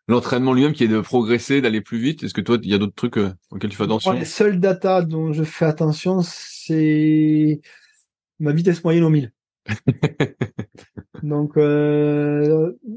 l'entraînement 0.09 0.53
lui-même 0.53 0.73
qui 0.73 0.85
est 0.85 0.89
de 0.89 1.01
progresser, 1.01 1.61
d'aller 1.61 1.81
plus 1.81 1.99
vite. 1.99 2.23
Est-ce 2.23 2.35
que 2.35 2.43
toi, 2.43 2.59
il 2.63 2.71
y 2.71 2.75
a 2.75 2.79
d'autres 2.79 2.95
trucs 2.95 3.17
euh, 3.17 3.33
auxquels 3.51 3.71
tu 3.71 3.77
fais 3.77 3.85
attention? 3.85 4.13
Les 4.13 4.25
seuls 4.25 4.61
data 4.61 5.03
dont 5.03 5.33
je 5.33 5.43
fais 5.43 5.65
attention, 5.65 6.21
c'est 6.23 7.61
ma 8.39 8.53
vitesse 8.53 8.85
moyenne 8.85 9.05
au 9.05 9.11
1000. 9.11 9.33
Donc 11.23 11.55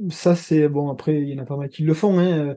ça, 0.10 0.36
c'est 0.36 0.68
bon. 0.68 0.90
Après, 0.90 1.22
il 1.22 1.30
y 1.30 1.40
en 1.40 1.44
a 1.44 1.46
pas 1.46 1.58
mal 1.58 1.70
qui 1.70 1.84
le 1.84 1.94
font. 1.94 2.20
Hein. 2.20 2.56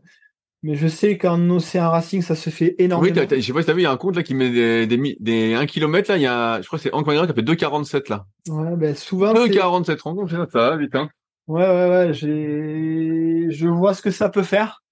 Mais 0.65 0.77
je 0.77 0.89
sais 0.89 1.19
qu'en 1.19 1.51
Océan 1.51 1.91
Racing, 1.91 2.23
ça 2.23 2.35
se 2.35 2.49
fait 2.49 2.75
énormément. 2.79 3.15
Oui, 3.15 3.37
je 3.37 3.41
sais 3.47 3.53
pas 3.53 3.61
si 3.61 3.67
t'as 3.67 3.75
vu, 3.75 3.81
il 3.81 3.85
y 3.85 3.87
a 3.87 3.91
un 3.91 3.99
compte 3.99 4.17
là 4.17 4.23
qui 4.23 4.35
met 4.35 4.49
des, 4.51 4.87
des, 4.87 5.17
des 5.21 5.53
1 5.53 5.67
km 5.67 6.11
là, 6.11 6.17
il 6.17 6.23
y 6.23 6.27
a, 6.27 6.63
je 6.63 6.67
crois 6.67 6.79
que 6.79 6.83
c'est 6.83 6.95
Hank 6.95 7.05
qui 7.05 7.15
a 7.15 7.27
fait 7.27 7.43
2,47 7.43 8.09
là. 8.09 8.25
Ouais, 8.49 8.75
ben 8.75 8.95
souvent. 8.95 9.35
2,47, 9.35 10.01
rends 10.01 10.15
compte, 10.15 10.31
ça 10.31 10.47
va 10.55 10.77
vite, 10.79 10.95
hein. 10.95 11.11
Ouais, 11.49 11.67
ouais, 11.67 11.89
ouais, 11.91 12.15
j'ai, 12.15 13.51
je 13.51 13.69
vois 13.69 13.93
ce 13.93 14.01
que 14.01 14.11
ça 14.11 14.31
peut 14.31 14.43
faire. 14.43 14.83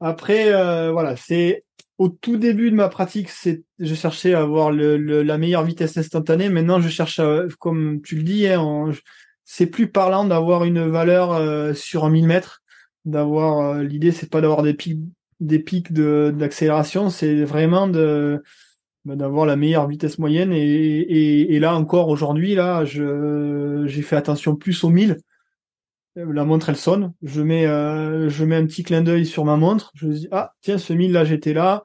Après, 0.00 0.52
euh, 0.52 0.90
voilà, 0.90 1.14
c'est 1.14 1.64
au 1.98 2.08
tout 2.08 2.36
début 2.36 2.70
de 2.70 2.76
ma 2.76 2.88
pratique, 2.88 3.28
c'est, 3.28 3.62
je 3.78 3.94
cherchais 3.94 4.34
à 4.34 4.40
avoir 4.40 4.72
le, 4.72 4.96
la 4.96 5.38
meilleure 5.38 5.64
vitesse 5.64 5.96
instantanée. 5.96 6.48
Maintenant, 6.48 6.80
je 6.80 6.88
cherche, 6.88 7.20
à, 7.20 7.44
comme 7.60 8.02
tu 8.02 8.16
le 8.16 8.22
dis, 8.22 8.48
hein, 8.48 8.90
c'est 9.44 9.66
plus 9.66 9.88
parlant 9.88 10.24
d'avoir 10.24 10.64
une 10.64 10.88
valeur 10.88 11.32
euh, 11.32 11.74
sur 11.74 12.04
un 12.04 12.10
1000 12.10 12.26
mètres 12.26 12.62
d'avoir 13.04 13.60
euh, 13.60 13.82
l'idée 13.82 14.12
c'est 14.12 14.30
pas 14.30 14.40
d'avoir 14.40 14.62
des 14.62 14.74
pics 14.74 15.00
des 15.40 15.58
pics 15.58 15.92
de 15.92 16.34
d'accélération 16.34 17.10
c'est 17.10 17.44
vraiment 17.44 17.86
de 17.86 18.42
bah, 19.04 19.16
d'avoir 19.16 19.44
la 19.44 19.56
meilleure 19.56 19.86
vitesse 19.86 20.18
moyenne 20.18 20.52
et, 20.52 20.62
et, 20.62 21.54
et 21.54 21.58
là 21.58 21.74
encore 21.74 22.08
aujourd'hui 22.08 22.54
là 22.54 22.84
je 22.84 23.84
j'ai 23.86 24.02
fait 24.02 24.16
attention 24.16 24.56
plus 24.56 24.84
au 24.84 24.88
1000 24.88 25.18
la 26.16 26.44
montre 26.44 26.68
elle 26.68 26.76
sonne 26.76 27.12
je 27.22 27.42
mets 27.42 27.66
euh, 27.66 28.28
je 28.28 28.44
mets 28.44 28.56
un 28.56 28.66
petit 28.66 28.82
clin 28.82 29.02
d'œil 29.02 29.26
sur 29.26 29.44
ma 29.44 29.56
montre 29.56 29.90
je 29.94 30.06
dis 30.08 30.28
ah 30.30 30.54
tiens 30.60 30.78
ce 30.78 30.92
1000 30.92 31.12
là 31.12 31.24
j'étais 31.24 31.52
là 31.52 31.84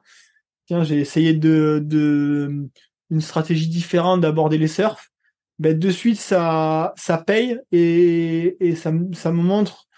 tiens, 0.70 0.84
j'ai 0.84 1.00
essayé 1.00 1.34
de, 1.34 1.82
de 1.84 2.68
une 3.10 3.20
stratégie 3.20 3.68
différente 3.68 4.20
d'aborder 4.20 4.56
les 4.56 4.68
surfs, 4.68 5.10
ben 5.58 5.76
de 5.76 5.90
suite 5.90 6.20
ça 6.20 6.94
ça 6.96 7.18
paye 7.18 7.58
et, 7.72 8.56
et 8.64 8.76
ça, 8.76 8.92
ça 9.12 9.32
me 9.32 9.42
montre 9.42 9.88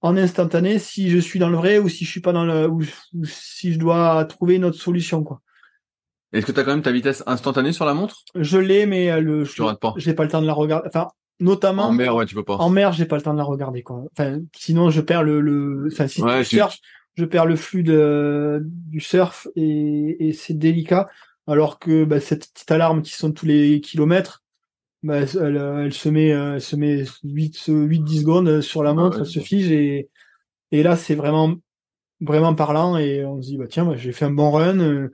en 0.00 0.16
instantané 0.16 0.80
si 0.80 1.10
je 1.10 1.18
suis 1.18 1.38
dans 1.38 1.48
le 1.48 1.56
vrai 1.56 1.78
ou 1.78 1.88
si 1.88 2.04
je 2.04 2.10
suis 2.10 2.20
pas 2.20 2.32
dans 2.32 2.44
le 2.44 2.68
ou, 2.68 2.82
si 3.22 3.72
je 3.72 3.78
dois 3.78 4.24
trouver 4.24 4.56
une 4.56 4.64
autre 4.64 4.80
solution 4.80 5.22
quoi. 5.22 5.40
Est-ce 6.32 6.44
que 6.44 6.50
tu 6.50 6.58
as 6.58 6.64
quand 6.64 6.72
même 6.72 6.82
ta 6.82 6.90
vitesse 6.90 7.22
instantanée 7.26 7.72
sur 7.72 7.84
la 7.84 7.94
montre? 7.94 8.24
Je 8.34 8.58
l'ai 8.58 8.84
mais 8.84 9.20
le 9.20 9.44
je 9.44 9.62
pas. 9.76 9.94
J'ai 9.96 10.12
pas 10.12 10.24
le 10.24 10.28
temps 10.28 10.42
de 10.42 10.46
la 10.46 10.54
regarder. 10.54 10.88
Enfin 10.88 11.06
notamment 11.40 11.88
en 11.88 11.92
mer 11.92 12.14
ouais 12.14 12.26
tu 12.26 12.34
peux 12.34 12.44
pas. 12.44 12.56
En 12.56 12.70
mer 12.70 12.92
j'ai 12.92 13.06
pas 13.06 13.16
le 13.16 13.22
temps 13.22 13.32
de 13.32 13.38
la 13.38 13.44
regarder 13.44 13.82
quoi. 13.82 14.04
Enfin 14.12 14.40
sinon 14.54 14.90
je 14.90 15.00
perds 15.00 15.22
le 15.22 15.40
le 15.40 15.88
enfin 15.92 16.08
si 16.08 16.22
je 16.22 16.42
cherche 16.42 16.80
je 17.14 17.24
perds 17.24 17.46
le 17.46 17.56
flux 17.56 17.82
de 17.82 18.62
du 18.64 19.00
surf 19.00 19.46
et, 19.56 20.28
et 20.28 20.32
c'est 20.32 20.54
délicat 20.54 21.08
alors 21.46 21.78
que 21.78 22.04
bah, 22.04 22.20
cette 22.20 22.52
petite 22.52 22.70
alarme 22.70 23.02
qui 23.02 23.12
sonne 23.12 23.34
tous 23.34 23.46
les 23.46 23.80
kilomètres 23.80 24.42
bah, 25.02 25.20
elle, 25.20 25.56
elle, 25.56 25.92
se 25.92 26.08
met, 26.08 26.28
elle 26.28 26.60
se 26.60 26.74
met 26.74 27.04
8, 27.22 27.64
8, 27.68 28.00
10 28.00 28.20
secondes 28.20 28.60
sur 28.60 28.82
la 28.82 28.92
montre, 28.92 29.20
elle 29.20 29.26
se 29.26 29.38
fige 29.38 29.70
et, 29.70 30.08
et 30.72 30.82
là, 30.82 30.96
c'est 30.96 31.14
vraiment, 31.14 31.54
vraiment 32.20 32.54
parlant 32.54 32.96
et 32.96 33.24
on 33.24 33.40
se 33.40 33.48
dit, 33.48 33.56
bah, 33.56 33.66
tiens, 33.68 33.84
bah, 33.84 33.96
j'ai 33.96 34.12
fait 34.12 34.24
un 34.24 34.32
bon 34.32 34.50
run, 34.50 34.80
euh, 34.80 35.12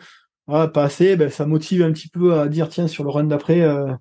ah, 0.49 0.69
pas 0.69 0.85
assez, 0.85 1.17
bah, 1.17 1.29
ça 1.29 1.45
motive 1.47 1.83
un 1.83 1.93
petit 1.93 2.09
peu 2.09 2.39
à 2.39 2.49
dire, 2.49 2.69
tiens, 2.71 2.89
sur 2.89 3.05
le 3.05 3.11
run 3.11 3.25
d'après, 3.25 3.61
euh, 3.61 3.93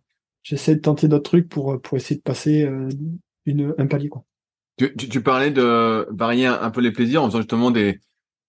j'essaie 0.44 0.76
de 0.76 0.82
tenter 0.82 1.08
d'autres 1.08 1.30
trucs 1.30 1.50
pour, 1.50 1.82
pour 1.82 1.98
essayer 1.98 2.16
de 2.16 2.22
passer 2.22 2.64
euh, 2.64 2.90
une, 3.46 3.74
un 3.78 3.88
palier, 3.88 4.10
quoi. 4.10 4.24
Tu, 4.78 4.96
tu, 4.96 5.10
tu, 5.10 5.22
parlais 5.22 5.52
de 5.52 6.08
varier 6.12 6.48
un 6.48 6.72
peu 6.72 6.82
les 6.82 6.92
plaisirs 6.92 7.22
en 7.22 7.28
faisant 7.28 7.40
justement 7.40 7.72
des 7.72 8.00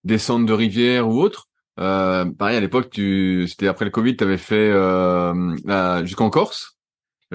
descentes 0.04 0.46
de 0.46 0.52
rivière 0.52 1.08
ou 1.08 1.20
autres. 1.20 1.48
Euh, 1.80 2.24
pareil 2.24 2.56
à 2.56 2.60
l'époque, 2.60 2.90
tu 2.90 3.46
c'était 3.48 3.66
après 3.66 3.84
le 3.84 3.90
Covid, 3.90 4.16
tu 4.16 4.24
avais 4.24 4.38
fait 4.38 4.70
euh, 4.70 6.04
jusqu'en 6.04 6.30
Corse 6.30 6.78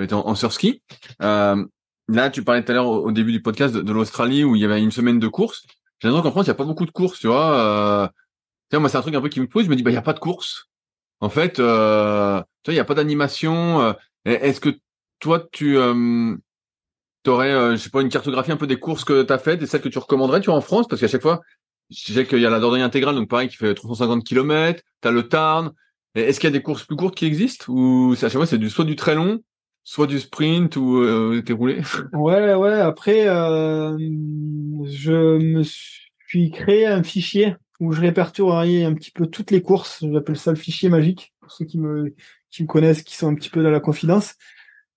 été 0.03 0.13
en, 0.13 0.27
en 0.27 0.35
surski. 0.35 0.81
Euh, 1.21 1.65
là, 2.07 2.29
tu 2.29 2.43
parlais 2.43 2.63
tout 2.63 2.71
à 2.71 2.75
l'heure 2.75 2.87
au, 2.87 3.11
début 3.11 3.31
du 3.31 3.41
podcast 3.41 3.75
de, 3.75 3.93
l'Australie 3.93 4.43
où 4.43 4.55
il 4.55 4.61
y 4.61 4.65
avait 4.65 4.81
une 4.81 4.91
semaine 4.91 5.19
de 5.19 5.27
course. 5.27 5.63
J'ai 5.99 6.07
l'impression 6.07 6.23
qu'en 6.23 6.31
France, 6.31 6.45
il 6.45 6.49
n'y 6.49 6.55
a 6.55 6.55
pas 6.55 6.65
beaucoup 6.65 6.85
de 6.85 6.91
courses, 6.91 7.19
tu 7.19 7.27
vois. 7.27 7.59
Euh, 7.59 8.07
tiens, 8.69 8.79
moi, 8.79 8.89
c'est 8.89 8.97
un 8.97 9.01
truc 9.01 9.15
un 9.15 9.21
peu 9.21 9.29
qui 9.29 9.39
me 9.39 9.47
pose. 9.47 9.65
Je 9.65 9.69
me 9.69 9.75
dis, 9.75 9.83
bah, 9.83 9.89
il 9.89 9.93
n'y 9.93 9.99
a 9.99 10.03
pas 10.03 10.13
de 10.13 10.19
course. 10.19 10.69
En 11.19 11.29
fait, 11.29 11.59
euh, 11.59 12.39
tu 12.63 12.69
vois, 12.69 12.73
il 12.73 12.77
n'y 12.77 12.79
a 12.79 12.85
pas 12.85 12.93
d'animation. 12.93 13.95
Est-ce 14.27 14.59
que 14.59 14.77
toi, 15.19 15.47
tu 15.51 15.77
euh, 15.77 16.35
aurais, 17.25 17.51
euh, 17.51 17.71
je 17.71 17.77
sais 17.77 17.89
pas, 17.89 18.01
une 18.01 18.09
cartographie 18.09 18.51
un 18.51 18.57
peu 18.57 18.67
des 18.67 18.79
courses 18.79 19.03
que 19.03 19.23
tu 19.23 19.33
as 19.33 19.37
faites 19.37 19.61
et 19.61 19.65
celles 19.65 19.81
que 19.81 19.89
tu 19.89 19.99
recommanderais, 19.99 20.41
tu 20.41 20.47
vois, 20.47 20.55
en 20.57 20.61
France? 20.61 20.87
Parce 20.87 21.01
qu'à 21.01 21.07
chaque 21.07 21.21
fois, 21.21 21.41
je 21.89 22.13
sais 22.13 22.25
qu'il 22.25 22.39
y 22.39 22.45
a 22.45 22.49
la 22.49 22.59
Dordogne 22.59 22.81
intégrale, 22.81 23.15
donc 23.15 23.29
pareil, 23.29 23.47
qui 23.47 23.55
fait 23.55 23.73
350 23.73 24.23
km. 24.23 24.81
Tu 25.01 25.07
as 25.07 25.11
le 25.11 25.27
Tarn. 25.27 25.71
Est-ce 26.15 26.39
qu'il 26.39 26.49
y 26.49 26.53
a 26.53 26.57
des 26.57 26.63
courses 26.63 26.83
plus 26.83 26.95
courtes 26.95 27.15
qui 27.15 27.25
existent? 27.25 27.65
Ou 27.69 28.13
à 28.13 28.15
chaque 28.15 28.31
fois 28.31 28.45
c'est 28.45 28.57
du 28.57 28.69
soit 28.69 28.85
du 28.85 28.95
très 28.95 29.13
long, 29.15 29.39
soit 29.83 30.07
du 30.07 30.19
sprint 30.19 30.75
ou 30.75 30.97
euh, 30.97 31.41
t'es 31.45 31.53
roulé? 31.53 31.81
Ouais, 32.13 32.53
ouais. 32.55 32.73
Après, 32.73 33.27
euh, 33.27 33.97
je 33.97 35.37
me 35.37 35.63
suis 35.63 36.51
créé 36.51 36.87
un 36.87 37.03
fichier 37.03 37.55
où 37.79 37.91
je 37.91 38.01
répertorie 38.01 38.83
un 38.83 38.93
petit 38.93 39.11
peu 39.11 39.27
toutes 39.27 39.51
les 39.51 39.61
courses. 39.61 40.03
J'appelle 40.11 40.37
ça 40.37 40.51
le 40.51 40.57
fichier 40.57 40.89
magique 40.89 41.33
pour 41.39 41.51
ceux 41.51 41.65
qui 41.65 41.77
me 41.77 42.13
qui 42.51 42.63
me 42.63 42.67
connaissent, 42.67 43.03
qui 43.03 43.15
sont 43.15 43.27
un 43.29 43.35
petit 43.35 43.49
peu 43.49 43.63
dans 43.63 43.71
la 43.71 43.79
confidence. 43.79 44.35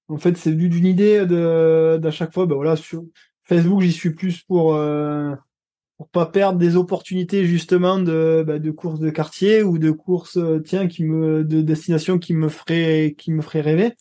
En 0.09 0.19
fait, 0.19 0.37
c'est 0.37 0.51
venu 0.51 0.69
d'une 0.69 0.87
idée 0.87 1.27
de 1.27 1.99
d'à 2.01 2.11
chaque 2.11 2.33
fois. 2.33 2.47
Ben 2.47 2.57
voilà, 2.57 2.77
sur 2.77 3.05
Facebook, 3.45 3.81
j'y 3.83 3.93
suis 3.93 4.11
plus 4.11 4.43
pour 4.43 4.75
euh, 4.75 5.35
pour 5.97 6.09
pas 6.09 6.27
perdre 6.27 6.59
des 6.59 6.77
opportunités 6.77 7.45
justement 7.45 7.99
de 7.99 8.45
bah, 8.47 8.59
de 8.59 8.71
courses 8.71 9.01
de 9.01 9.11
quartier 9.11 9.63
ou 9.63 9.79
de 9.79 9.91
courses 9.91 10.39
euh, 10.39 10.61
tiens 10.61 10.89
qui 10.89 11.05
me 11.05 11.45
de 11.45 11.61
destination 11.61 12.19
qui 12.19 12.35
me 12.35 12.49
ferait 12.49 13.15
qui 13.19 13.33
me 13.33 13.43
ferait 13.43 13.61
rêver. 13.61 13.95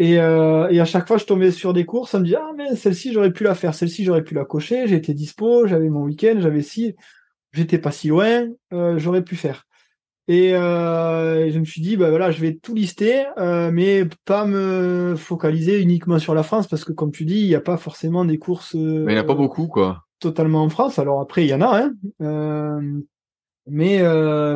Et, 0.00 0.18
euh, 0.18 0.68
et 0.70 0.80
à 0.80 0.84
chaque 0.84 1.06
fois, 1.06 1.18
je 1.18 1.24
tombais 1.24 1.52
sur 1.52 1.72
des 1.72 1.84
courses, 1.86 2.10
ça 2.10 2.18
me 2.18 2.24
dit 2.24 2.34
ah 2.34 2.50
mais 2.56 2.74
celle-ci 2.74 3.12
j'aurais 3.12 3.32
pu 3.32 3.44
la 3.44 3.54
faire, 3.54 3.74
celle-ci 3.74 4.04
j'aurais 4.04 4.24
pu 4.24 4.34
la 4.34 4.44
cocher, 4.44 4.88
j'étais 4.88 5.14
dispo, 5.14 5.66
j'avais 5.66 5.88
mon 5.88 6.02
week-end, 6.02 6.36
j'avais 6.38 6.62
si, 6.62 6.96
j'étais 7.52 7.78
pas 7.78 7.92
si 7.92 8.08
loin, 8.08 8.48
euh, 8.72 8.98
j'aurais 8.98 9.22
pu 9.22 9.36
faire. 9.36 9.66
Et 10.26 10.54
euh, 10.54 11.50
je 11.50 11.58
me 11.58 11.64
suis 11.64 11.80
dit 11.80 11.96
bah 11.96 12.08
voilà, 12.10 12.30
je 12.30 12.40
vais 12.40 12.54
tout 12.54 12.74
lister, 12.74 13.24
euh, 13.36 13.70
mais 13.70 14.04
pas 14.24 14.46
me 14.46 15.14
focaliser 15.16 15.80
uniquement 15.80 16.18
sur 16.18 16.34
la 16.34 16.42
France 16.42 16.66
parce 16.66 16.84
que 16.84 16.92
comme 16.92 17.12
tu 17.12 17.24
dis, 17.24 17.40
il 17.40 17.48
n'y 17.48 17.54
a 17.54 17.60
pas 17.60 17.76
forcément 17.76 18.24
des 18.24 18.38
courses. 18.38 18.74
mais 18.74 19.12
il 19.12 19.14
n'y 19.14 19.18
a 19.18 19.24
pas 19.24 19.34
beaucoup 19.34 19.66
quoi. 19.66 20.04
Totalement 20.20 20.62
en 20.62 20.70
France. 20.70 20.98
Alors 20.98 21.20
après, 21.20 21.44
il 21.44 21.48
y 21.48 21.54
en 21.54 21.60
a, 21.60 21.90
hein. 22.20 22.80
mais 23.66 24.02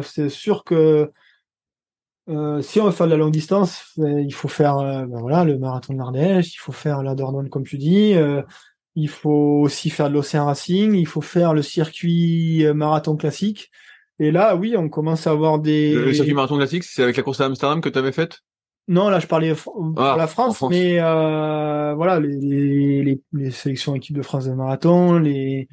c'est 0.02 0.30
sûr 0.30 0.64
que 0.64 1.10
euh, 2.28 2.60
si 2.60 2.78
on 2.78 2.84
veut 2.84 2.90
faire 2.90 3.06
de 3.06 3.12
la 3.12 3.16
longue 3.16 3.32
distance, 3.32 3.94
euh, 3.98 4.20
il 4.20 4.34
faut 4.34 4.48
faire 4.48 4.78
euh, 4.78 5.06
ben 5.06 5.18
voilà 5.18 5.44
le 5.44 5.58
marathon 5.58 5.94
de 5.94 5.98
l'Ardèche, 5.98 6.54
il 6.54 6.58
faut 6.58 6.72
faire 6.72 7.02
la 7.02 7.14
Dordogne 7.14 7.48
comme 7.48 7.64
tu 7.64 7.78
dis, 7.78 8.14
il 8.94 9.08
faut 9.08 9.60
aussi 9.62 9.90
faire 9.90 10.08
de 10.08 10.14
l'Océan 10.14 10.46
Racing, 10.46 10.94
il 10.94 11.06
faut 11.06 11.20
faire 11.20 11.54
le 11.54 11.62
circuit 11.62 12.66
marathon 12.74 13.16
classique. 13.16 13.70
Et 14.18 14.30
là, 14.30 14.56
oui, 14.56 14.76
on 14.76 14.88
commence 14.88 15.26
à 15.26 15.30
avoir 15.30 15.58
des. 15.58 15.94
Le, 15.94 16.12
circuit 16.12 16.34
marathon 16.34 16.56
classique, 16.56 16.84
c'est 16.84 17.02
avec 17.02 17.16
la 17.16 17.22
course 17.22 17.40
à 17.40 17.46
Amsterdam 17.46 17.80
que 17.80 17.88
tu 17.88 17.98
avais 17.98 18.12
faite? 18.12 18.40
Non, 18.88 19.10
là, 19.10 19.20
je 19.20 19.26
parlais 19.26 19.54
pour 19.54 19.92
ah, 19.98 20.16
la 20.16 20.26
France, 20.26 20.62
mais 20.62 20.98
voilà, 20.98 22.20
les, 22.20 23.02
les, 23.02 23.20
les, 23.32 23.50
sélections 23.50 23.94
équipes 23.94 24.16
de 24.16 24.22
France 24.22 24.46
de 24.46 24.52
marathon, 24.52 25.18
les 25.18 25.68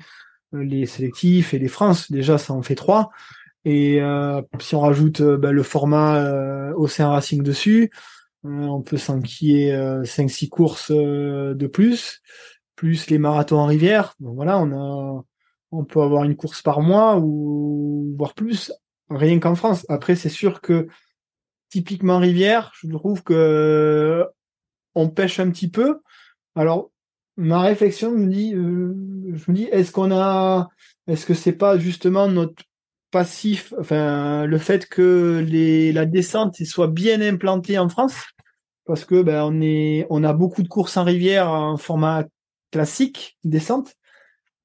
les 0.61 0.85
sélectifs 0.85 1.53
et 1.53 1.59
les 1.59 1.67
France, 1.67 2.11
déjà, 2.11 2.37
ça 2.37 2.53
en 2.53 2.61
fait 2.61 2.75
trois. 2.75 3.11
Et 3.63 4.01
euh, 4.01 4.41
si 4.59 4.75
on 4.75 4.81
rajoute 4.81 5.21
euh, 5.21 5.37
bah, 5.37 5.51
le 5.51 5.63
format 5.63 6.17
euh, 6.17 6.73
Océan 6.75 7.11
Racing 7.11 7.41
dessus, 7.41 7.91
on 8.43 8.83
peut 8.83 8.97
s'enquiller 8.97 9.73
5-6 10.03 10.49
courses 10.49 10.91
de 10.91 11.67
plus, 11.67 12.21
plus 12.75 13.09
les 13.09 13.17
marathons 13.17 13.57
en 13.57 13.65
rivière. 13.65 14.13
Donc 14.19 14.35
voilà, 14.35 14.59
on 14.59 14.71
a, 14.71 15.23
on 15.71 15.83
peut 15.83 16.01
avoir 16.01 16.23
une 16.23 16.35
course 16.35 16.61
par 16.61 16.81
mois 16.81 17.17
ou 17.19 18.15
voire 18.17 18.33
plus, 18.33 18.71
rien 19.09 19.39
qu'en 19.39 19.55
France. 19.55 19.85
Après, 19.89 20.15
c'est 20.15 20.29
sûr 20.29 20.61
que 20.61 20.87
typiquement 21.69 22.19
rivière, 22.19 22.71
je 22.75 22.87
trouve 22.89 23.23
que 23.23 24.25
on 24.93 25.09
pêche 25.09 25.39
un 25.39 25.49
petit 25.49 25.69
peu. 25.69 25.99
Alors, 26.55 26.91
ma 27.35 27.61
réflexion 27.61 28.11
me 28.11 28.27
dit, 28.27 28.53
dis, 29.51 29.65
est-ce 29.65 29.91
qu'on 29.91 30.11
a, 30.11 30.69
est-ce 31.07 31.25
que 31.25 31.33
c'est 31.33 31.51
pas 31.51 31.77
justement 31.77 32.29
notre 32.29 32.63
passif, 33.11 33.73
le 33.89 34.57
fait 34.57 34.87
que 34.87 35.45
la 35.93 36.05
descente 36.05 36.55
soit 36.63 36.87
bien 36.87 37.21
implantée 37.21 37.77
en 37.77 37.89
France, 37.89 38.23
parce 38.85 39.05
que 39.05 39.21
ben 39.21 40.05
on 40.09 40.23
a 40.23 40.33
beaucoup 40.33 40.63
de 40.63 40.67
courses 40.67 40.97
en 40.97 41.03
rivière 41.03 41.49
en 41.49 41.77
format 41.77 42.25
classique 42.71 43.37
descente. 43.43 43.95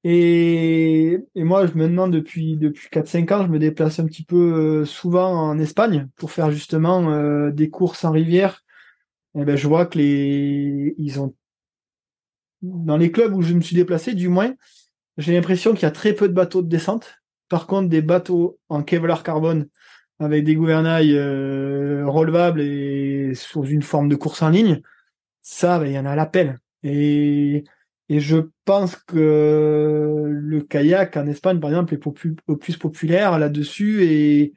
Et, 0.03 1.19
et 1.35 1.43
moi, 1.43 1.65
maintenant, 1.75 2.07
depuis, 2.07 2.57
depuis 2.57 2.89
4-5 2.89 3.33
ans, 3.33 3.45
je 3.45 3.51
me 3.51 3.59
déplace 3.59 3.99
un 3.99 4.05
petit 4.05 4.23
peu 4.23 4.81
euh, 4.81 4.85
souvent 4.85 5.31
en 5.31 5.59
Espagne 5.59 6.07
pour 6.15 6.31
faire 6.31 6.51
justement 6.51 7.11
euh, 7.11 7.51
des 7.51 7.69
courses 7.69 8.03
en 8.03 8.11
rivière. 8.11 8.63
Et 9.35 9.45
ben, 9.45 9.55
je 9.55 9.67
vois 9.67 9.85
que 9.85 9.99
les, 9.99 10.95
ils 10.97 11.19
ont, 11.19 11.35
dans 12.61 12.97
les 12.97 13.11
clubs 13.11 13.33
où 13.35 13.41
je 13.41 13.53
me 13.53 13.61
suis 13.61 13.75
déplacé, 13.75 14.13
du 14.13 14.27
moins, 14.27 14.53
j'ai 15.17 15.33
l'impression 15.33 15.73
qu'il 15.73 15.83
y 15.83 15.85
a 15.85 15.91
très 15.91 16.13
peu 16.13 16.27
de 16.27 16.33
bateaux 16.33 16.61
de 16.61 16.67
descente. 16.67 17.21
Par 17.47 17.67
contre, 17.67 17.89
des 17.89 18.01
bateaux 18.01 18.59
en 18.69 18.81
Kevlar 18.83 19.23
carbone 19.23 19.67
avec 20.19 20.43
des 20.43 20.55
gouvernails 20.55 21.15
euh, 21.15 22.07
relevables 22.07 22.61
et 22.61 23.33
sous 23.35 23.65
une 23.65 23.81
forme 23.81 24.09
de 24.09 24.15
course 24.15 24.41
en 24.41 24.49
ligne, 24.49 24.81
ça, 25.41 25.79
ben, 25.79 25.87
il 25.87 25.93
y 25.93 25.99
en 25.99 26.05
a 26.05 26.11
à 26.11 26.15
l'appel. 26.15 26.59
Et, 26.83 27.63
et 28.11 28.19
je 28.19 28.35
pense 28.65 28.97
que 28.97 30.27
le 30.27 30.61
kayak 30.63 31.15
en 31.15 31.27
Espagne, 31.27 31.61
par 31.61 31.69
exemple, 31.69 31.93
est 31.93 31.97
plus, 31.97 32.35
plus 32.59 32.75
populaire 32.75 33.39
là-dessus 33.39 34.03
et 34.03 34.53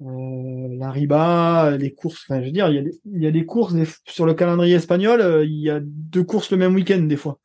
euh, 0.00 0.68
la 0.78 0.90
riba, 0.90 1.76
les 1.76 1.94
courses, 1.94 2.24
enfin, 2.28 2.40
je 2.40 2.46
veux 2.46 2.50
dire, 2.50 2.68
il 2.70 3.22
y 3.22 3.26
a, 3.28 3.30
des 3.30 3.46
courses 3.46 3.76
sur 4.08 4.26
le 4.26 4.34
calendrier 4.34 4.74
espagnol, 4.74 5.20
euh, 5.20 5.44
il 5.44 5.60
y 5.60 5.70
a 5.70 5.78
deux 5.80 6.24
courses 6.24 6.50
le 6.50 6.56
même 6.56 6.74
week-end 6.74 7.02
des 7.02 7.16
fois. 7.16 7.38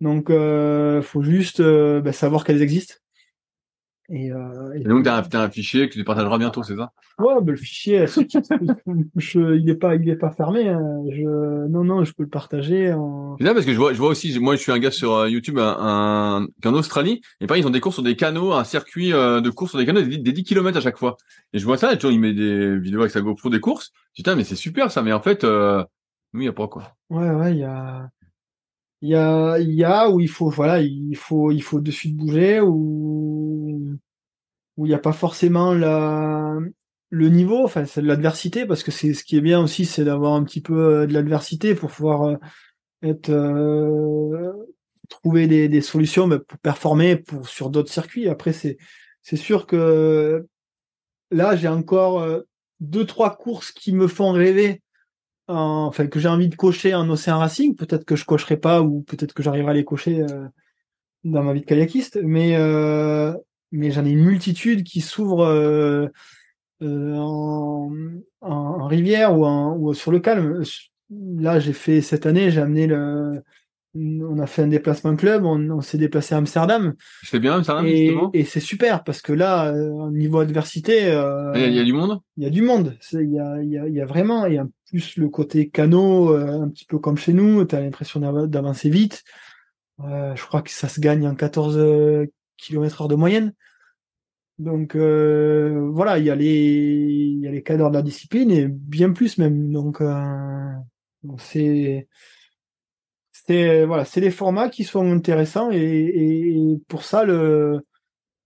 Donc, 0.00 0.30
euh, 0.30 1.02
faut 1.02 1.22
juste 1.22 1.60
ben, 1.60 2.12
savoir 2.12 2.42
qu'elles 2.42 2.62
existent 2.62 2.94
et, 4.14 4.30
euh, 4.30 4.74
et 4.74 4.84
donc, 4.84 5.04
tu 5.04 5.08
as, 5.08 5.40
un 5.40 5.48
fichier 5.48 5.88
que 5.88 5.94
tu 5.94 6.04
partageras 6.04 6.36
bientôt, 6.36 6.62
c'est 6.62 6.76
ça? 6.76 6.92
Ouais, 7.18 7.32
ben, 7.40 7.52
le 7.52 7.56
fichier, 7.56 8.04
je, 9.16 9.56
il 9.56 9.64
n'est 9.64 9.74
pas, 9.74 9.94
il 9.94 10.06
est 10.06 10.16
pas 10.16 10.30
fermé. 10.30 10.68
Hein. 10.68 11.02
Je, 11.10 11.66
non, 11.68 11.82
non, 11.82 12.04
je 12.04 12.12
peux 12.12 12.22
le 12.22 12.28
partager. 12.28 12.92
En... 12.92 13.38
C'est 13.40 13.54
parce 13.54 13.64
que 13.64 13.72
je 13.72 13.78
vois, 13.78 13.94
je 13.94 13.98
vois 13.98 14.10
aussi, 14.10 14.38
moi, 14.38 14.54
je 14.54 14.60
suis 14.60 14.70
un 14.70 14.78
gars 14.78 14.90
sur 14.90 15.14
euh, 15.14 15.30
YouTube, 15.30 15.58
un, 15.58 16.46
en 16.62 16.74
Australie, 16.74 17.22
et 17.40 17.46
pareil, 17.46 17.62
ils 17.62 17.66
ont 17.66 17.70
des 17.70 17.80
courses 17.80 17.94
sur 17.94 18.02
des 18.02 18.14
canaux, 18.14 18.52
un 18.52 18.64
circuit 18.64 19.14
euh, 19.14 19.40
de 19.40 19.48
course 19.48 19.70
sur 19.70 19.78
des 19.78 19.86
canaux 19.86 20.02
des, 20.02 20.18
10 20.18 20.44
km 20.44 20.76
à 20.76 20.82
chaque 20.82 20.98
fois. 20.98 21.16
Et 21.54 21.58
je 21.58 21.64
vois 21.64 21.78
ça, 21.78 21.90
et 21.90 21.96
toujours, 21.96 22.12
il 22.12 22.20
met 22.20 22.34
des 22.34 22.78
vidéos 22.78 23.00
avec 23.00 23.12
sa 23.12 23.22
GoPro 23.22 23.48
des 23.48 23.60
courses. 23.60 23.92
Dis, 24.14 24.22
mais 24.36 24.44
c'est 24.44 24.56
super 24.56 24.90
ça, 24.90 25.00
mais 25.00 25.14
en 25.14 25.22
fait, 25.22 25.42
euh, 25.42 25.82
oui, 26.34 26.40
il 26.40 26.42
n'y 26.42 26.48
a 26.48 26.52
pas 26.52 26.68
quoi. 26.68 26.96
Ouais, 27.08 27.30
ouais, 27.30 27.52
il 27.52 27.60
y 27.60 27.64
a 27.64 28.10
il 29.02 29.08
y 29.08 29.16
a 29.16 29.58
il 29.58 29.72
y 29.72 29.84
a 29.84 30.08
où 30.08 30.20
il 30.20 30.28
faut 30.28 30.48
voilà 30.48 30.80
il 30.80 31.16
faut 31.16 31.50
il 31.50 31.60
faut 31.60 31.80
de 31.80 31.90
suite 31.90 32.16
bouger 32.16 32.60
ou 32.60 33.41
où 34.76 34.86
il 34.86 34.90
n'y 34.90 34.94
a 34.94 34.98
pas 34.98 35.12
forcément 35.12 35.72
le 35.74 37.28
niveau, 37.28 37.64
enfin 37.64 37.84
c'est 37.84 38.02
de 38.02 38.06
l'adversité 38.06 38.66
parce 38.66 38.82
que 38.82 38.90
c'est 38.90 39.14
ce 39.14 39.24
qui 39.24 39.36
est 39.36 39.42
bien 39.42 39.60
aussi, 39.60 39.84
c'est 39.84 40.04
d'avoir 40.04 40.34
un 40.34 40.44
petit 40.44 40.62
peu 40.62 41.06
de 41.06 41.12
l'adversité 41.12 41.74
pour 41.74 41.90
pouvoir 41.90 42.38
être 43.02 43.32
trouver 45.08 45.46
des, 45.68 45.80
solutions 45.82 46.26
bah, 46.26 46.38
pour 46.38 46.58
performer 46.58 47.16
pour 47.16 47.48
sur 47.48 47.68
d'autres 47.70 47.92
circuits. 47.92 48.28
Après 48.28 48.52
c'est 48.52 48.78
sûr 49.36 49.66
que 49.66 50.46
là 51.30 51.54
j'ai 51.56 51.68
encore 51.68 52.26
deux 52.80 53.06
trois 53.06 53.36
courses 53.36 53.72
qui 53.72 53.92
me 53.92 54.08
font 54.08 54.32
rêver 54.32 54.82
enfin 55.48 56.06
que 56.06 56.18
j'ai 56.18 56.28
envie 56.28 56.48
de 56.48 56.56
cocher 56.56 56.94
en 56.94 57.08
Océan 57.10 57.38
Racing 57.38 57.76
peut-être 57.76 58.04
que 58.04 58.16
je 58.16 58.24
cocherai 58.24 58.56
pas 58.56 58.80
ou 58.80 59.02
peut-être 59.02 59.34
que 59.34 59.42
j'arriverai 59.42 59.72
à 59.72 59.74
les 59.74 59.84
cocher 59.84 60.24
dans 61.24 61.42
ma 61.42 61.52
vie 61.52 61.60
de 61.60 61.66
kayakiste 61.66 62.18
mais 62.22 62.56
mais 63.72 63.90
j'en 63.90 64.04
ai 64.04 64.10
une 64.10 64.24
multitude 64.24 64.84
qui 64.84 65.00
s'ouvrent 65.00 65.46
euh, 65.46 66.06
euh, 66.82 67.16
en, 67.16 67.90
en, 68.40 68.86
rivière 68.86 69.36
ou, 69.36 69.44
en, 69.44 69.76
ou 69.76 69.94
sur 69.94 70.12
le 70.12 70.20
calme. 70.20 70.62
Là, 71.10 71.58
j'ai 71.58 71.72
fait 71.72 72.00
cette 72.00 72.26
année, 72.26 72.50
j'ai 72.50 72.60
amené 72.60 72.86
le, 72.86 73.42
on 73.94 74.38
a 74.38 74.46
fait 74.46 74.62
un 74.62 74.68
déplacement 74.68 75.16
club, 75.16 75.44
on, 75.44 75.70
on 75.70 75.80
s'est 75.80 75.98
déplacé 75.98 76.34
à 76.34 76.38
Amsterdam. 76.38 76.94
C'est 77.22 77.40
bien 77.40 77.54
Amsterdam 77.54 77.86
et, 77.86 78.06
justement? 78.06 78.30
Et 78.32 78.44
c'est 78.44 78.60
super 78.60 79.04
parce 79.04 79.20
que 79.20 79.32
là, 79.32 79.72
au 79.72 80.10
niveau 80.10 80.38
adversité, 80.40 81.12
euh, 81.12 81.52
il 81.54 81.74
y, 81.74 81.80
a 81.80 81.84
du 81.84 81.92
monde? 81.92 82.20
Il 82.36 82.44
y 82.44 82.46
a 82.46 82.50
du 82.50 82.62
monde. 82.62 82.96
Il 83.12 83.32
y 83.32 83.38
a, 83.38 83.62
il 83.62 83.70
y 83.70 83.78
a, 83.78 83.86
il 83.88 83.94
y 83.94 84.00
a 84.00 84.06
vraiment, 84.06 84.46
et 84.46 84.58
en 84.58 84.68
plus 84.88 85.16
le 85.16 85.28
côté 85.28 85.68
canot, 85.68 86.34
un 86.34 86.68
petit 86.68 86.86
peu 86.86 86.98
comme 86.98 87.18
chez 87.18 87.32
nous, 87.32 87.64
tu 87.64 87.74
as 87.74 87.80
l'impression 87.80 88.20
d'avancer 88.46 88.88
vite. 88.88 89.24
Euh, 90.00 90.34
je 90.34 90.42
crois 90.44 90.62
que 90.62 90.70
ça 90.70 90.88
se 90.88 91.00
gagne 91.00 91.26
en 91.26 91.34
14 91.34 91.78
km 92.62 93.02
heure 93.02 93.08
de 93.08 93.14
moyenne. 93.14 93.54
Donc 94.58 94.94
euh, 94.94 95.90
voilà, 95.92 96.18
il 96.18 96.24
y 96.24 96.30
a 96.30 96.36
les 96.36 96.48
il 97.42 97.42
les 97.50 97.62
cadres 97.62 97.90
de 97.90 97.94
la 97.94 98.02
discipline 98.02 98.50
et 98.50 98.68
bien 98.68 99.12
plus 99.12 99.38
même. 99.38 99.72
Donc 99.72 100.00
euh, 100.00 100.72
c'est 101.38 102.06
voilà, 103.84 104.04
c'est 104.04 104.20
les 104.20 104.30
formats 104.30 104.68
qui 104.68 104.84
sont 104.84 105.10
intéressants 105.10 105.70
et, 105.72 106.78
pour 106.88 107.04
ça 107.04 107.24
le 107.24 107.84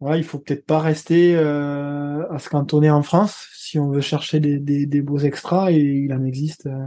voilà, 0.00 0.18
il 0.18 0.24
faut 0.24 0.38
peut-être 0.38 0.66
pas 0.66 0.80
rester 0.80 1.36
euh, 1.36 2.30
à 2.30 2.38
se 2.38 2.48
cantonner 2.50 2.90
en 2.90 3.02
France 3.02 3.48
si 3.54 3.78
on 3.78 3.90
veut 3.90 4.02
chercher 4.02 4.40
des, 4.40 4.58
des, 4.58 4.86
des 4.86 5.02
beaux 5.02 5.18
extras 5.18 5.72
et 5.72 5.78
il 5.78 6.12
en 6.12 6.24
existe. 6.24 6.66
Euh, 6.66 6.86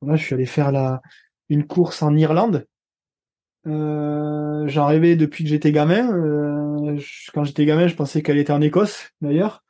voilà, 0.00 0.16
je 0.16 0.24
suis 0.24 0.34
allé 0.34 0.46
faire 0.46 0.72
la 0.72 1.02
une 1.50 1.66
course 1.66 2.02
en 2.02 2.16
Irlande 2.16 2.66
euh, 3.66 4.66
j'en 4.68 4.86
rêvais 4.86 5.16
depuis 5.16 5.44
que 5.44 5.50
j'étais 5.50 5.72
gamin. 5.72 6.12
Euh, 6.12 6.98
quand 7.34 7.44
j'étais 7.44 7.66
gamin, 7.66 7.86
je 7.86 7.94
pensais 7.94 8.22
qu'elle 8.22 8.38
était 8.38 8.52
en 8.52 8.60
Écosse, 8.60 9.10
d'ailleurs. 9.20 9.62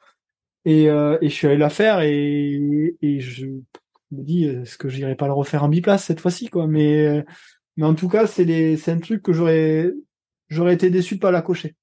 Et, 0.64 0.90
euh, 0.90 1.18
et 1.20 1.28
je 1.28 1.34
suis 1.34 1.46
allé 1.46 1.56
la 1.56 1.70
faire 1.70 2.00
et, 2.00 2.96
et 3.00 3.20
je 3.20 3.46
me 3.46 3.62
dis, 4.10 4.44
est-ce 4.44 4.76
que 4.76 4.88
j'irai 4.88 5.14
pas 5.14 5.26
le 5.26 5.32
refaire 5.32 5.64
en 5.64 5.68
biplace 5.68 6.04
cette 6.04 6.20
fois-ci, 6.20 6.48
quoi. 6.48 6.66
Mais, 6.66 7.24
mais 7.76 7.86
en 7.86 7.94
tout 7.94 8.08
cas, 8.08 8.26
c'est 8.26 8.88
un 8.88 8.98
truc 8.98 9.22
que 9.22 9.32
j'aurais, 9.32 9.92
j'aurais 10.48 10.74
été 10.74 10.90
déçu 10.90 11.14
de 11.16 11.20
pas 11.20 11.30
la 11.30 11.42
cocher. 11.42 11.76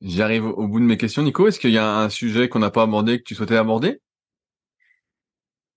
J'arrive 0.00 0.44
au 0.44 0.68
bout 0.68 0.80
de 0.80 0.84
mes 0.84 0.98
questions, 0.98 1.22
Nico. 1.22 1.46
Est-ce 1.48 1.58
qu'il 1.58 1.70
y 1.70 1.78
a 1.78 1.98
un 1.98 2.08
sujet 2.10 2.48
qu'on 2.48 2.58
n'a 2.58 2.70
pas 2.70 2.82
abordé 2.82 3.18
que 3.18 3.24
tu 3.24 3.34
souhaitais 3.34 3.56
aborder? 3.56 4.00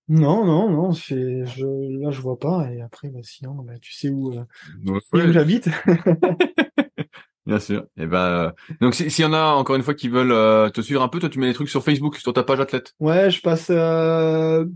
Non, 0.09 0.45
non, 0.45 0.69
non, 0.69 0.93
c'est 0.93 1.45
je 1.45 1.65
là 2.01 2.11
je 2.11 2.21
vois 2.21 2.39
pas 2.39 2.71
et 2.71 2.81
après 2.81 3.09
bah, 3.09 3.19
sinon 3.23 3.55
bah, 3.55 3.73
tu 3.81 3.93
sais 3.93 4.09
où, 4.09 4.33
euh, 4.33 4.99
où 5.13 5.31
j'habite. 5.31 5.69
Bien 7.45 7.59
sûr. 7.59 7.85
Et 7.97 8.05
ben 8.07 8.17
euh, 8.17 8.51
donc 8.81 8.93
s'il 8.93 9.19
y 9.19 9.25
en 9.25 9.33
a 9.33 9.53
encore 9.53 9.75
une 9.75 9.83
fois 9.83 9.93
qui 9.93 10.09
veulent 10.09 10.31
euh, 10.33 10.69
te 10.69 10.81
suivre 10.81 11.01
un 11.01 11.07
peu, 11.07 11.19
toi 11.19 11.29
tu 11.29 11.39
mets 11.39 11.47
des 11.47 11.53
trucs 11.53 11.69
sur 11.69 11.83
Facebook, 11.83 12.17
sur 12.17 12.33
ta 12.33 12.43
page 12.43 12.59
athlète. 12.59 12.93
Ouais, 12.99 13.29
je 13.29 13.41
passe 13.41 13.71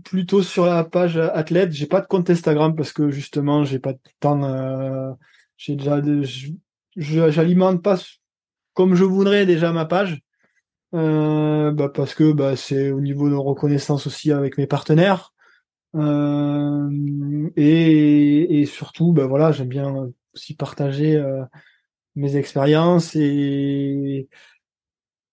plutôt 0.04 0.42
sur 0.42 0.66
la 0.66 0.84
page 0.84 1.16
athlète. 1.16 1.72
J'ai 1.72 1.86
pas 1.86 2.00
de 2.00 2.06
compte 2.06 2.28
Instagram 2.28 2.74
parce 2.74 2.92
que 2.92 3.10
justement 3.10 3.64
j'ai 3.64 3.78
pas 3.78 3.92
de 3.92 4.00
temps. 4.20 5.16
j'ai 5.56 5.76
déjà 5.76 6.02
je 6.96 7.30
j'alimente 7.30 7.82
pas 7.82 7.98
comme 8.74 8.94
je 8.94 9.04
voudrais 9.04 9.46
déjà 9.46 9.72
ma 9.72 9.84
page. 9.84 10.20
Euh, 10.94 11.70
bah 11.72 11.88
parce 11.88 12.14
que 12.14 12.32
bah, 12.32 12.54
c'est 12.56 12.90
au 12.90 13.00
niveau 13.00 13.30
de 13.30 13.34
reconnaissance 13.34 14.06
aussi 14.06 14.30
avec 14.32 14.58
mes 14.58 14.66
partenaires. 14.66 15.32
Euh, 15.94 17.50
et, 17.56 18.60
et, 18.60 18.66
surtout, 18.66 19.12
bah, 19.12 19.26
voilà, 19.26 19.52
j'aime 19.52 19.68
bien 19.68 20.10
aussi 20.34 20.54
partager 20.54 21.16
euh, 21.16 21.44
mes 22.16 22.36
expériences 22.36 23.14
et, 23.16 24.28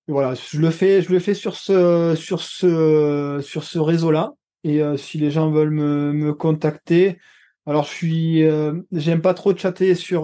voilà, 0.07 0.33
je 0.33 0.59
le 0.59 0.71
fais, 0.71 1.01
je 1.01 1.11
le 1.11 1.19
fais 1.19 1.35
sur 1.35 1.55
ce 1.55 2.15
sur 2.15 2.41
ce 2.41 3.39
sur 3.43 3.63
ce 3.63 3.79
réseau-là. 3.79 4.33
Et 4.63 4.81
euh, 4.81 4.97
si 4.97 5.19
les 5.19 5.29
gens 5.31 5.51
veulent 5.51 5.69
me, 5.69 6.11
me 6.13 6.33
contacter, 6.33 7.19
alors 7.65 7.83
je 7.85 7.89
suis, 7.91 8.43
j'aime 8.91 9.21
pas 9.21 9.33
trop 9.35 9.55
chatter 9.55 9.95
sur 9.95 10.23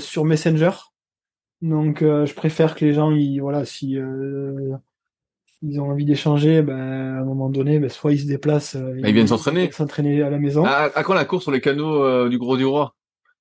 sur 0.00 0.24
Messenger. 0.24 0.70
Donc, 1.66 2.02
euh, 2.02 2.26
je 2.26 2.34
préfère 2.34 2.76
que 2.76 2.84
les 2.84 2.94
gens, 2.94 3.10
ils, 3.10 3.40
voilà, 3.40 3.64
si 3.64 3.98
euh, 3.98 4.76
ils 5.62 5.80
ont 5.80 5.90
envie 5.90 6.04
d'échanger, 6.04 6.62
ben, 6.62 6.78
à 6.78 7.20
un 7.20 7.24
moment 7.24 7.50
donné, 7.50 7.80
ben, 7.80 7.90
soit 7.90 8.12
ils 8.12 8.20
se 8.20 8.26
déplacent, 8.26 8.76
euh, 8.76 8.94
ils, 8.98 9.12
viennent 9.12 9.26
s'entraîner, 9.26 9.70
s'entraîner 9.72 10.22
à 10.22 10.30
la 10.30 10.38
maison. 10.38 10.64
À, 10.64 10.90
à, 10.94 11.02
quand 11.02 11.14
la 11.14 11.24
course 11.24 11.42
sur 11.42 11.50
les 11.50 11.60
canaux 11.60 12.28
du 12.28 12.38
Gros 12.38 12.56
du 12.56 12.64
Roi? 12.64 12.94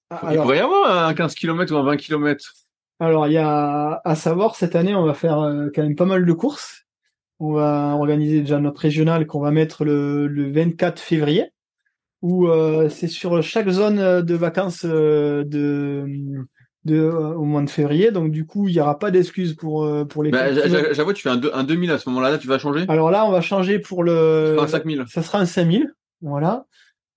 Ah, 0.10 0.30
Il 0.32 0.38
pourrait 0.38 0.58
y 0.58 0.62
avoir 0.62 1.08
un 1.08 1.14
15 1.14 1.36
km 1.36 1.74
ou 1.74 1.78
un 1.78 1.84
20 1.84 1.98
km. 1.98 2.54
Alors, 3.00 3.28
il 3.28 3.34
y 3.34 3.38
a 3.38 4.02
à 4.04 4.16
savoir 4.16 4.56
cette 4.56 4.76
année, 4.76 4.96
on 4.96 5.06
va 5.06 5.14
faire 5.14 5.38
quand 5.76 5.84
même 5.84 5.96
pas 5.96 6.06
mal 6.06 6.26
de 6.26 6.34
courses. 6.34 6.86
On 7.40 7.52
va 7.54 7.94
organiser 7.96 8.40
déjà 8.40 8.60
notre 8.60 8.82
régional 8.82 9.28
qu'on 9.28 9.42
va 9.42 9.52
mettre 9.52 9.86
le, 9.86 10.28
le 10.28 10.52
24 10.52 11.00
février, 11.00 11.52
où 12.24 12.48
c'est 12.90 13.08
sur 13.08 13.44
chaque 13.44 13.70
zone 13.70 14.22
de 14.22 14.36
vacances 14.36 14.86
de 14.86 16.48
de, 16.86 16.98
euh, 16.98 17.34
au 17.34 17.44
mois 17.44 17.62
de 17.64 17.70
février. 17.70 18.12
Donc 18.12 18.32
du 18.32 18.46
coup, 18.46 18.68
il 18.68 18.76
n'y 18.76 18.80
aura 18.80 18.98
pas 18.98 19.12
d'excuses 19.12 19.54
pour 19.56 19.84
euh, 19.84 20.06
pour 20.06 20.24
les. 20.24 20.32
Bah, 20.32 20.54
J'avoue, 20.94 21.14
tu 21.14 21.24
fais 21.24 21.30
un, 21.30 21.42
un 21.54 21.64
2000 21.64 21.92
à 21.92 21.98
ce 21.98 22.08
moment-là. 22.10 22.32
Là, 22.32 22.38
tu 22.38 22.48
vas 22.48 22.60
changer? 22.60 22.86
Alors 22.88 23.12
là, 23.12 23.26
on 23.26 23.32
va 23.32 23.42
changer 23.42 23.80
pour 23.80 24.04
le. 24.04 24.58
un 24.60 24.68
5000. 24.68 25.06
Ça 25.08 25.24
sera 25.24 25.40
un 25.40 25.46
5000. 25.46 25.94
Voilà. 26.22 26.66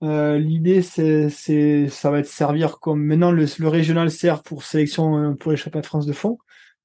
Euh, 0.02 0.38
L'idée, 0.38 0.80
c'est, 0.80 1.28
c'est, 1.28 1.88
ça 1.88 2.10
va 2.10 2.20
être 2.20 2.28
servir 2.28 2.78
comme 2.78 3.02
maintenant 3.02 3.32
le, 3.32 3.46
le 3.58 3.68
régional 3.68 4.10
sert 4.10 4.42
pour 4.42 4.62
sélection 4.62 5.18
euh, 5.18 5.34
pour 5.34 5.50
les 5.50 5.56
championnats 5.56 5.82
de 5.82 5.86
France 5.86 6.06
de 6.06 6.12
fond. 6.12 6.38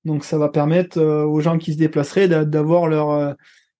Donc 0.03 0.25
ça 0.25 0.37
va 0.37 0.49
permettre 0.49 1.01
aux 1.01 1.39
gens 1.39 1.57
qui 1.57 1.71
se 1.73 1.77
déplaceraient 1.77 2.27
d'avoir 2.27 2.87
leur 2.87 3.37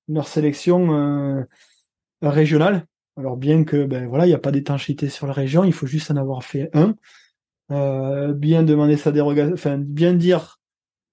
leur 0.07 0.25
sélection 0.25 1.45
régionale. 2.21 2.85
Alors 3.17 3.35
bien 3.35 3.65
que 3.65 3.83
ben 3.83 4.07
voilà, 4.07 4.25
il 4.25 4.29
n'y 4.29 4.33
a 4.33 4.39
pas 4.39 4.51
d'étanchéité 4.51 5.09
sur 5.09 5.27
la 5.27 5.33
région, 5.33 5.65
il 5.65 5.73
faut 5.73 5.85
juste 5.85 6.11
en 6.11 6.15
avoir 6.15 6.45
fait 6.45 6.69
un. 6.73 6.95
Euh, 7.71 8.33
bien 8.33 8.63
demander 8.63 8.97
sa 8.97 9.11
dérogation, 9.11 9.53
enfin 9.53 9.77
bien 9.77 10.13
dire 10.13 10.59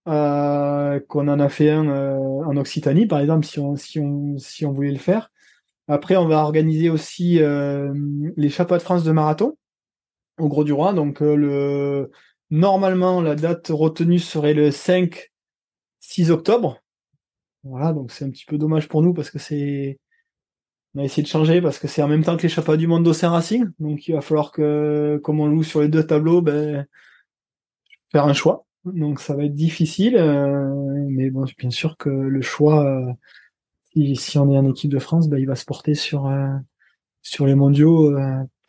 euh, 0.09 1.01
qu'on 1.09 1.29
en 1.29 1.39
a 1.39 1.49
fait 1.49 1.71
un 1.71 1.89
euh, 1.89 2.17
en 2.45 2.57
Occitanie, 2.57 3.07
par 3.07 3.21
exemple, 3.21 3.47
si 3.47 3.59
on, 3.61 3.77
si 3.77 4.01
on, 4.01 4.37
si 4.39 4.67
on 4.67 4.73
voulait 4.73 4.91
le 4.91 4.99
faire. 4.99 5.31
Après, 5.89 6.17
on 6.17 6.27
va 6.27 6.39
organiser 6.43 6.89
aussi 6.89 7.41
les 8.37 8.49
chapeaux 8.49 8.77
de 8.77 8.83
France 8.83 9.03
de 9.03 9.11
marathon 9.11 9.57
au 10.39 10.49
Gros 10.49 10.63
du 10.63 10.73
Roi. 10.73 10.93
Donc, 10.93 11.19
le 11.21 12.13
normalement, 12.51 13.21
la 13.21 13.35
date 13.35 13.69
retenue 13.71 14.21
serait 14.21 14.55
le 14.55 14.71
5-6 14.71 16.31
octobre. 16.31 16.81
Voilà, 17.65 17.93
donc 17.93 18.13
c'est 18.13 18.25
un 18.25 18.31
petit 18.31 18.47
peu 18.47 18.57
dommage 18.57 18.89
pour 18.89 19.03
nous 19.03 19.13
parce 19.15 19.31
que 19.31 19.41
c'est 19.41 19.99
on 20.95 21.01
a 21.01 21.05
essayé 21.05 21.23
de 21.23 21.29
changer 21.29 21.61
parce 21.61 21.79
que 21.79 21.89
c'est 21.89 22.03
en 22.03 22.09
même 22.09 22.25
temps 22.25 22.37
que 22.37 22.47
les 22.47 22.77
du 22.77 22.87
monde 22.87 23.05
d'Océan 23.05 23.33
Racing. 23.33 23.67
Donc 23.79 24.09
il 24.09 24.15
va 24.15 24.21
falloir 24.21 24.51
que, 24.51 25.21
comme 25.23 25.41
on 25.41 25.47
loue 25.47 25.63
sur 25.63 25.81
les 25.81 25.89
deux 25.89 26.05
tableaux, 26.05 26.43
ben, 26.43 26.87
faire 28.11 28.25
un 28.25 28.33
choix. 28.33 28.67
Donc 28.85 29.21
ça 29.21 29.37
va 29.37 29.45
être 29.45 29.55
difficile. 29.55 30.17
Euh, 30.17 31.07
mais 31.09 31.31
bon, 31.31 31.45
bien 31.59 31.71
sûr 31.71 31.97
que 31.97 32.11
le 32.11 32.43
choix, 32.43 32.85
euh, 32.85 33.13
si, 34.17 34.39
on 34.39 34.51
est 34.51 34.59
en 34.59 34.69
équipe 34.69 34.91
de 34.91 34.99
France, 34.99 35.29
ben, 35.29 35.39
il 35.39 35.47
va 35.47 35.55
se 35.55 35.65
porter 35.65 35.95
sur, 35.95 36.27
euh, 36.27 36.49
sur 37.23 37.47
les 37.47 37.55
mondiaux 37.55 38.13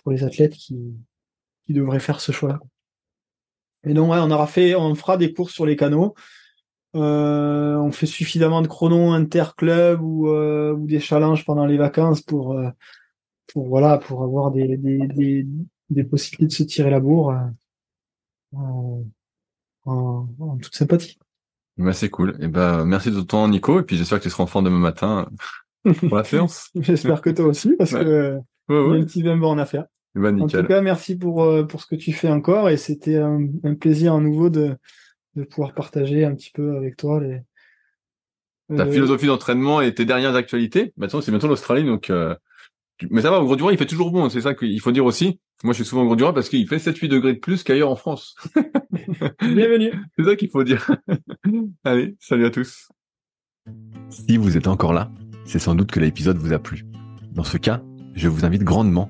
pour 0.03 0.11
les 0.11 0.23
athlètes 0.23 0.53
qui, 0.53 0.77
qui 1.65 1.73
devraient 1.73 1.99
faire 1.99 2.21
ce 2.21 2.31
choix. 2.31 2.59
Et 3.83 3.95
donc 3.95 4.11
ouais, 4.11 4.19
on 4.19 4.29
aura 4.29 4.45
fait, 4.45 4.75
on 4.75 4.93
fera 4.93 5.17
des 5.17 5.33
courses 5.33 5.53
sur 5.53 5.65
les 5.65 5.75
canaux. 5.75 6.13
Euh, 6.95 7.75
on 7.77 7.91
fait 7.91 8.05
suffisamment 8.05 8.61
de 8.61 8.67
chronos 8.67 9.11
interclub 9.11 10.01
ou, 10.01 10.27
euh, 10.27 10.73
ou 10.73 10.87
des 10.87 10.99
challenges 10.99 11.45
pendant 11.45 11.65
les 11.65 11.77
vacances 11.77 12.21
pour, 12.21 12.51
euh, 12.51 12.69
pour 13.53 13.69
voilà 13.69 13.97
pour 13.97 14.23
avoir 14.23 14.51
des, 14.51 14.75
des, 14.75 15.07
des, 15.07 15.47
des, 15.89 16.03
possibilités 16.03 16.47
de 16.47 16.51
se 16.51 16.63
tirer 16.63 16.89
la 16.89 16.99
bourre 16.99 17.33
en, 18.53 19.05
en, 19.85 20.57
toute 20.61 20.75
sympathie. 20.75 21.17
Bah, 21.77 21.93
c'est 21.93 22.09
cool. 22.09 22.35
Et 22.41 22.49
ben 22.49 22.83
merci 22.83 23.09
de 23.09 23.21
ton 23.21 23.23
temps 23.23 23.47
Nico 23.47 23.79
et 23.79 23.83
puis 23.83 23.95
j'espère 23.95 24.19
que 24.19 24.23
tu 24.23 24.29
seras 24.29 24.43
en 24.43 24.47
forme 24.47 24.65
demain 24.65 24.79
matin 24.79 25.29
pour 26.09 26.17
la 26.17 26.25
séance. 26.25 26.71
j'espère 26.75 27.21
que 27.21 27.29
toi 27.29 27.45
aussi 27.45 27.73
parce 27.77 27.91
que 27.91 28.37
il 28.67 28.75
y 28.75 28.77
a 28.77 28.81
un 28.81 29.03
petit 29.05 29.23
bon 29.23 29.57
à 29.57 29.65
faire. 29.65 29.85
Bah, 30.13 30.29
en 30.33 30.45
tout 30.45 30.63
cas, 30.63 30.81
merci 30.81 31.17
pour 31.17 31.47
pour 31.67 31.81
ce 31.81 31.87
que 31.87 31.95
tu 31.95 32.11
fais 32.11 32.29
encore 32.29 32.69
et 32.69 32.75
c'était 32.75 33.15
un, 33.15 33.47
un 33.63 33.75
plaisir 33.75 34.13
à 34.13 34.19
nouveau 34.19 34.49
de 34.49 34.75
de 35.35 35.43
pouvoir 35.43 35.73
partager 35.73 36.25
un 36.25 36.35
petit 36.35 36.51
peu 36.51 36.75
avec 36.75 36.97
toi 36.97 37.21
les, 37.21 37.41
ta 38.75 38.83
Euh, 38.85 38.91
philosophie 38.91 39.27
d'entraînement 39.27 39.81
et 39.81 39.93
tes 39.93 40.05
dernières 40.05 40.35
actualités. 40.35 40.93
Maintenant, 40.97 41.21
c'est 41.21 41.31
bientôt 41.31 41.47
l'Australie, 41.47 41.83
donc. 41.85 42.09
euh, 42.09 42.35
Mais 43.09 43.21
ça 43.21 43.31
va, 43.31 43.39
au 43.39 43.45
Gros 43.45 43.55
du 43.55 43.63
Roi, 43.63 43.71
il 43.73 43.77
fait 43.77 43.85
toujours 43.85 44.11
bon. 44.11 44.29
C'est 44.29 44.41
ça 44.41 44.53
qu'il 44.53 44.79
faut 44.79 44.91
dire 44.91 45.05
aussi. 45.05 45.39
Moi, 45.63 45.73
je 45.73 45.77
suis 45.83 45.85
souvent 45.85 46.03
au 46.03 46.05
Gros 46.05 46.15
du 46.15 46.23
Roi 46.23 46.33
parce 46.33 46.49
qu'il 46.49 46.67
fait 46.67 46.77
7-8 46.77 47.07
degrés 47.07 47.33
de 47.33 47.39
plus 47.39 47.63
qu'ailleurs 47.63 47.89
en 47.89 47.95
France. 47.95 48.35
Bienvenue. 49.41 49.91
C'est 50.17 50.23
ça 50.25 50.35
qu'il 50.35 50.49
faut 50.49 50.63
dire. 50.63 50.89
Allez, 51.83 52.15
salut 52.19 52.45
à 52.45 52.49
tous. 52.49 52.89
Si 54.09 54.37
vous 54.37 54.57
êtes 54.57 54.67
encore 54.67 54.93
là, 54.93 55.11
c'est 55.45 55.59
sans 55.59 55.75
doute 55.75 55.91
que 55.91 55.99
l'épisode 55.99 56.37
vous 56.37 56.53
a 56.53 56.59
plu. 56.59 56.85
Dans 57.31 57.43
ce 57.43 57.57
cas, 57.57 57.81
je 58.15 58.27
vous 58.27 58.45
invite 58.45 58.63
grandement 58.63 59.09